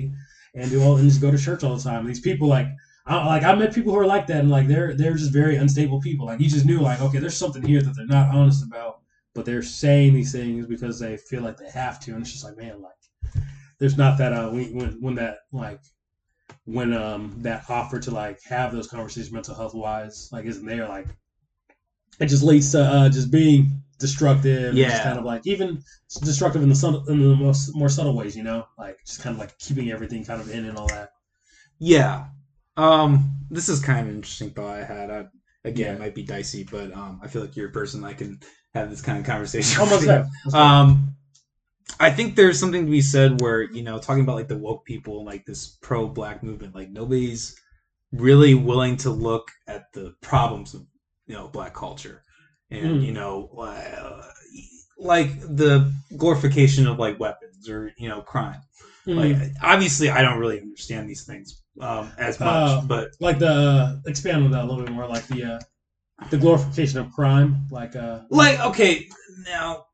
[0.55, 2.07] and do all and just go to church all the time.
[2.07, 2.67] These people like.
[3.07, 5.57] I, like I met people who are like that, and like they're they're just very
[5.57, 6.25] unstable people.
[6.25, 9.03] Like you just knew, like okay, there's something here that they're not honest about,
[9.35, 12.45] but they're saying these things because they feel like they have to, and it's just
[12.45, 13.45] like man, like
[13.79, 15.81] there's not that uh when when, when that like
[16.65, 20.89] when um that offer to like have those conversations mental health wise like isn't there
[20.89, 21.07] like
[22.21, 25.69] it just leads to uh just being destructive and just kind of like even
[26.31, 29.35] destructive in the subtle, in the most more subtle ways you know like just kind
[29.37, 31.09] of like keeping everything kind of in and all that
[31.79, 32.27] Yeah.
[32.77, 33.11] Um,
[33.51, 35.11] this is kind of an interesting thought I had.
[35.11, 35.21] I,
[35.65, 35.93] again, Yeah.
[35.95, 38.41] it might be dicey, but um, I feel like you're a person I can
[38.75, 39.81] have this kind of conversation.
[39.81, 40.27] almost with.
[40.53, 41.15] there Um,
[42.01, 44.85] I think there's something to be said where you know talking about like the woke
[44.85, 47.55] people, like this pro-black movement, like nobody's
[48.13, 50.83] really willing to look at the problems of
[51.27, 52.23] you know black culture,
[52.75, 53.07] and Mm.
[53.07, 54.23] you know uh,
[54.99, 58.61] like the glorification of like weapons or you know crime.
[59.07, 59.17] Mhm.
[59.17, 63.49] Like obviously, I don't really understand these things um, as much, Uh, but like the
[63.51, 65.61] uh, expand on that a little bit more like the uh
[66.31, 69.09] the glorification of crime like uh like okay
[69.45, 69.85] now,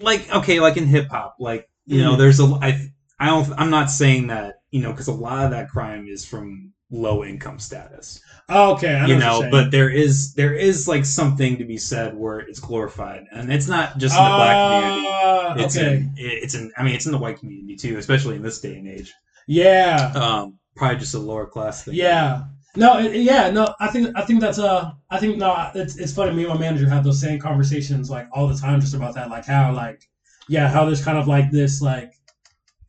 [0.00, 2.18] like okay, like in hip hop, like you know, Mhm.
[2.18, 5.50] there's a I I don't I'm not saying that you know because a lot of
[5.52, 9.90] that crime is from low income status, oh, okay I know you know, but there
[9.90, 14.16] is there is like something to be said where it's glorified, and it's not just
[14.16, 15.08] in the black community.
[15.10, 18.36] Ah, It's okay in it's in I mean it's in the white community too, especially
[18.36, 19.12] in this day and age.
[19.46, 21.94] yeah Um, probably just a lower class thing.
[21.94, 22.44] Yeah.
[22.76, 23.74] No, it, yeah, no.
[23.80, 25.70] I think I think that's uh I think no.
[25.74, 26.32] It's it's funny.
[26.32, 29.30] Me and my manager have those same conversations like all the time, just about that.
[29.30, 30.08] Like how like
[30.48, 32.12] yeah, how there's kind of like this like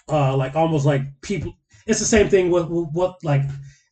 [0.09, 1.53] uh like almost like people.
[1.87, 3.41] It's the same thing with, with what like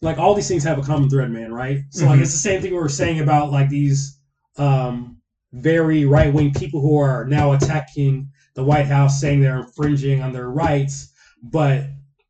[0.01, 1.79] like all these things have a common thread, man, right?
[1.89, 2.23] So like Mhm.
[2.23, 4.19] it's the same thing we were saying about like these
[4.57, 5.17] um
[5.53, 10.33] very right wing people who are now attacking the White House, saying they're infringing on
[10.33, 11.11] their rights,
[11.43, 11.85] but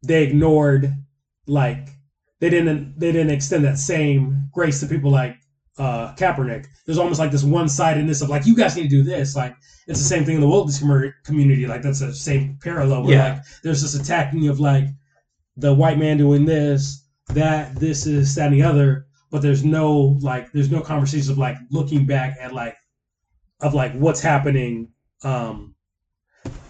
[0.05, 0.93] they ignored
[1.47, 1.89] like
[2.39, 5.35] they didn't they didn't extend that same grace to people like
[5.77, 6.65] uh Kaepernick.
[6.85, 9.35] There's almost like this one sidedness of like you guys need to do this.
[9.35, 9.53] Like
[9.87, 11.65] it's the same thing in the wilderness commu- community.
[11.67, 13.03] Like that's the same parallel.
[13.03, 13.33] Where Yeah.
[13.33, 14.87] like there's this attacking of like
[15.57, 20.17] the white man doing this, that, this is that and the other, but there's no
[20.21, 22.75] like there's no conversations of like looking back at like
[23.61, 24.89] of like what's happening
[25.23, 25.73] um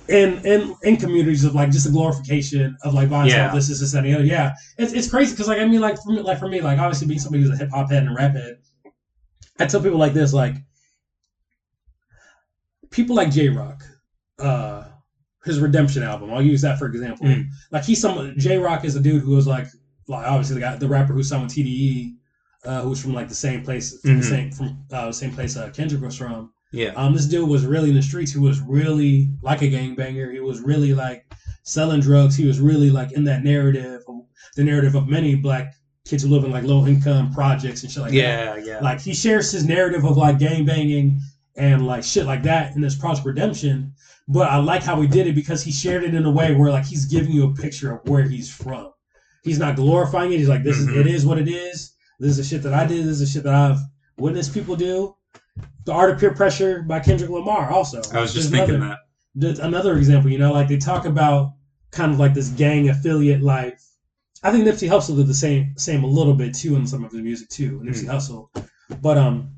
[0.07, 3.53] in in in communities of like just a glorification of like violence, Yeah.
[3.53, 4.23] this, this, this, and the other.
[4.23, 6.79] Yeah, it's it's crazy because like I mean like for me, like for me like
[6.79, 8.57] obviously being somebody who's a hip hop head and rap head,
[9.59, 10.55] I tell people like this like
[12.89, 13.83] people like Jay Rock,
[14.39, 14.85] uh,
[15.43, 16.33] his Redemption album.
[16.33, 17.25] I'll use that for example.
[17.27, 17.45] Mm.
[17.71, 19.67] Like he's some Jay Rock is a dude who was like
[20.07, 22.15] like obviously the guy the rapper who signed with TDE,
[22.65, 24.17] uh, who's from like the same place from Mhm.
[24.21, 26.51] the same from uh, the same place uh, Kendrick was from.
[26.71, 26.89] Yeah.
[26.95, 28.31] Um, this dude was really in the streets.
[28.33, 30.33] He was really like a gangbanger.
[30.33, 31.25] He was really like
[31.63, 32.35] selling drugs.
[32.35, 34.01] He was really like in that narrative,
[34.55, 35.73] the narrative of many black
[36.05, 38.17] kids who live in like low income projects and shit like that.
[38.17, 38.79] yeah, yeah.
[38.81, 41.19] Like he shares his narrative of like gang banging
[41.55, 43.93] and like shit like that in this Project Redemption.
[44.27, 46.69] But I like how he did it because he shared it in a way where
[46.71, 48.91] like he's giving you a picture of where he's from.
[49.47, 50.37] He's not glorifying it.
[50.37, 50.89] He's like, this Mhm.
[50.91, 51.93] is it is what it is.
[52.19, 52.99] This is the shit that I did.
[53.05, 53.79] This is the shit that I've
[54.17, 55.15] witnessed people do.
[55.85, 58.01] The Art of Peer Pressure by Kendrick Lamar also.
[58.13, 58.97] I was just There's thinking another-
[59.35, 59.59] that.
[59.59, 61.53] another example, you know, like they talk about
[61.91, 63.81] kind of like this gang affiliate life.
[64.43, 67.11] I think Nipsey Hussle did the same same a little bit too in some of
[67.11, 68.11] his music too, Nipsey Hmm.
[68.11, 68.49] Hussle.
[69.01, 69.49] But um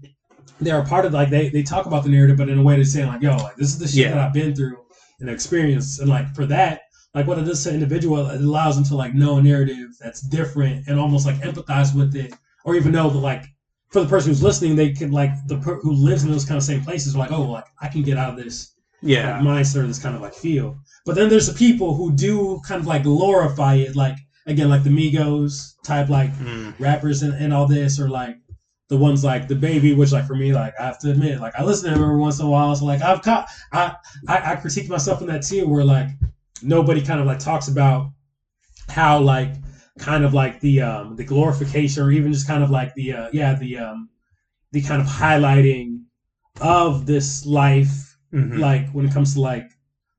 [0.62, 2.76] they're a part of like they, they talk about the narrative, but in a way
[2.76, 4.10] they're saying like, yo, like this is the shit Yeah.
[4.12, 4.78] that I've been through
[5.22, 6.00] and experienced.
[6.02, 6.82] And like for that,
[7.20, 9.90] like what it does to an individual, it allows them to like know a narrative
[10.00, 12.34] that's different and almost like empathize with it.
[12.64, 13.44] Or even know that like
[13.90, 16.58] for the person who's listening, they can like the per- who lives in those kind
[16.58, 19.38] of same places, like, oh, like I can get out of this Yeah.
[19.38, 20.78] like, mindset or this kind of like feel.
[21.06, 24.16] But then there's the people who do kind of like glorify it, like
[24.46, 26.74] again, like the Migos type like Mm.
[26.80, 28.38] rappers and, and all this, or like
[28.88, 31.64] the ones like DaBaby, which like for me, like I have to admit, like I
[31.66, 32.74] listen to him every once in a while.
[32.76, 33.94] So like I've caught I
[34.28, 36.10] I, I critique myself in that too, where like
[36.64, 38.08] nobody kind of like talks about
[38.90, 39.56] how like
[40.00, 43.30] kind of like the um the glorification or even just kind of like the uh
[43.34, 44.10] yeah the um
[44.72, 46.00] the kind of highlighting
[46.62, 48.60] of this life Mhm.
[48.60, 49.66] like when it comes to like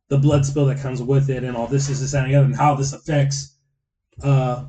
[0.08, 2.46] the blood spill that comes with it and all this is this and the other
[2.46, 3.56] and how this affects
[4.22, 4.64] uh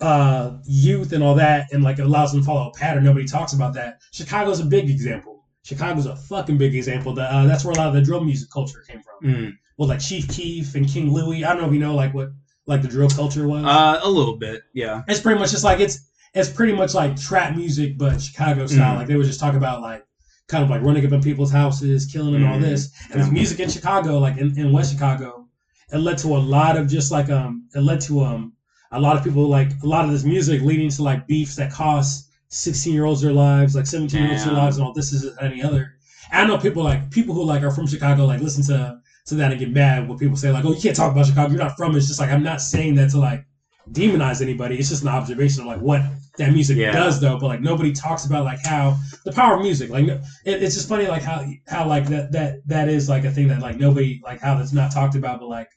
[0.00, 3.04] uh youth and all that and like it allows them to follow a pattern.
[3.04, 3.96] Nobody talks about that.
[4.12, 5.44] Chicago's a big example.
[5.62, 7.12] Chicago's a fucking big example.
[7.12, 9.30] That, uh, that's where a lot of the drill music culture came from.
[9.30, 9.52] Mm.
[9.80, 11.42] Well like chief keef and king Louie.
[11.42, 12.28] i don't know if you know like what
[12.66, 14.60] like the drill culture was Uh, a little bit.
[14.74, 15.00] Yeah.
[15.08, 18.92] it's pretty much just like it's it's pretty much like trap music but chicago style
[18.94, 18.98] Mhm.
[18.98, 20.04] like they would just talk about like
[20.48, 22.60] kind of like running up in people's houses killing and all Mhm.
[22.60, 25.46] this and the music in chicago like in, in west chicago
[25.90, 28.52] it led to a lot of just like um it led to um
[28.92, 31.72] a lot of people like a lot of this music leading to like beefs that
[31.72, 35.10] cost 16 year olds their lives like 17 year olds their lives and all this
[35.14, 35.94] is any other
[36.30, 38.98] i know people like people who like are from chicago like listen to
[39.30, 41.50] to that and get mad when people say like oh you can't talk about chicago
[41.52, 43.44] you're not from it it's just like i'm not saying that to like
[43.92, 46.02] demonize anybody it's just an observation of like what
[46.38, 46.92] that music Yeah.
[46.92, 50.20] does though but like nobody talks about like how the power of music like it,
[50.44, 53.60] it's just funny like how how like that that that is like a thing that
[53.60, 55.68] like nobody like how that's not talked about but like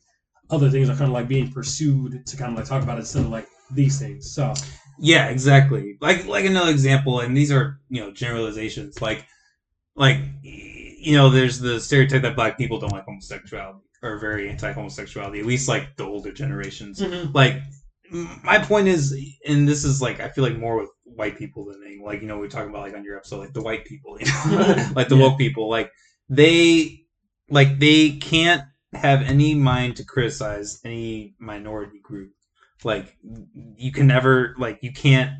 [0.50, 3.02] other things are kind of like being pursued to kind of like talk about it
[3.02, 4.54] instead of like these things so
[5.00, 5.98] Yeah, exactly.
[6.02, 9.02] Like like another example, and these are you know generalizations.
[9.02, 9.26] Like
[9.96, 10.20] like
[11.04, 15.40] you know, there's the stereotype that black people don't like homosexuality or very anti-homosexuality.
[15.40, 17.00] At least like the older generations.
[17.00, 17.32] Mm-hmm.
[17.34, 17.62] Like
[18.44, 19.16] my point is,
[19.48, 22.04] and this is like I feel like more with white people than anything.
[22.06, 24.18] Like you know we are talking about like on your episode, like the white people,
[24.20, 24.94] you know, mm-hmm.
[24.96, 25.22] like the Yeah.
[25.24, 25.70] woke people.
[25.70, 25.92] Like
[26.30, 27.02] they
[27.50, 28.64] like they can't
[28.94, 32.32] have any mind to criticize any minority group.
[32.84, 33.16] Like
[33.78, 35.32] you can never like you can't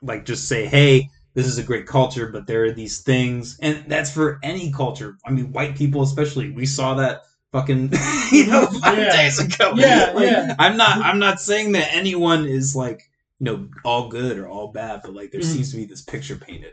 [0.00, 3.84] like just say, hey, this is a great culture, but there are these things, and
[3.88, 5.16] that's for any culture.
[5.24, 6.50] I mean, white people especially.
[6.50, 7.22] We saw that
[7.52, 7.92] fucking
[8.32, 9.10] you know five Yeah.
[9.16, 9.72] days ago.
[9.76, 10.54] Yeah, Like, yeah.
[10.58, 10.98] I'm not.
[10.98, 13.02] I'm not saying that anyone is like
[13.40, 15.44] you know all good or all bad, but like there Mhm.
[15.44, 16.72] seems to be this picture painted,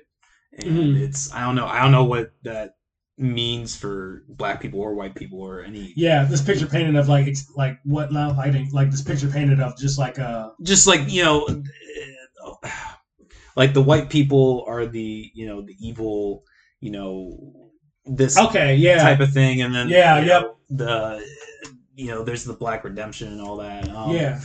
[0.58, 1.02] and Mhm.
[1.02, 1.68] it's I don't know.
[1.68, 2.72] I don't know what that
[3.18, 5.92] means for black people or white people or any.
[5.98, 9.28] yeah this picture painted of like ex- like what now i think like this picture
[9.28, 11.46] painted of just like uh Just like you know,
[13.56, 16.44] like the white people are the you know the evil
[16.80, 17.70] you know
[18.06, 20.56] this okay yeah type of thing, and then Yeah, you yep.
[20.70, 21.26] the
[21.96, 23.88] you know there's the black redemption and all that.
[23.90, 24.40] Um, yeah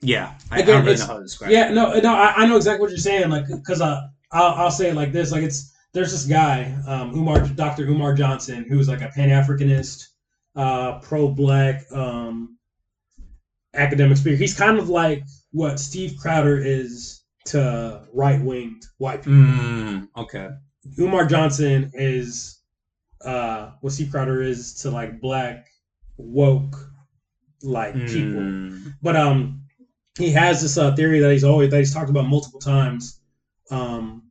[0.00, 1.74] Yeah, I, I don't really know how to describe Yeah, it.
[1.74, 3.30] no, no, I, I know exactly what you're saying.
[3.30, 4.00] Like, because uh,
[4.32, 7.84] I'll, I'll say it like this: like, it's there's this guy, um, Umar, Dr.
[7.88, 10.06] Umar Johnson, who's like a Pan Africanist,
[10.56, 12.56] uh, pro-black, um,
[13.74, 14.36] academic speaker.
[14.36, 15.22] He's kind of like
[15.52, 19.32] what Steve Crowder is to right-winged white people.
[19.32, 20.48] Mm, okay.
[20.98, 22.60] Umar Johnson is
[23.24, 25.66] uh, what Steve Crowder is to like black
[26.16, 26.76] woke
[27.62, 28.40] like people.
[28.40, 29.64] Mm, But um,
[30.18, 33.20] he has this uh, theory that he's always that he's talked about multiple times,
[33.70, 34.30] um,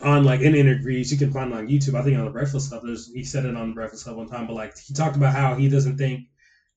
[0.00, 1.94] on like in interviews you can find it on YouTube.
[1.98, 4.28] I think on the Breakfast Club, there's he said it on the Breakfast Club one
[4.28, 4.46] time.
[4.46, 6.28] But like he talked about how he doesn't think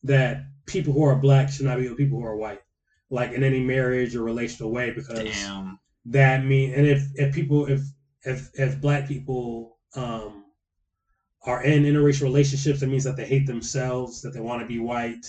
[0.03, 2.59] that people who are black should not be with people who are white,
[3.09, 5.77] like in any marriage or relational way, because Damn.
[6.05, 7.81] that mean and if if people if
[8.23, 10.43] if if black people um
[11.43, 14.79] are in interracial relationships it means that they hate themselves that they want to be
[14.79, 15.25] white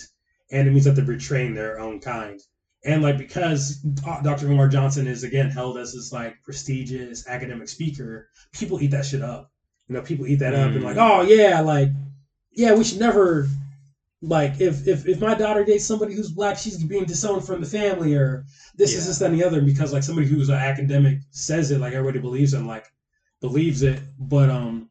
[0.51, 2.39] and it means that they're betraying their own kind
[2.85, 3.75] and like because
[4.23, 9.05] dr umar johnson is again held as this like prestigious academic speaker people eat that
[9.05, 9.51] shit up
[9.87, 10.85] you know people eat that up and Mm.
[10.85, 11.89] like oh yeah like
[12.51, 13.47] yeah we should never
[14.21, 17.67] like if if if my daughter dates somebody who's black she's being disowned from the
[17.67, 18.45] family or
[18.75, 19.07] this is Yeah.
[19.09, 22.19] this that, and the other because like somebody who's an academic says it like everybody
[22.19, 22.85] believes and like
[23.41, 24.89] believes it but um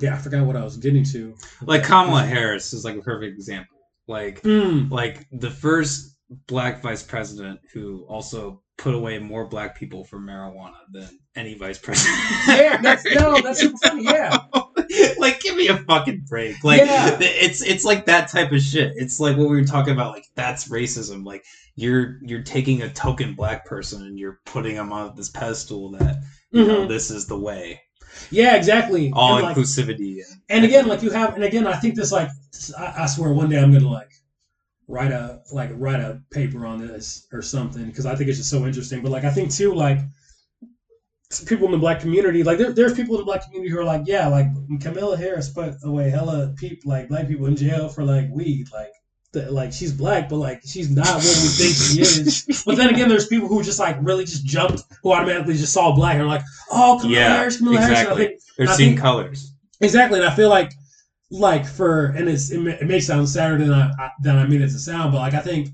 [0.00, 1.34] yeah i forgot what i was getting to
[1.66, 3.76] Like Kamala Harris is like a perfect example.
[4.06, 10.04] Like Mm, like the first black vice president who also put away more black people
[10.04, 12.18] for marijuana than any vice president.
[12.48, 14.38] yeah that's no that's super funny yeah
[15.18, 16.62] like give me a fucking break.
[16.64, 17.16] Like Yeah.
[17.20, 18.92] it's it's like that type of shit.
[18.96, 21.24] It's like what we were talking about like that's racism.
[21.24, 21.44] Like
[21.76, 26.16] you're you're taking a token black person and you're putting them on this pedestal that
[26.50, 26.88] you know Mhm.
[26.88, 27.80] this is the way.
[28.30, 31.74] yeah exactly All and, like, inclusivity and, and again like you have and again i
[31.76, 32.28] think this like
[32.76, 34.10] I, I swear one day i'm gonna like
[34.88, 38.50] write a like write a paper on this or something because i think it's just
[38.50, 40.00] so interesting but like i think too like
[41.46, 43.84] people in the black community like there, there's people in the black community who are
[43.84, 44.46] like yeah like
[44.80, 48.90] camilla harris put away hella people like black people in jail for like weed like
[49.32, 52.90] the, like she's black but like she's not what we think she is but then
[52.90, 56.22] again there's people who just like really just jumped who automatically just saw black and
[56.24, 56.42] are like
[56.72, 58.26] oh camilla Yeah, harris camilla harris exactly.
[58.26, 59.46] think they're seeing think- colors.
[59.82, 60.74] Exactly, and I feel like,
[61.30, 64.46] like for and it's it may, it may sound sadder than I, I than I
[64.46, 65.70] mean it to sound, but like I think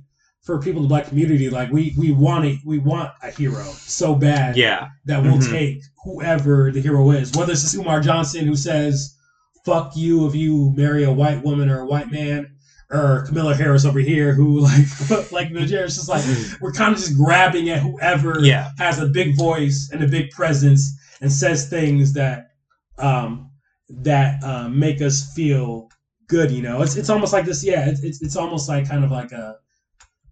[0.47, 3.65] for people in the black community, like we we want a we want a hero
[3.65, 4.89] so bad Yeah.
[5.05, 5.51] that we'll Mhm.
[5.51, 9.17] take whoever the hero is, whether it's Umar Johnson who says
[9.65, 12.47] "fuck you" if you marry a white woman or a white man,
[12.93, 14.87] or Camilla Harris over here who like
[15.33, 15.87] like Nigeria.
[15.87, 16.25] It's just like
[16.61, 18.71] we're kind of just grabbing at whoever Yeah.
[18.79, 22.51] has a big voice and a big presence and says things that
[22.99, 23.51] um
[23.89, 25.89] that uh, make us feel
[26.29, 29.05] good you know it's it's almost like this yeah it's it's, it's almost like kind
[29.05, 29.57] of like a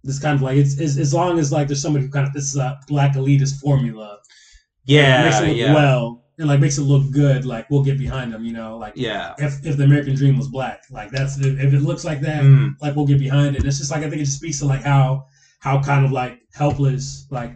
[0.05, 2.33] this kind of like it's, it's as long as like there's somebody who kind of
[2.33, 4.19] this is a black elitist formula
[4.87, 5.25] Yeah.
[5.25, 5.75] makes it look yeah.
[5.75, 8.93] well and like makes it look good like we'll get behind them you know like
[8.97, 9.35] Yeah.
[9.39, 12.43] if, if the american dream was black like that's if if it looks like that
[12.43, 12.75] Mm.
[12.83, 13.59] like we'll get behind it.
[13.61, 15.25] And it's just like I think it just speaks to like how
[15.61, 17.53] how kind of like helpless like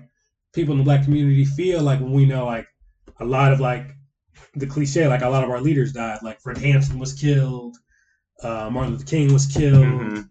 [0.54, 2.66] people in the black community feel like when we know like
[3.20, 3.90] a lot of like
[4.54, 7.76] the cliche like a lot of our leaders died like Fred Hampton was killed,
[8.42, 10.28] uh, Martin Luther King was killed, Mhm.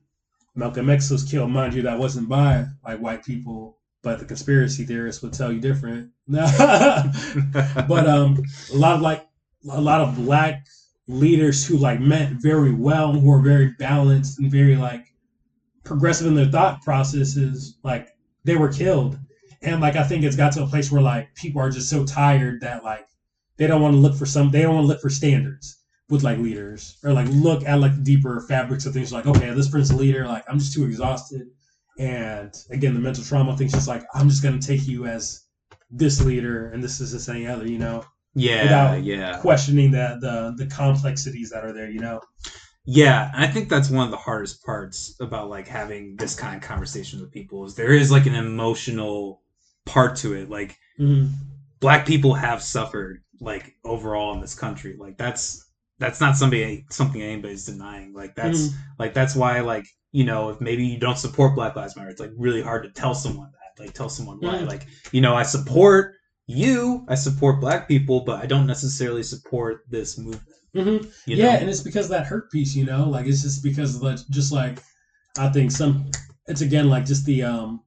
[0.57, 1.51] Malcolm X was killed.
[1.51, 5.61] Mind you, that wasn't by like white people, but the conspiracy theorists would tell you
[5.61, 6.09] different.
[6.27, 8.43] but um,
[8.73, 9.27] a lot of like
[9.69, 10.65] a lot of black
[11.07, 15.05] leaders who like meant very well, who were very balanced and very like
[15.83, 18.09] progressive in their thought processes, like
[18.43, 19.17] they were killed.
[19.61, 22.03] And like I think it's got to a place where like people are just so
[22.03, 23.07] tired that like
[23.57, 25.76] they don't want to look for some they don't want to look for standards
[26.09, 29.69] with like leaders or like look at like deeper fabrics of things like okay this
[29.69, 31.47] person's a leader like I'm just too exhausted
[31.99, 35.43] and again the mental trauma thing's just like I'm just gonna take you as
[35.91, 38.03] this leader and this is this any other you know
[38.35, 38.63] Yeah.
[38.63, 39.39] Without- yeah.
[39.39, 42.21] questioning the the the complexities that are there you know
[42.85, 46.55] Yeah, and I think that's one of the hardest parts about like having this kind
[46.55, 49.41] of conversation with people is there is like an emotional
[49.85, 50.49] part to it.
[50.49, 51.33] Like Mhm.
[51.81, 54.95] black people have suffered like overall in this country.
[54.97, 55.66] Like that's
[55.99, 58.13] that's not somebody something anybody's denying.
[58.13, 58.73] Like that's Mhm.
[58.99, 62.19] like that's why like you know if maybe you don't support Black Lives Matter, it's
[62.21, 63.83] like really hard to tell someone that.
[63.83, 64.55] Like tell someone why.
[64.55, 64.67] Mhm.
[64.67, 66.15] Like you know I support
[66.47, 70.43] you, I support black people, but I don't necessarily support this movement.
[70.75, 71.03] Mhm.
[71.25, 71.59] You yeah, know?
[71.59, 74.23] and it's because of that hurt piece, you know, like it's just because of the,
[74.29, 74.79] just like
[75.37, 76.09] I think some,
[76.47, 77.81] it's again like just the um,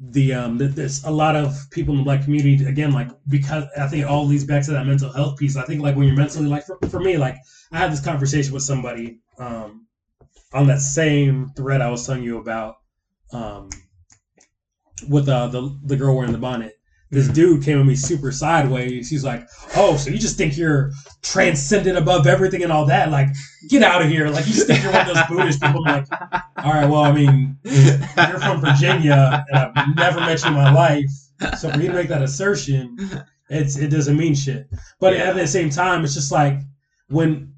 [0.00, 3.64] the um, that there's a lot of people in the black community again like because
[3.78, 5.56] I think it all leads back to that mental health piece.
[5.56, 7.36] I think like when you're mentally like for, for me like
[7.72, 9.86] I had this conversation with somebody um
[10.54, 12.74] on that same thread I was telling you about
[13.32, 13.70] um
[15.08, 16.72] with uh, the the girl wearing the bonnet.
[17.14, 17.34] This Mhm.
[17.34, 19.08] dude came at me super sideways.
[19.08, 19.46] He's like,
[19.76, 20.90] "Oh, so you just think you're
[21.22, 23.10] transcendent above everything and all that?
[23.10, 23.28] Like,
[23.70, 24.28] get out of here!
[24.28, 26.06] Like, you just think you're one of those Buddhist people." I'm like,
[26.64, 30.72] "All right, well, I mean, you're from Virginia, and I've never met you in my
[30.72, 31.10] life.
[31.58, 32.96] So for you to make that assertion,
[33.48, 34.68] it's it doesn't mean shit.
[35.00, 35.24] But Yeah.
[35.30, 36.60] at the same time, it's just like
[37.08, 37.52] when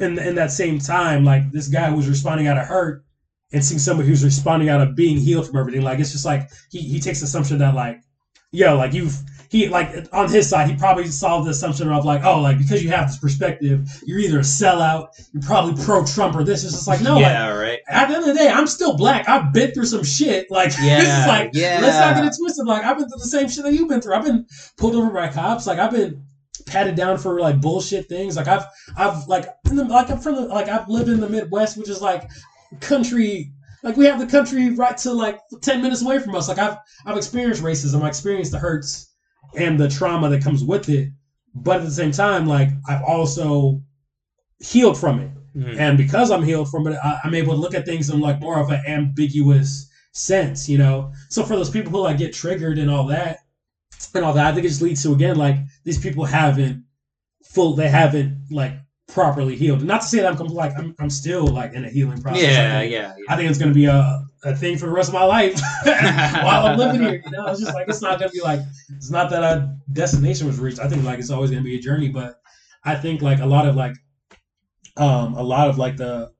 [0.00, 3.04] in in that same time, like this guy who's responding out of hurt
[3.52, 6.48] and seeing somebody who's responding out of being healed from everything, like it's just like
[6.70, 7.98] he he takes assumption that like,
[8.56, 9.16] yo, like you've
[9.48, 12.82] he like on his side, he probably saw the assumption of like, oh, like because
[12.82, 16.64] you have this perspective, you're either a sellout, you're probably pro Trump or this.
[16.64, 17.22] It's just like no, like,
[17.54, 17.78] right.
[17.88, 19.28] at the end of the day, I'm still black.
[19.28, 20.50] I've been through some shit.
[20.50, 21.78] Like Yeah, this is like yeah.
[21.80, 22.66] let's not get it twisted.
[22.66, 24.14] Like I've been through the same shit that you've been through.
[24.14, 24.46] I've been
[24.76, 25.66] pulled over by cops.
[25.66, 26.24] Like I've been
[26.66, 28.36] patted down for like bullshit things.
[28.36, 28.64] Like I've
[28.96, 31.88] I've like in the, like I'm from the like I've lived in the Midwest, which
[31.88, 32.28] is like
[32.80, 33.52] country.
[33.82, 36.48] Like we have the country right to like ten minutes away from us.
[36.48, 38.02] Like I've I've experienced racism.
[38.02, 39.12] I experienced the hurts
[39.56, 41.10] and the trauma that comes with it.
[41.54, 43.82] But at the same time, like I've also
[44.58, 45.30] healed from it.
[45.56, 45.78] Mhm.
[45.78, 48.40] And because I'm healed from it, I, I'm able to look at things in like
[48.40, 51.12] more of an ambiguous sense, you know.
[51.30, 53.38] So for those people who like get triggered and all that,
[54.14, 56.84] and all that, I think it just leads to again like these people haven't
[57.44, 58.74] full, they haven't like
[59.08, 59.82] properly healed.
[59.82, 62.44] Not to say that I'm compl- like I'm, I'm still like in a healing process.
[62.44, 65.08] I Yeah, think, yeah, I think it's gonna be a, a thing for the rest
[65.08, 65.58] of my life
[66.42, 67.20] while I'm living here.
[67.24, 68.60] You know, it's just like it's not gonna be like
[68.96, 70.80] it's not that a destination was reached.
[70.80, 72.34] I think like it's always gonna be a journey, but
[72.84, 73.94] I think like a lot of like
[74.96, 76.30] um a lot of like the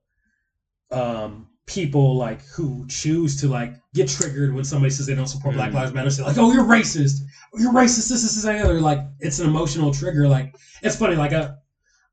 [0.90, 5.54] um people like who choose to like get triggered when somebody says they don't support
[5.54, 5.74] Black Mhm.
[5.74, 7.22] Lives Matter say like oh you're racist
[7.54, 11.16] oh, you're racist this this this other like it's an emotional trigger like it's funny
[11.16, 11.50] like uh,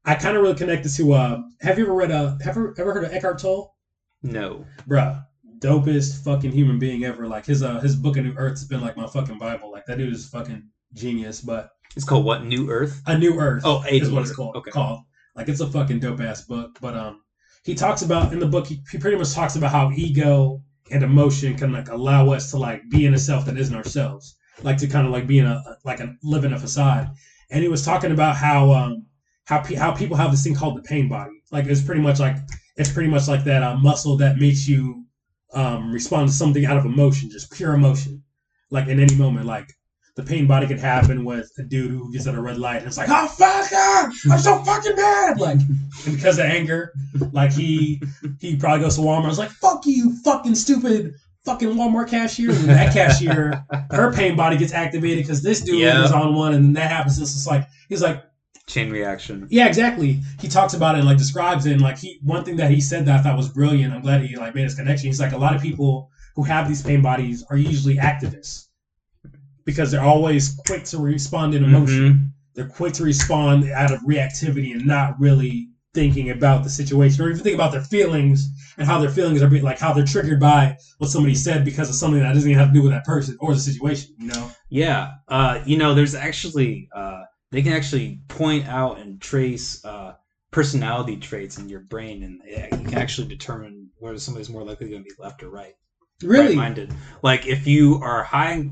[0.05, 2.93] I kind of really connected to uh have you ever read uh have you ever
[2.93, 3.71] heard of Eckhart Tolle
[4.21, 4.65] No.
[4.88, 5.21] bruh
[5.59, 8.81] dopest fucking human being ever like his uh his book of New Earth has been
[8.81, 10.61] like my fucking bible like that dude is fucking
[10.93, 12.43] genius but It's called what?
[12.45, 13.01] New Earth?
[13.07, 14.55] a New Earth Oh, A is what it's called.
[14.57, 14.71] Okay.
[14.71, 14.99] Called
[15.35, 16.69] like it's a fucking dope ass book.
[16.81, 17.15] But um,
[17.63, 18.67] he talks about in the book.
[18.67, 20.59] He, he pretty much talks about how ego
[20.91, 24.35] and emotion can like allow us to like be in a self that isn't ourselves,
[24.61, 27.07] like to kind of like be in a like a live in a facade.
[27.49, 28.93] And he was talking about how um
[29.45, 31.33] how pe- how people have this thing called the pain body.
[31.51, 32.37] Like it's pretty much like
[32.77, 35.03] it's pretty much like that uh, muscle that makes you
[35.53, 38.23] um respond to something out of emotion, just pure emotion,
[38.71, 39.67] like in any moment, like
[40.15, 42.87] the pain body could happen with a dude who gets at a red light and
[42.87, 45.39] it's like, oh fuck, ah, I'm so fucking mad.
[45.39, 45.57] Like,
[46.05, 46.93] and because of anger,
[47.31, 48.01] like he
[48.39, 49.31] he probably goes to Walmart.
[49.31, 51.13] is like, fuck you, fucking stupid,
[51.45, 52.51] fucking Walmart cashier.
[52.51, 56.03] And that cashier, her pain body gets activated because this dude Yeah.
[56.05, 57.19] is on one, and then that happens.
[57.19, 58.23] It's just like he's like,
[58.68, 59.45] Chain reaction.
[59.49, 60.22] yeah, exactly.
[60.40, 61.73] He talks about it and like describes it.
[61.73, 63.94] And like he, one thing that he said that I thought was brilliant.
[63.94, 65.07] I'm glad he like made this connection.
[65.07, 68.68] He's like, a lot of people who have these pain bodies are usually activists
[69.65, 72.14] because they're always quick to respond in emotion.
[72.14, 72.30] Mhm.
[72.56, 77.30] They're quick to respond out of reactivity and not really thinking about the situation or
[77.30, 80.40] even think about their feelings and how their feelings are being like how they're triggered
[80.40, 83.03] by what somebody said because of something that doesn't even have to do with that
[83.06, 84.15] person or the situation.
[84.18, 84.52] You know?
[84.69, 85.11] Yeah.
[85.27, 87.22] Uh, you know, there's actually uh,
[87.53, 90.15] they can actually point out and trace uh,
[90.49, 95.03] personality traits in your brain, and you can actually determine whether somebody's more likely going
[95.03, 95.73] to be left or right.
[96.23, 96.47] Really?
[96.47, 96.93] right-minded.
[97.21, 98.71] Like if you are high,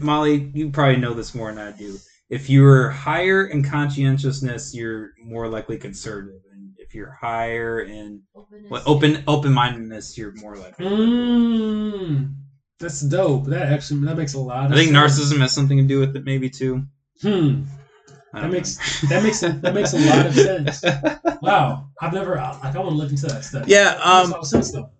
[0.00, 1.96] Molly, you probably know this more than I do.
[2.28, 8.22] If you're higher in conscientiousness, you're more likely conservative, and if you're higher in
[8.68, 10.84] what, open open mindedness, you're more likely.
[10.84, 12.34] Mm,
[12.78, 13.46] that's dope.
[13.46, 15.18] That actually that makes a lot of I think sense.
[15.18, 16.84] narcissism has something to do with it, maybe too.
[17.22, 17.62] Hmm.
[18.32, 20.82] I That don't makes that makes that makes a lot of sense.
[21.42, 21.88] Wow.
[22.00, 23.66] I've never like I want to look into that stuff.
[23.66, 24.90] Yeah, That makes um, a lot of sense though.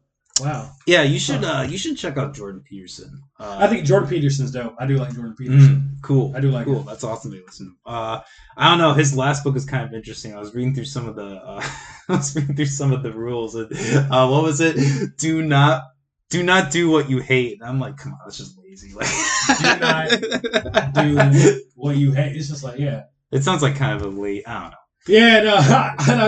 [0.40, 0.70] Wow.
[0.86, 3.20] yeah, you should uh, you should check out Jordan Peterson.
[3.38, 4.74] Uh, I think Jordan Peterson's dope.
[4.78, 5.76] I do like Jordan Peterson.
[5.76, 6.34] Mm, cool.
[6.34, 6.80] I do like cool.
[6.80, 6.86] it.
[6.86, 7.90] That's awesome to listen to.
[7.90, 8.20] Uh,
[8.56, 8.94] I don't know.
[8.94, 10.34] His last book is kind of interesting.
[10.34, 11.26] I was reading through some of the.
[11.26, 11.62] Uh,
[12.08, 13.54] I was reading through some of the rules.
[13.54, 13.70] And,
[14.10, 15.16] uh, what was it?
[15.18, 15.82] Do not.
[16.30, 17.60] Do not do what you hate.
[17.60, 18.94] And I'm like, come on, that's just lazy.
[18.94, 19.08] Like,
[20.94, 22.36] do not Do what you hate.
[22.36, 23.04] It's just like yeah.
[23.32, 24.46] It sounds like kind of a late.
[24.46, 24.76] I don't know.
[25.06, 26.26] Yeah, no, I know.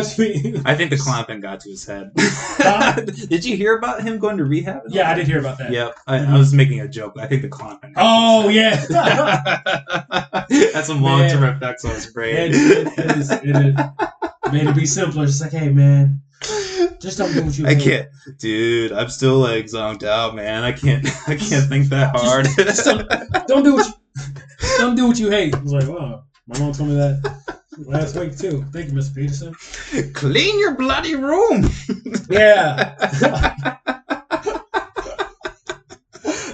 [0.64, 2.10] I think the clown thing got to his head.
[2.16, 2.92] Huh?
[3.28, 4.82] Did you hear about him going to rehab?
[4.88, 5.72] Yeah, I did hear about that.
[5.72, 5.94] Yep.
[6.06, 7.14] I, I was making a joke.
[7.18, 7.92] I think the clown thing.
[7.92, 8.76] got to Oh yeah.
[10.48, 12.34] That's some long term effects on his brain.
[12.34, 12.54] it,
[12.98, 13.76] it, is, it is.
[14.52, 15.24] Made it be simpler.
[15.24, 16.22] It's like, hey man,
[16.98, 17.82] just don't do what you I hate.
[17.82, 18.08] can't,
[18.38, 18.92] dude.
[18.92, 20.64] I'm still like zonked out, man.
[20.64, 22.46] I can't, I can't think that hard.
[22.56, 23.08] Just don't,
[23.46, 23.92] don't do what you
[24.78, 25.54] don't do what you hate.
[25.54, 28.64] I was like, wow, my mom told me that last week too.
[28.72, 29.14] Thank you, Mr.
[29.14, 29.54] Peterson.
[30.12, 31.70] Clean your bloody room.
[32.28, 32.94] Yeah.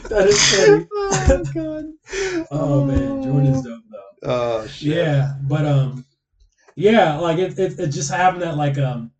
[0.09, 0.87] that is funny.
[0.93, 1.85] oh god.
[2.51, 4.29] Oh man, Jordan's dope though.
[4.31, 4.97] Oh shit.
[4.97, 6.05] Yeah, but um,
[6.77, 9.11] yeah, like it, it, it just having that like um,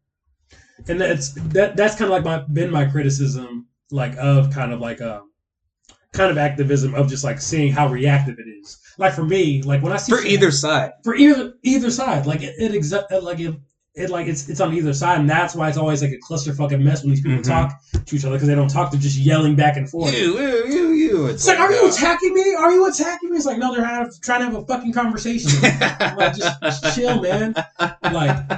[0.87, 4.81] and that's that that's kind of like my been my criticism like of kind of
[4.81, 5.31] like um,
[6.13, 8.79] kind of activism of just like seeing how reactive it is.
[8.99, 10.93] Like for me, like when I see For shit- either side.
[11.05, 13.55] for either either side, like it, it exa- like it,
[13.95, 16.53] it like it's it's on either side, and that's why it's always like a cluster
[16.55, 17.45] fucking mess when these people Mhm.
[17.47, 20.13] talk to each other because they don't talk; they're just yelling back and forth.
[20.17, 21.27] You, you, you, you.
[21.27, 22.55] It's like, are you uh, attacking me?
[22.55, 23.37] Are you attacking me?
[23.37, 25.51] It's like, no, they're have, trying to have a fucking conversation.
[26.17, 27.55] Like, just, just chill, man.
[28.03, 28.49] Like,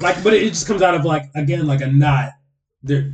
[0.00, 2.30] like, but it just comes out of like again, like a not
[2.82, 3.12] there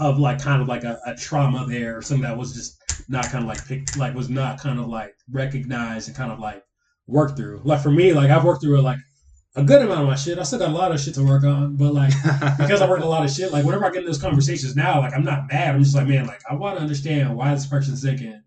[0.00, 3.26] of like kind of like a, a trauma there or something that was just not
[3.26, 6.62] kind of like picked, like was not kind of like recognized and kind of like
[7.06, 7.60] worked through.
[7.64, 8.98] Like for me, like I've worked through like
[9.56, 10.38] a good amount of my shit.
[10.38, 12.12] I still got a lot of shit to work on, but like
[12.58, 15.00] because I work a lot of shit, like whenever I get in those conversations now,
[15.00, 15.74] like I'm not mad.
[15.74, 18.42] I'm just like, man, like I want to understand why this person's thinking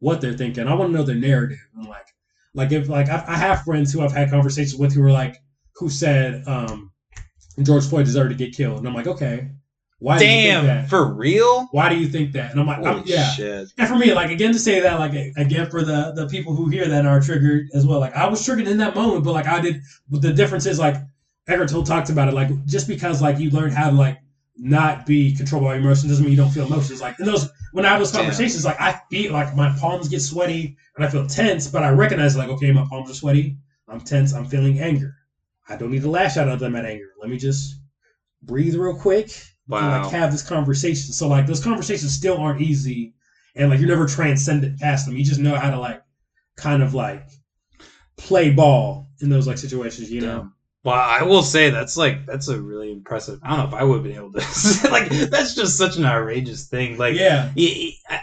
[0.00, 0.66] what they're thinking.
[0.66, 1.58] I want to know their narrative.
[1.74, 2.06] And like,
[2.54, 5.36] like if like I, I have friends who I've had conversations with who were like,
[5.76, 6.92] who said um,
[7.62, 9.50] George Floyd deserved to get killed, and I'm like, okay,
[10.00, 11.66] why do you think Damn, for real?
[11.72, 12.52] Why do you think that?
[12.52, 13.30] And I'm like, I'm, yeah.
[13.30, 13.72] shit.
[13.76, 16.68] And for me, like again to say that, like again for the the people who
[16.68, 17.98] hear that are triggered as well.
[17.98, 19.80] Like I was triggered in that moment, but like I did.
[20.08, 20.96] But the difference is like
[21.48, 22.34] Eckhart Tolle talked about it.
[22.34, 24.18] Like just because like you learn how to like
[24.56, 27.00] not be controlled by your emotions doesn't mean you don't feel emotions.
[27.00, 28.20] Like in those when I have those Damn.
[28.20, 31.90] conversations, like I feel like my palms get sweaty and I feel tense, but I
[31.90, 33.56] recognize like okay, my palms are sweaty.
[33.88, 34.32] I'm tense.
[34.32, 35.12] I'm feeling anger.
[35.68, 37.08] I don't need to lash out at them at anger.
[37.20, 37.80] Let me just
[38.44, 39.32] breathe real quick
[39.70, 41.12] and like have this conversation.
[41.12, 43.14] So like those conversations still aren't easy,
[43.54, 45.16] and like you're never transcended past them.
[45.16, 46.02] You just know how to like
[46.56, 47.28] kind of like
[48.16, 50.10] play ball in those like situations.
[50.10, 50.50] You know?
[50.84, 53.40] Well, I will say that's like that's a really impressive.
[53.42, 54.38] I don't know if I would have been able to.
[54.90, 56.96] like that's just such an outrageous thing.
[56.96, 57.50] Like yeah,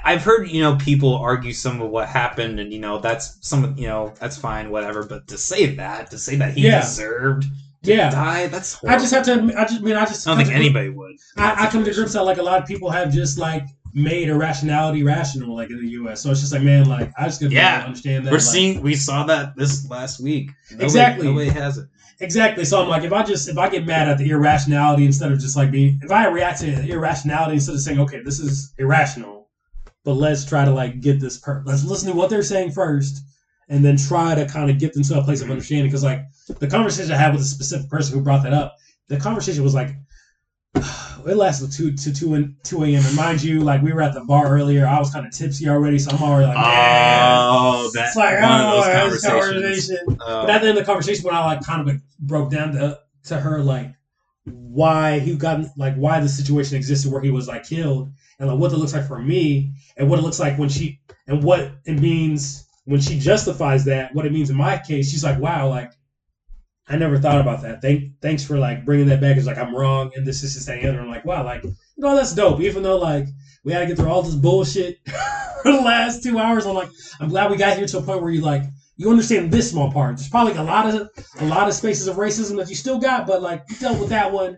[0.03, 3.63] I've heard you know people argue some of what happened, and you know that's some
[3.63, 5.03] of you know that's fine, whatever.
[5.03, 6.79] But to say that, to say that he Yeah.
[6.81, 7.45] deserved
[7.87, 8.09] yeah.
[8.09, 9.33] die, that's I just have to.
[9.35, 11.15] admit- I just I mean I just I don't think anybody would.
[11.37, 13.63] I, I come to grips that like a lot of people have just like
[13.93, 16.21] made irrationality rational like in the U.S.
[16.21, 17.83] So it's just like man, like I just gotta Yeah.
[17.85, 18.31] understand that.
[18.31, 18.81] We're like, seeing.
[18.81, 20.51] We saw that this last week.
[20.71, 21.27] Nobody- Exactly.
[21.27, 21.85] Nobody has it.
[22.21, 22.63] Exactly.
[22.63, 25.39] So I'm like, if I just if I get mad at the irrationality instead of
[25.39, 28.73] just like being, if I react to the irrationality instead of saying, okay, this is
[28.77, 29.49] irrational,
[30.05, 33.21] but let's try to like get this per, let's listen to what they're saying first,
[33.69, 35.53] and then try to kind of get them to a place of mm-hmm.
[35.53, 35.87] understanding.
[35.87, 36.25] Because like
[36.59, 38.75] the conversation I had with a specific person who brought that up,
[39.07, 39.95] the conversation was like.
[41.25, 43.03] It lasted two to two and two a.m.
[43.03, 45.67] And mind you, like we were at the bar earlier, I was kind of tipsy
[45.67, 47.39] already, so I'm already like, man.
[47.49, 49.87] Oh, that It's like, one oh, of those conversations.
[49.87, 50.17] conversation.
[50.21, 50.41] Oh.
[50.41, 52.73] But at the end of the conversation, when I like kind of like broke down
[52.73, 53.95] to to her like
[54.45, 58.59] why he got like why the situation existed where he was like killed and like
[58.59, 61.71] what it looks like for me and what it looks like when she and what
[61.85, 65.69] it means when she justifies that what it means in my case she's like wow
[65.69, 65.91] like
[66.87, 67.81] I never thought about that.
[67.81, 69.37] Thank, thanks for like bringing that back.
[69.37, 71.01] It's like I'm wrong, and this, this, this, that, and the other.
[71.01, 71.63] I'm like, wow, like
[71.97, 72.61] know, that's dope.
[72.61, 73.27] Even though like
[73.63, 74.97] we had to get through all this bullshit
[75.63, 76.89] for the last two hours, I'm like,
[77.19, 78.63] I'm glad we got here to a point where you like
[78.97, 80.17] you understand this small part.
[80.17, 81.09] There's probably a lot of
[81.39, 84.09] a lot of spaces of racism that you still got, but like you dealt with
[84.09, 84.57] that one.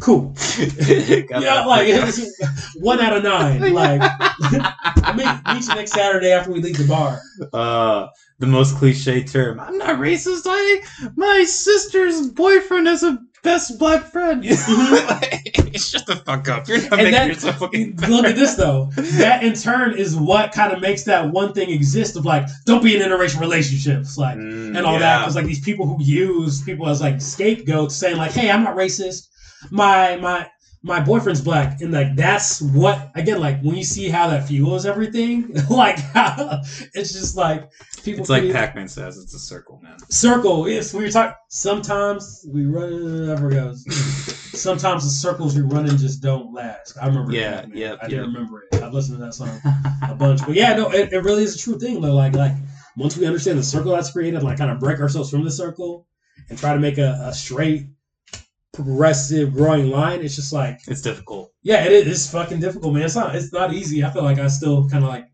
[0.00, 0.34] Cool.
[0.58, 3.60] Yeah, like figured it's one out of nine.
[3.72, 4.00] Like
[5.16, 7.20] meet, meet you next Saturday after we leave the bar.
[7.52, 8.08] uh
[8.38, 9.60] the most cliche term.
[9.60, 10.42] I'm not racist.
[10.46, 10.82] I
[11.16, 14.44] my sister's boyfriend is a best black friend.
[14.44, 16.68] Shut the fuck up.
[16.68, 17.96] You're not And making that- yourself fucking.
[18.08, 18.90] Look at this though.
[18.96, 22.82] That in turn is what kind of makes that one thing exist of like, don't
[22.82, 25.20] be in interracial relationships, like, Mm, and all that.
[25.20, 28.76] Because like these people who use people as like scapegoats, saying like, hey, I'm not
[28.76, 29.28] racist.
[29.70, 30.48] My my
[30.82, 34.86] my boyfriend's black, and like that's what again, like when you see how that fuels
[34.86, 36.62] everything, like how
[36.94, 37.70] it's just like
[38.02, 38.20] people.
[38.20, 39.18] It's like can- Pac-Man says.
[39.18, 39.98] It's a circle, man.
[40.08, 40.68] circle.
[40.68, 41.34] Yes, we were talking.
[41.48, 43.26] Sometimes we run.
[43.26, 43.84] Never goes.
[44.58, 46.96] Sometimes the circles you run in just don't last.
[47.00, 47.32] I remember.
[47.32, 48.82] Yeah, that, yep, I do remember it.
[48.82, 49.60] I've listened to that song
[50.08, 50.40] a bunch.
[50.40, 52.00] But yeah, no, it, it really is a true thing.
[52.00, 52.52] Though, like, like
[52.96, 56.06] once we understand the circle that's created, like, kind of break ourselves from the circle
[56.48, 57.86] and try to make a, a straight,
[58.72, 60.20] progressive, growing line.
[60.22, 61.52] It's just like, It's difficult.
[61.62, 63.02] yeah, it is it's fucking difficult, man.
[63.04, 63.34] It's not.
[63.34, 64.04] It's not easy.
[64.04, 65.26] I feel like I still kind of like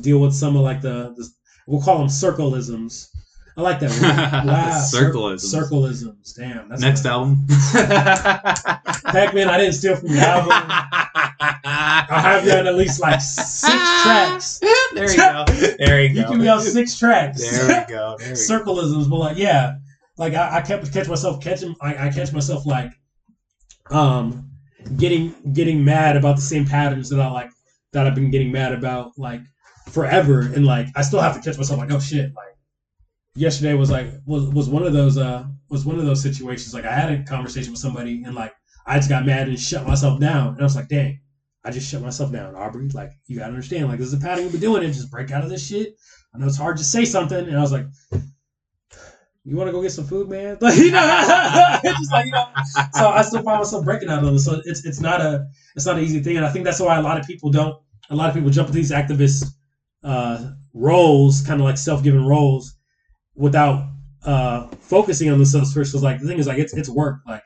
[0.00, 1.28] deal with some of like the, the
[1.66, 3.08] we'll call them circleisms.
[3.56, 4.46] I like that word.
[4.46, 5.54] Wow, cir- Circleisms.
[5.54, 6.34] Circleisms.
[6.36, 6.68] Damn.
[6.68, 7.44] That's Next album.
[7.72, 10.52] Pac-Man, I didn't steal from your album.
[11.72, 13.62] I have you on at least like six
[14.02, 14.60] tracks.
[14.94, 15.44] There you go.
[15.78, 16.30] There you You go.
[16.30, 17.40] give me out six tracks.
[17.50, 18.16] There we go.
[18.18, 18.40] There we go.
[18.40, 19.76] Circleisms, but like, yeah,
[20.20, 21.74] like I, I kept catch myself catching.
[21.80, 22.92] I, I catch myself like,
[23.90, 24.50] um,
[24.98, 27.50] getting getting mad about the same patterns that I like
[27.92, 29.40] that I've been getting mad about like
[29.90, 32.54] forever, and like I still have to catch myself like, oh shit, like
[33.34, 36.84] yesterday was like was was one of those uh was one of those situations like
[36.84, 38.52] I had a conversation with somebody and like
[38.86, 41.20] I just got mad and shut myself down, and I was like, dang.
[41.62, 42.88] I just shut myself down, Aubrey.
[42.88, 44.86] Like, you gotta understand, like, this is a pattern you've been doing it.
[44.92, 45.94] Just break out of this shit.
[46.34, 47.46] I know it's hard to say something.
[47.46, 47.84] And I was like,
[49.44, 50.58] you want to go get some food, man?
[50.60, 52.44] Like, you know, just like, you know.
[52.92, 54.38] So I still find myself breaking out of it.
[54.40, 56.96] So it's it's not a it's not an easy thing, and I think that's why
[56.96, 57.74] a lot of people don't.
[58.10, 59.44] A lot of people jump into these activist
[60.02, 62.74] uh, roles, kind of like self-given roles,
[63.36, 63.88] without
[64.24, 65.92] uh, focusing on themselves first.
[65.92, 67.20] Because like the thing is, like it's it's work.
[67.26, 67.42] Like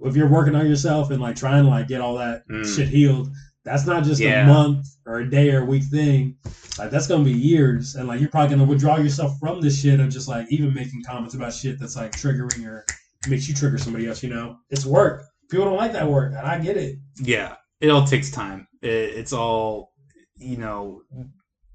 [0.00, 2.64] if you're working on yourself and like trying to like get all that Mm.
[2.64, 3.28] shit healed,
[3.64, 4.44] that's not just Yeah.
[4.44, 6.36] a month or a day or a week thing.
[6.78, 10.00] Like that's gonna be years, and like you're probably gonna withdraw yourself from this shit
[10.00, 12.84] of just like even making comments about shit that's like triggering or
[13.28, 14.22] makes you trigger somebody else.
[14.22, 15.24] You know, it's work.
[15.50, 16.98] People don't like that work, and I get it.
[17.18, 18.66] yeah, it all takes time.
[18.82, 19.92] It, it's all,
[20.36, 21.02] you know,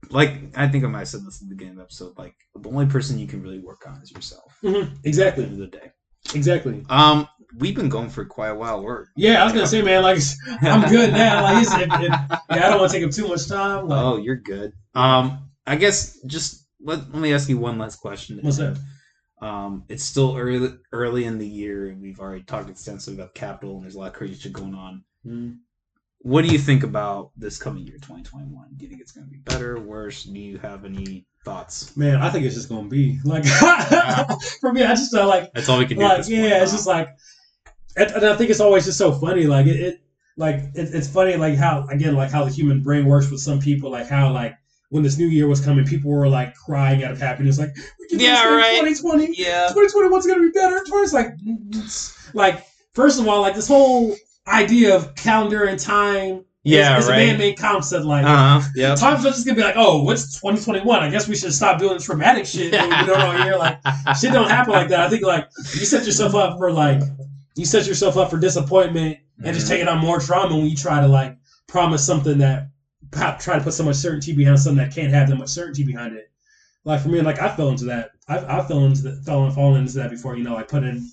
[0.09, 2.17] like I think I might have said this in the beginning of the episode.
[2.17, 4.51] Like the only person you can really work on is yourself.
[4.63, 4.81] Mm-hmm.
[4.95, 5.91] At the Exactly, end of the day.
[6.35, 6.85] Exactly.
[6.89, 7.27] Um,
[7.57, 8.81] we've been going for quite a while.
[8.81, 10.19] We're Yeah, I was gonna say, man, like
[10.61, 11.43] I'm good now.
[11.43, 13.87] Like, it's, if, if, yeah, I don't want to take up too much time.
[13.87, 14.73] Like, oh, you're good.
[14.95, 18.39] Um, I guess just let, let me ask you one last question.
[18.41, 18.79] What's that?
[19.41, 23.75] Um, it's still early early in the year, and we've already talked extensively about Capitol,
[23.75, 25.03] and there's a lot of crazy shit going on.
[25.25, 25.57] mm,
[26.21, 28.67] What do you think about this coming year, 2021?
[28.75, 30.23] Do you think it's going to be better, worse?
[30.23, 31.95] Do you have any thoughts?
[31.95, 33.45] man, I think it's just gonna be like
[34.59, 34.83] for me.
[34.83, 36.03] I just uh, like That's all we can do.
[36.03, 36.77] at like this point, yeah, it's huh?
[36.77, 37.09] just like,
[37.95, 39.45] and, and I think it's always just so funny.
[39.45, 40.01] Like it, it
[40.35, 43.59] like it, it's funny like how again like how the human brain works with some
[43.61, 43.89] people.
[43.89, 44.53] Like how like
[44.89, 47.57] when this new year was coming, people were like crying out of happiness.
[47.57, 47.69] Like
[47.99, 48.79] we can Yeah, right.
[48.81, 49.33] 2020.
[49.37, 50.83] yeah, 2021's gonna be better.
[50.91, 51.31] 20's like,
[52.33, 54.13] like first of all, like this whole
[54.49, 56.43] idea of calendar and time.
[56.63, 58.05] yeah, is, is a man-made concept.
[58.05, 58.69] Like Uh huh.
[58.75, 58.95] Yeah.
[58.95, 60.99] time's not just gonna be like, oh, what's 2021?
[60.99, 62.71] I guess we should stop doing traumatic shit.
[62.73, 62.77] we
[63.43, 63.55] here.
[63.57, 63.79] Like
[64.19, 65.01] shit don't happen like that.
[65.01, 67.01] I think like you set yourself up for like
[67.55, 69.69] you set yourself up for disappointment and just Mhm.
[69.69, 72.69] taking on more trauma when you try to like promise something that
[73.11, 75.83] pop- try to put so much certainty behind something that can't have that much certainty
[75.83, 76.29] behind it.
[76.85, 78.11] Like for me, like I fell into that.
[78.27, 80.35] I I fell into that, fell fallen into that before.
[80.35, 81.09] You know, I like putting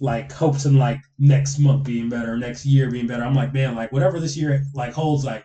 [0.00, 3.24] like hopes in like next month being better, next year being better.
[3.24, 5.44] I'm like, man, like whatever this year like holds, like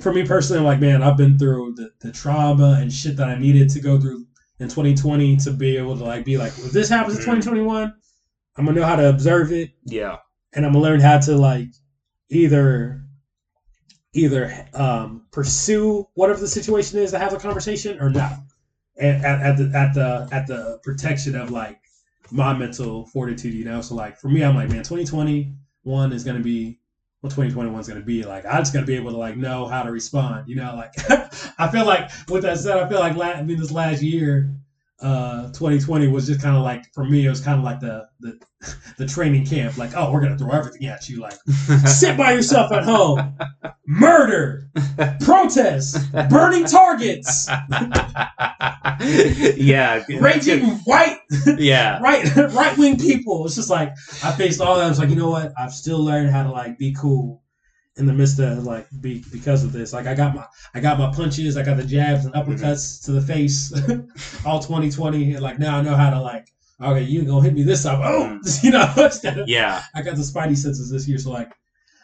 [0.00, 3.28] for me personally, I'm like, man, I've been through the, the trauma and shit that
[3.28, 4.26] I needed to go through
[4.60, 7.42] in 2020 to be able to like be like, if this happens in Mm.
[7.42, 7.94] 2021,
[8.56, 10.16] I'm gonna know how to observe it Yeah.
[10.52, 11.68] and I'm gonna learn how to like
[12.30, 13.00] either
[14.12, 18.32] either um, pursue whatever the situation is to have a conversation or not,
[18.96, 21.78] and at, at the at the at the protection of like
[22.30, 23.80] my mental fortitude, you know.
[23.80, 26.78] So like for me, I'm like, man, 2021 is gonna be
[27.20, 28.44] what 2021 is gonna be like.
[28.46, 30.74] I just gotta be able to like know how to respond, you know.
[30.74, 30.92] Like
[31.58, 34.54] I feel like with that said, I feel like la- I mean this last year.
[35.00, 37.26] Uh, 2020 was just kind of like for me.
[37.26, 38.38] It was kind of like the, the
[38.98, 39.76] the training camp.
[39.76, 41.20] Like, oh, we're gonna throw everything at you.
[41.20, 41.34] Like,
[41.86, 43.36] sit by yourself at home,
[43.86, 44.70] murder,
[45.20, 45.98] protest,
[46.30, 47.48] burning targets,
[49.00, 50.04] yeah.
[50.20, 51.18] raging white
[51.58, 51.98] Yeah.
[52.00, 53.44] right right wing people.
[53.46, 53.90] It's just like
[54.22, 54.86] I faced all that.
[54.86, 55.52] I was like, you know what?
[55.58, 57.42] I've still learned how to like be cool
[57.96, 59.92] in the midst of like be because of this.
[59.92, 60.44] Like I got my
[60.74, 63.72] I got my punches, I got the jabs and uppercuts to the face,
[64.46, 66.48] all 2020, and like now I know how to like.
[66.80, 68.00] Okay, you gonna hit me this time?
[68.02, 69.80] Oh, you know, instead of- Yeah.
[69.94, 71.52] I got the spidey senses this year, so like,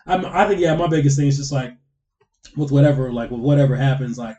[0.06, 1.72] I'm, I think yeah, my biggest thing is just like,
[2.56, 4.36] with whatever, like with whatever happens, like,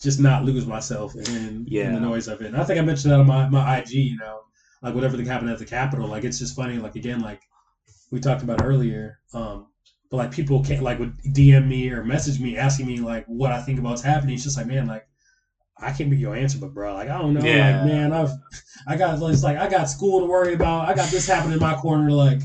[0.00, 2.48] just not lose myself in, in the noise of it.
[2.48, 4.40] And I think I mentioned that on my my IG, you know,
[4.82, 7.40] like whatever thing happened at the Capitol, like it's just funny, like again, like
[8.10, 9.68] we talked about earlier, um,
[10.12, 13.50] but like people can't like would DM me or message me asking me like what
[13.50, 14.34] I think about what's happening.
[14.36, 15.02] It's just like man, like.
[15.80, 17.78] I can't be your answer, but bro, like I don't know, Yeah.
[17.78, 18.30] like man, I've,
[18.86, 20.88] I got it's like I got school to worry about.
[20.88, 22.08] I got this happening in my corner.
[22.12, 22.40] Like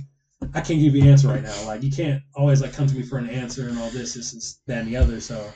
[0.55, 1.67] I can't give you an answer right now.
[1.67, 4.31] Like you can't always like come to me for an answer and all this, this,
[4.31, 5.19] this, that, and the other.
[5.19, 5.51] So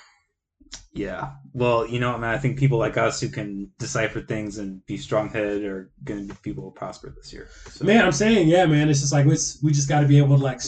[0.94, 1.32] Yeah.
[1.54, 4.98] Well, you know, man, I think people like us who can decipher things and be
[4.98, 7.48] strong headed are going to be people who prosper this year.
[7.70, 10.18] So, man, I'm saying, yeah, man, it's just like it's, we just got to be
[10.20, 10.62] able to like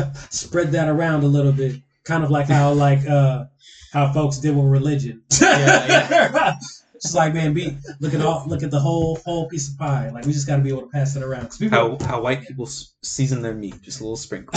[0.30, 3.44] spread that around a little bit, kind of like how like uh
[3.92, 5.22] how folks did with religion.
[5.40, 6.56] Yeah,
[7.02, 10.10] just like man, be look at all look at the whole whole piece of pie.
[10.10, 11.50] Like we just got to be able to pass it around.
[11.58, 12.66] people, how, how white people
[13.02, 14.52] season their meat, just a little sprinkle.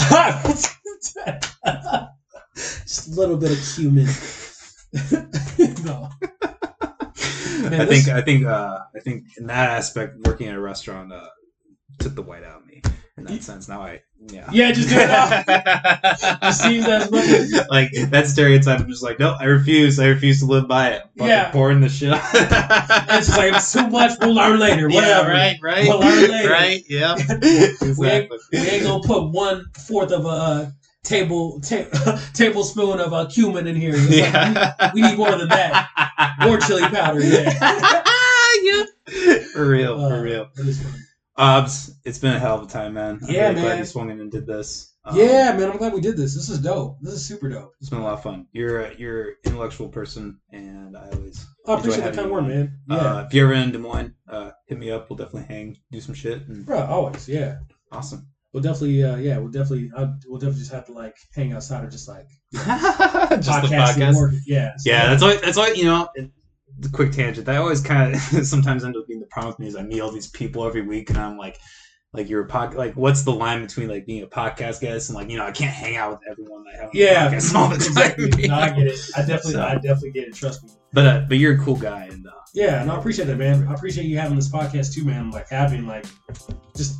[2.54, 4.06] just a little bit of cumin.
[5.84, 6.08] no.
[7.68, 11.28] I think I think uh, I think in that aspect, working at a restaurant uh,
[11.98, 12.82] took the white out of me.
[13.18, 13.68] In that sense.
[13.68, 14.48] Now I yeah.
[14.52, 15.06] Yeah, just do it
[16.28, 16.38] now.
[16.42, 18.80] Just seems as much as- like that stereotype.
[18.80, 19.98] I'm just like, no, I refuse.
[20.00, 21.02] I refuse to live by it.
[21.16, 21.50] Fucking Yeah.
[21.50, 22.12] pouring the shit.
[23.18, 24.12] It's just like it's too much.
[24.20, 24.88] We'll learn later.
[24.90, 26.50] Yeah, right, right, We'll learn later.
[26.50, 26.82] right.
[26.88, 28.38] Yeah, We ain't, exactly.
[28.52, 30.70] we ain't gonna put one fourth of a uh,
[31.02, 33.92] table ta- tablespoon of uh, cumin in here.
[33.94, 34.90] It's like, Yeah.
[34.94, 36.36] we, we need more than that.
[36.40, 37.20] More chili powder.
[37.22, 38.02] Yeah.
[38.62, 39.38] yeah.
[39.52, 40.48] For real, Uh, for real.
[41.38, 43.20] Aubs, it's been a hell of a time, man.
[43.22, 43.78] I'm Yeah, really glad man.
[43.78, 44.94] you swung in and did this.
[45.04, 45.70] Um, yeah, man.
[45.70, 46.34] I'm glad we did this.
[46.34, 46.96] This is dope.
[47.00, 47.72] This is super dope.
[47.80, 48.46] It's been a lot of fun.
[48.52, 52.48] You're a, you're an intellectual person, and I always I appreciate that kind of word,
[52.48, 52.78] man.
[52.88, 55.08] Yeah, Uh, if you're ever in Des Moines, uh, hit me up.
[55.10, 56.46] We'll definitely hang, do some shit.
[56.48, 56.80] And bro.
[56.84, 57.28] Always.
[57.28, 57.58] Yeah.
[57.92, 58.26] awesome.
[58.52, 59.04] We'll definitely.
[59.04, 59.38] Uh, yeah.
[59.38, 59.90] We'll definitely.
[59.96, 62.70] I, we'll definitely just have to like hang outside or just like just the
[63.68, 64.14] podcasting podcast.
[64.16, 64.32] work.
[64.46, 64.70] Yeah.
[64.78, 65.36] so- Yeah, that's why.
[65.36, 66.08] That's why you know.
[66.14, 66.30] it-
[66.78, 67.46] The quick tangent.
[67.46, 70.00] That always kind of sometimes ends up being the problem with me is I meet
[70.00, 71.58] all these people every week, and I'm like,
[72.12, 72.74] like you're a pod.
[72.74, 75.52] Like, what's the line between like being a podcast guest and like you know I
[75.52, 77.30] can't hang out with everyone that I have Yeah.
[77.30, 77.86] podcast all the time.
[78.18, 78.48] exactly.
[78.48, 78.98] No, I get it.
[79.16, 79.52] I definitely.
[79.52, 80.34] So- I definitely get it.
[80.34, 80.70] Trust me.
[80.92, 83.66] But uh, but you're a cool guy, and uh, Yeah, and I appreciate that, man.
[83.68, 85.30] I appreciate you having this podcast too, man.
[85.30, 86.06] Like having like
[86.76, 86.96] just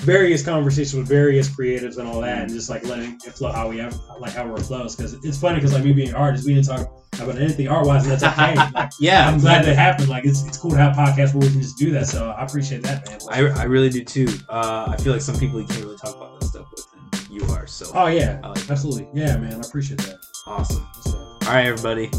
[0.00, 3.68] various conversations with various creatives and all that, and just like letting it flow how
[3.68, 4.96] we have, like how it flows.
[4.96, 7.86] Because it's funny, because like me being an artist, we didn't talk about anything art
[7.86, 8.54] wise, and that's okay.
[8.74, 10.08] like, yeah, I'm glad that happened.
[10.08, 12.06] Like it's, it's cool to have podcasts where we can just do that.
[12.06, 13.18] So I appreciate that, man.
[13.30, 14.28] I, I really do too.
[14.48, 17.30] Uh, I feel like some people you can't really talk about this stuff with, and
[17.30, 18.70] you are so oh yeah, I like that.
[18.70, 19.08] absolutely.
[19.14, 19.54] Yeah, man.
[19.54, 20.18] I appreciate that.
[20.46, 20.86] awesome.
[21.02, 22.10] So, All right, everybody,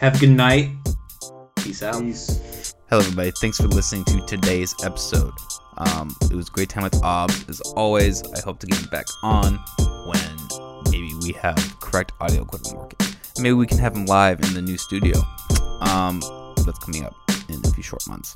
[0.00, 0.70] have a good night.
[1.56, 2.00] Peace out.
[2.00, 2.74] peace.
[2.88, 3.30] Hello, everybody.
[3.32, 5.32] Thanks for listening to today's episode.
[5.76, 7.48] Um, it was a great time with Aubs.
[7.48, 9.56] As always, I hope to get him back on
[10.06, 13.07] when maybe we have correct audio equipment working.
[13.38, 15.18] Maybe we can have him live in the new studio.
[15.80, 16.20] Um,
[16.64, 17.14] that's coming up
[17.48, 18.34] in a few short months.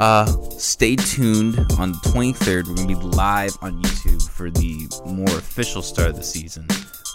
[0.00, 0.26] Uh,
[0.58, 2.68] stay tuned on the 23rd.
[2.68, 6.66] We're going to be live on YouTube for the more official start of the season.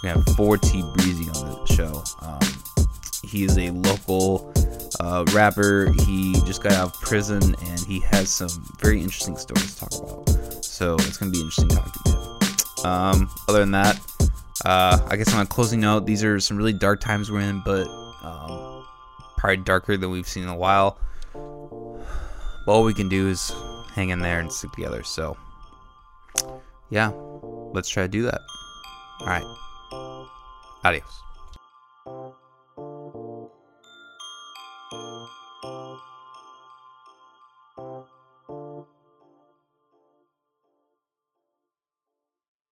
[0.02, 2.04] We have 4T Breezy on the show.
[2.22, 2.86] Um,
[3.24, 4.52] he is a local
[5.00, 5.92] uh, rapper.
[6.06, 8.48] He just got out of prison and he has some
[8.80, 10.64] very interesting stories to talk about.
[10.64, 12.86] So it's going to be interesting talking to him.
[12.86, 14.00] Um, other than that,
[14.64, 17.62] uh, I guess on a closing note, these are some really dark times we're in,
[17.64, 17.86] but
[18.22, 18.84] um,
[19.36, 20.98] probably darker than we've seen in a while.
[21.32, 23.52] But all we can do is
[23.92, 25.02] hang in there and stick together.
[25.02, 25.36] So,
[26.90, 27.12] yeah,
[27.72, 28.40] let's try to do that.
[29.20, 29.44] All right.
[30.84, 31.27] Adios.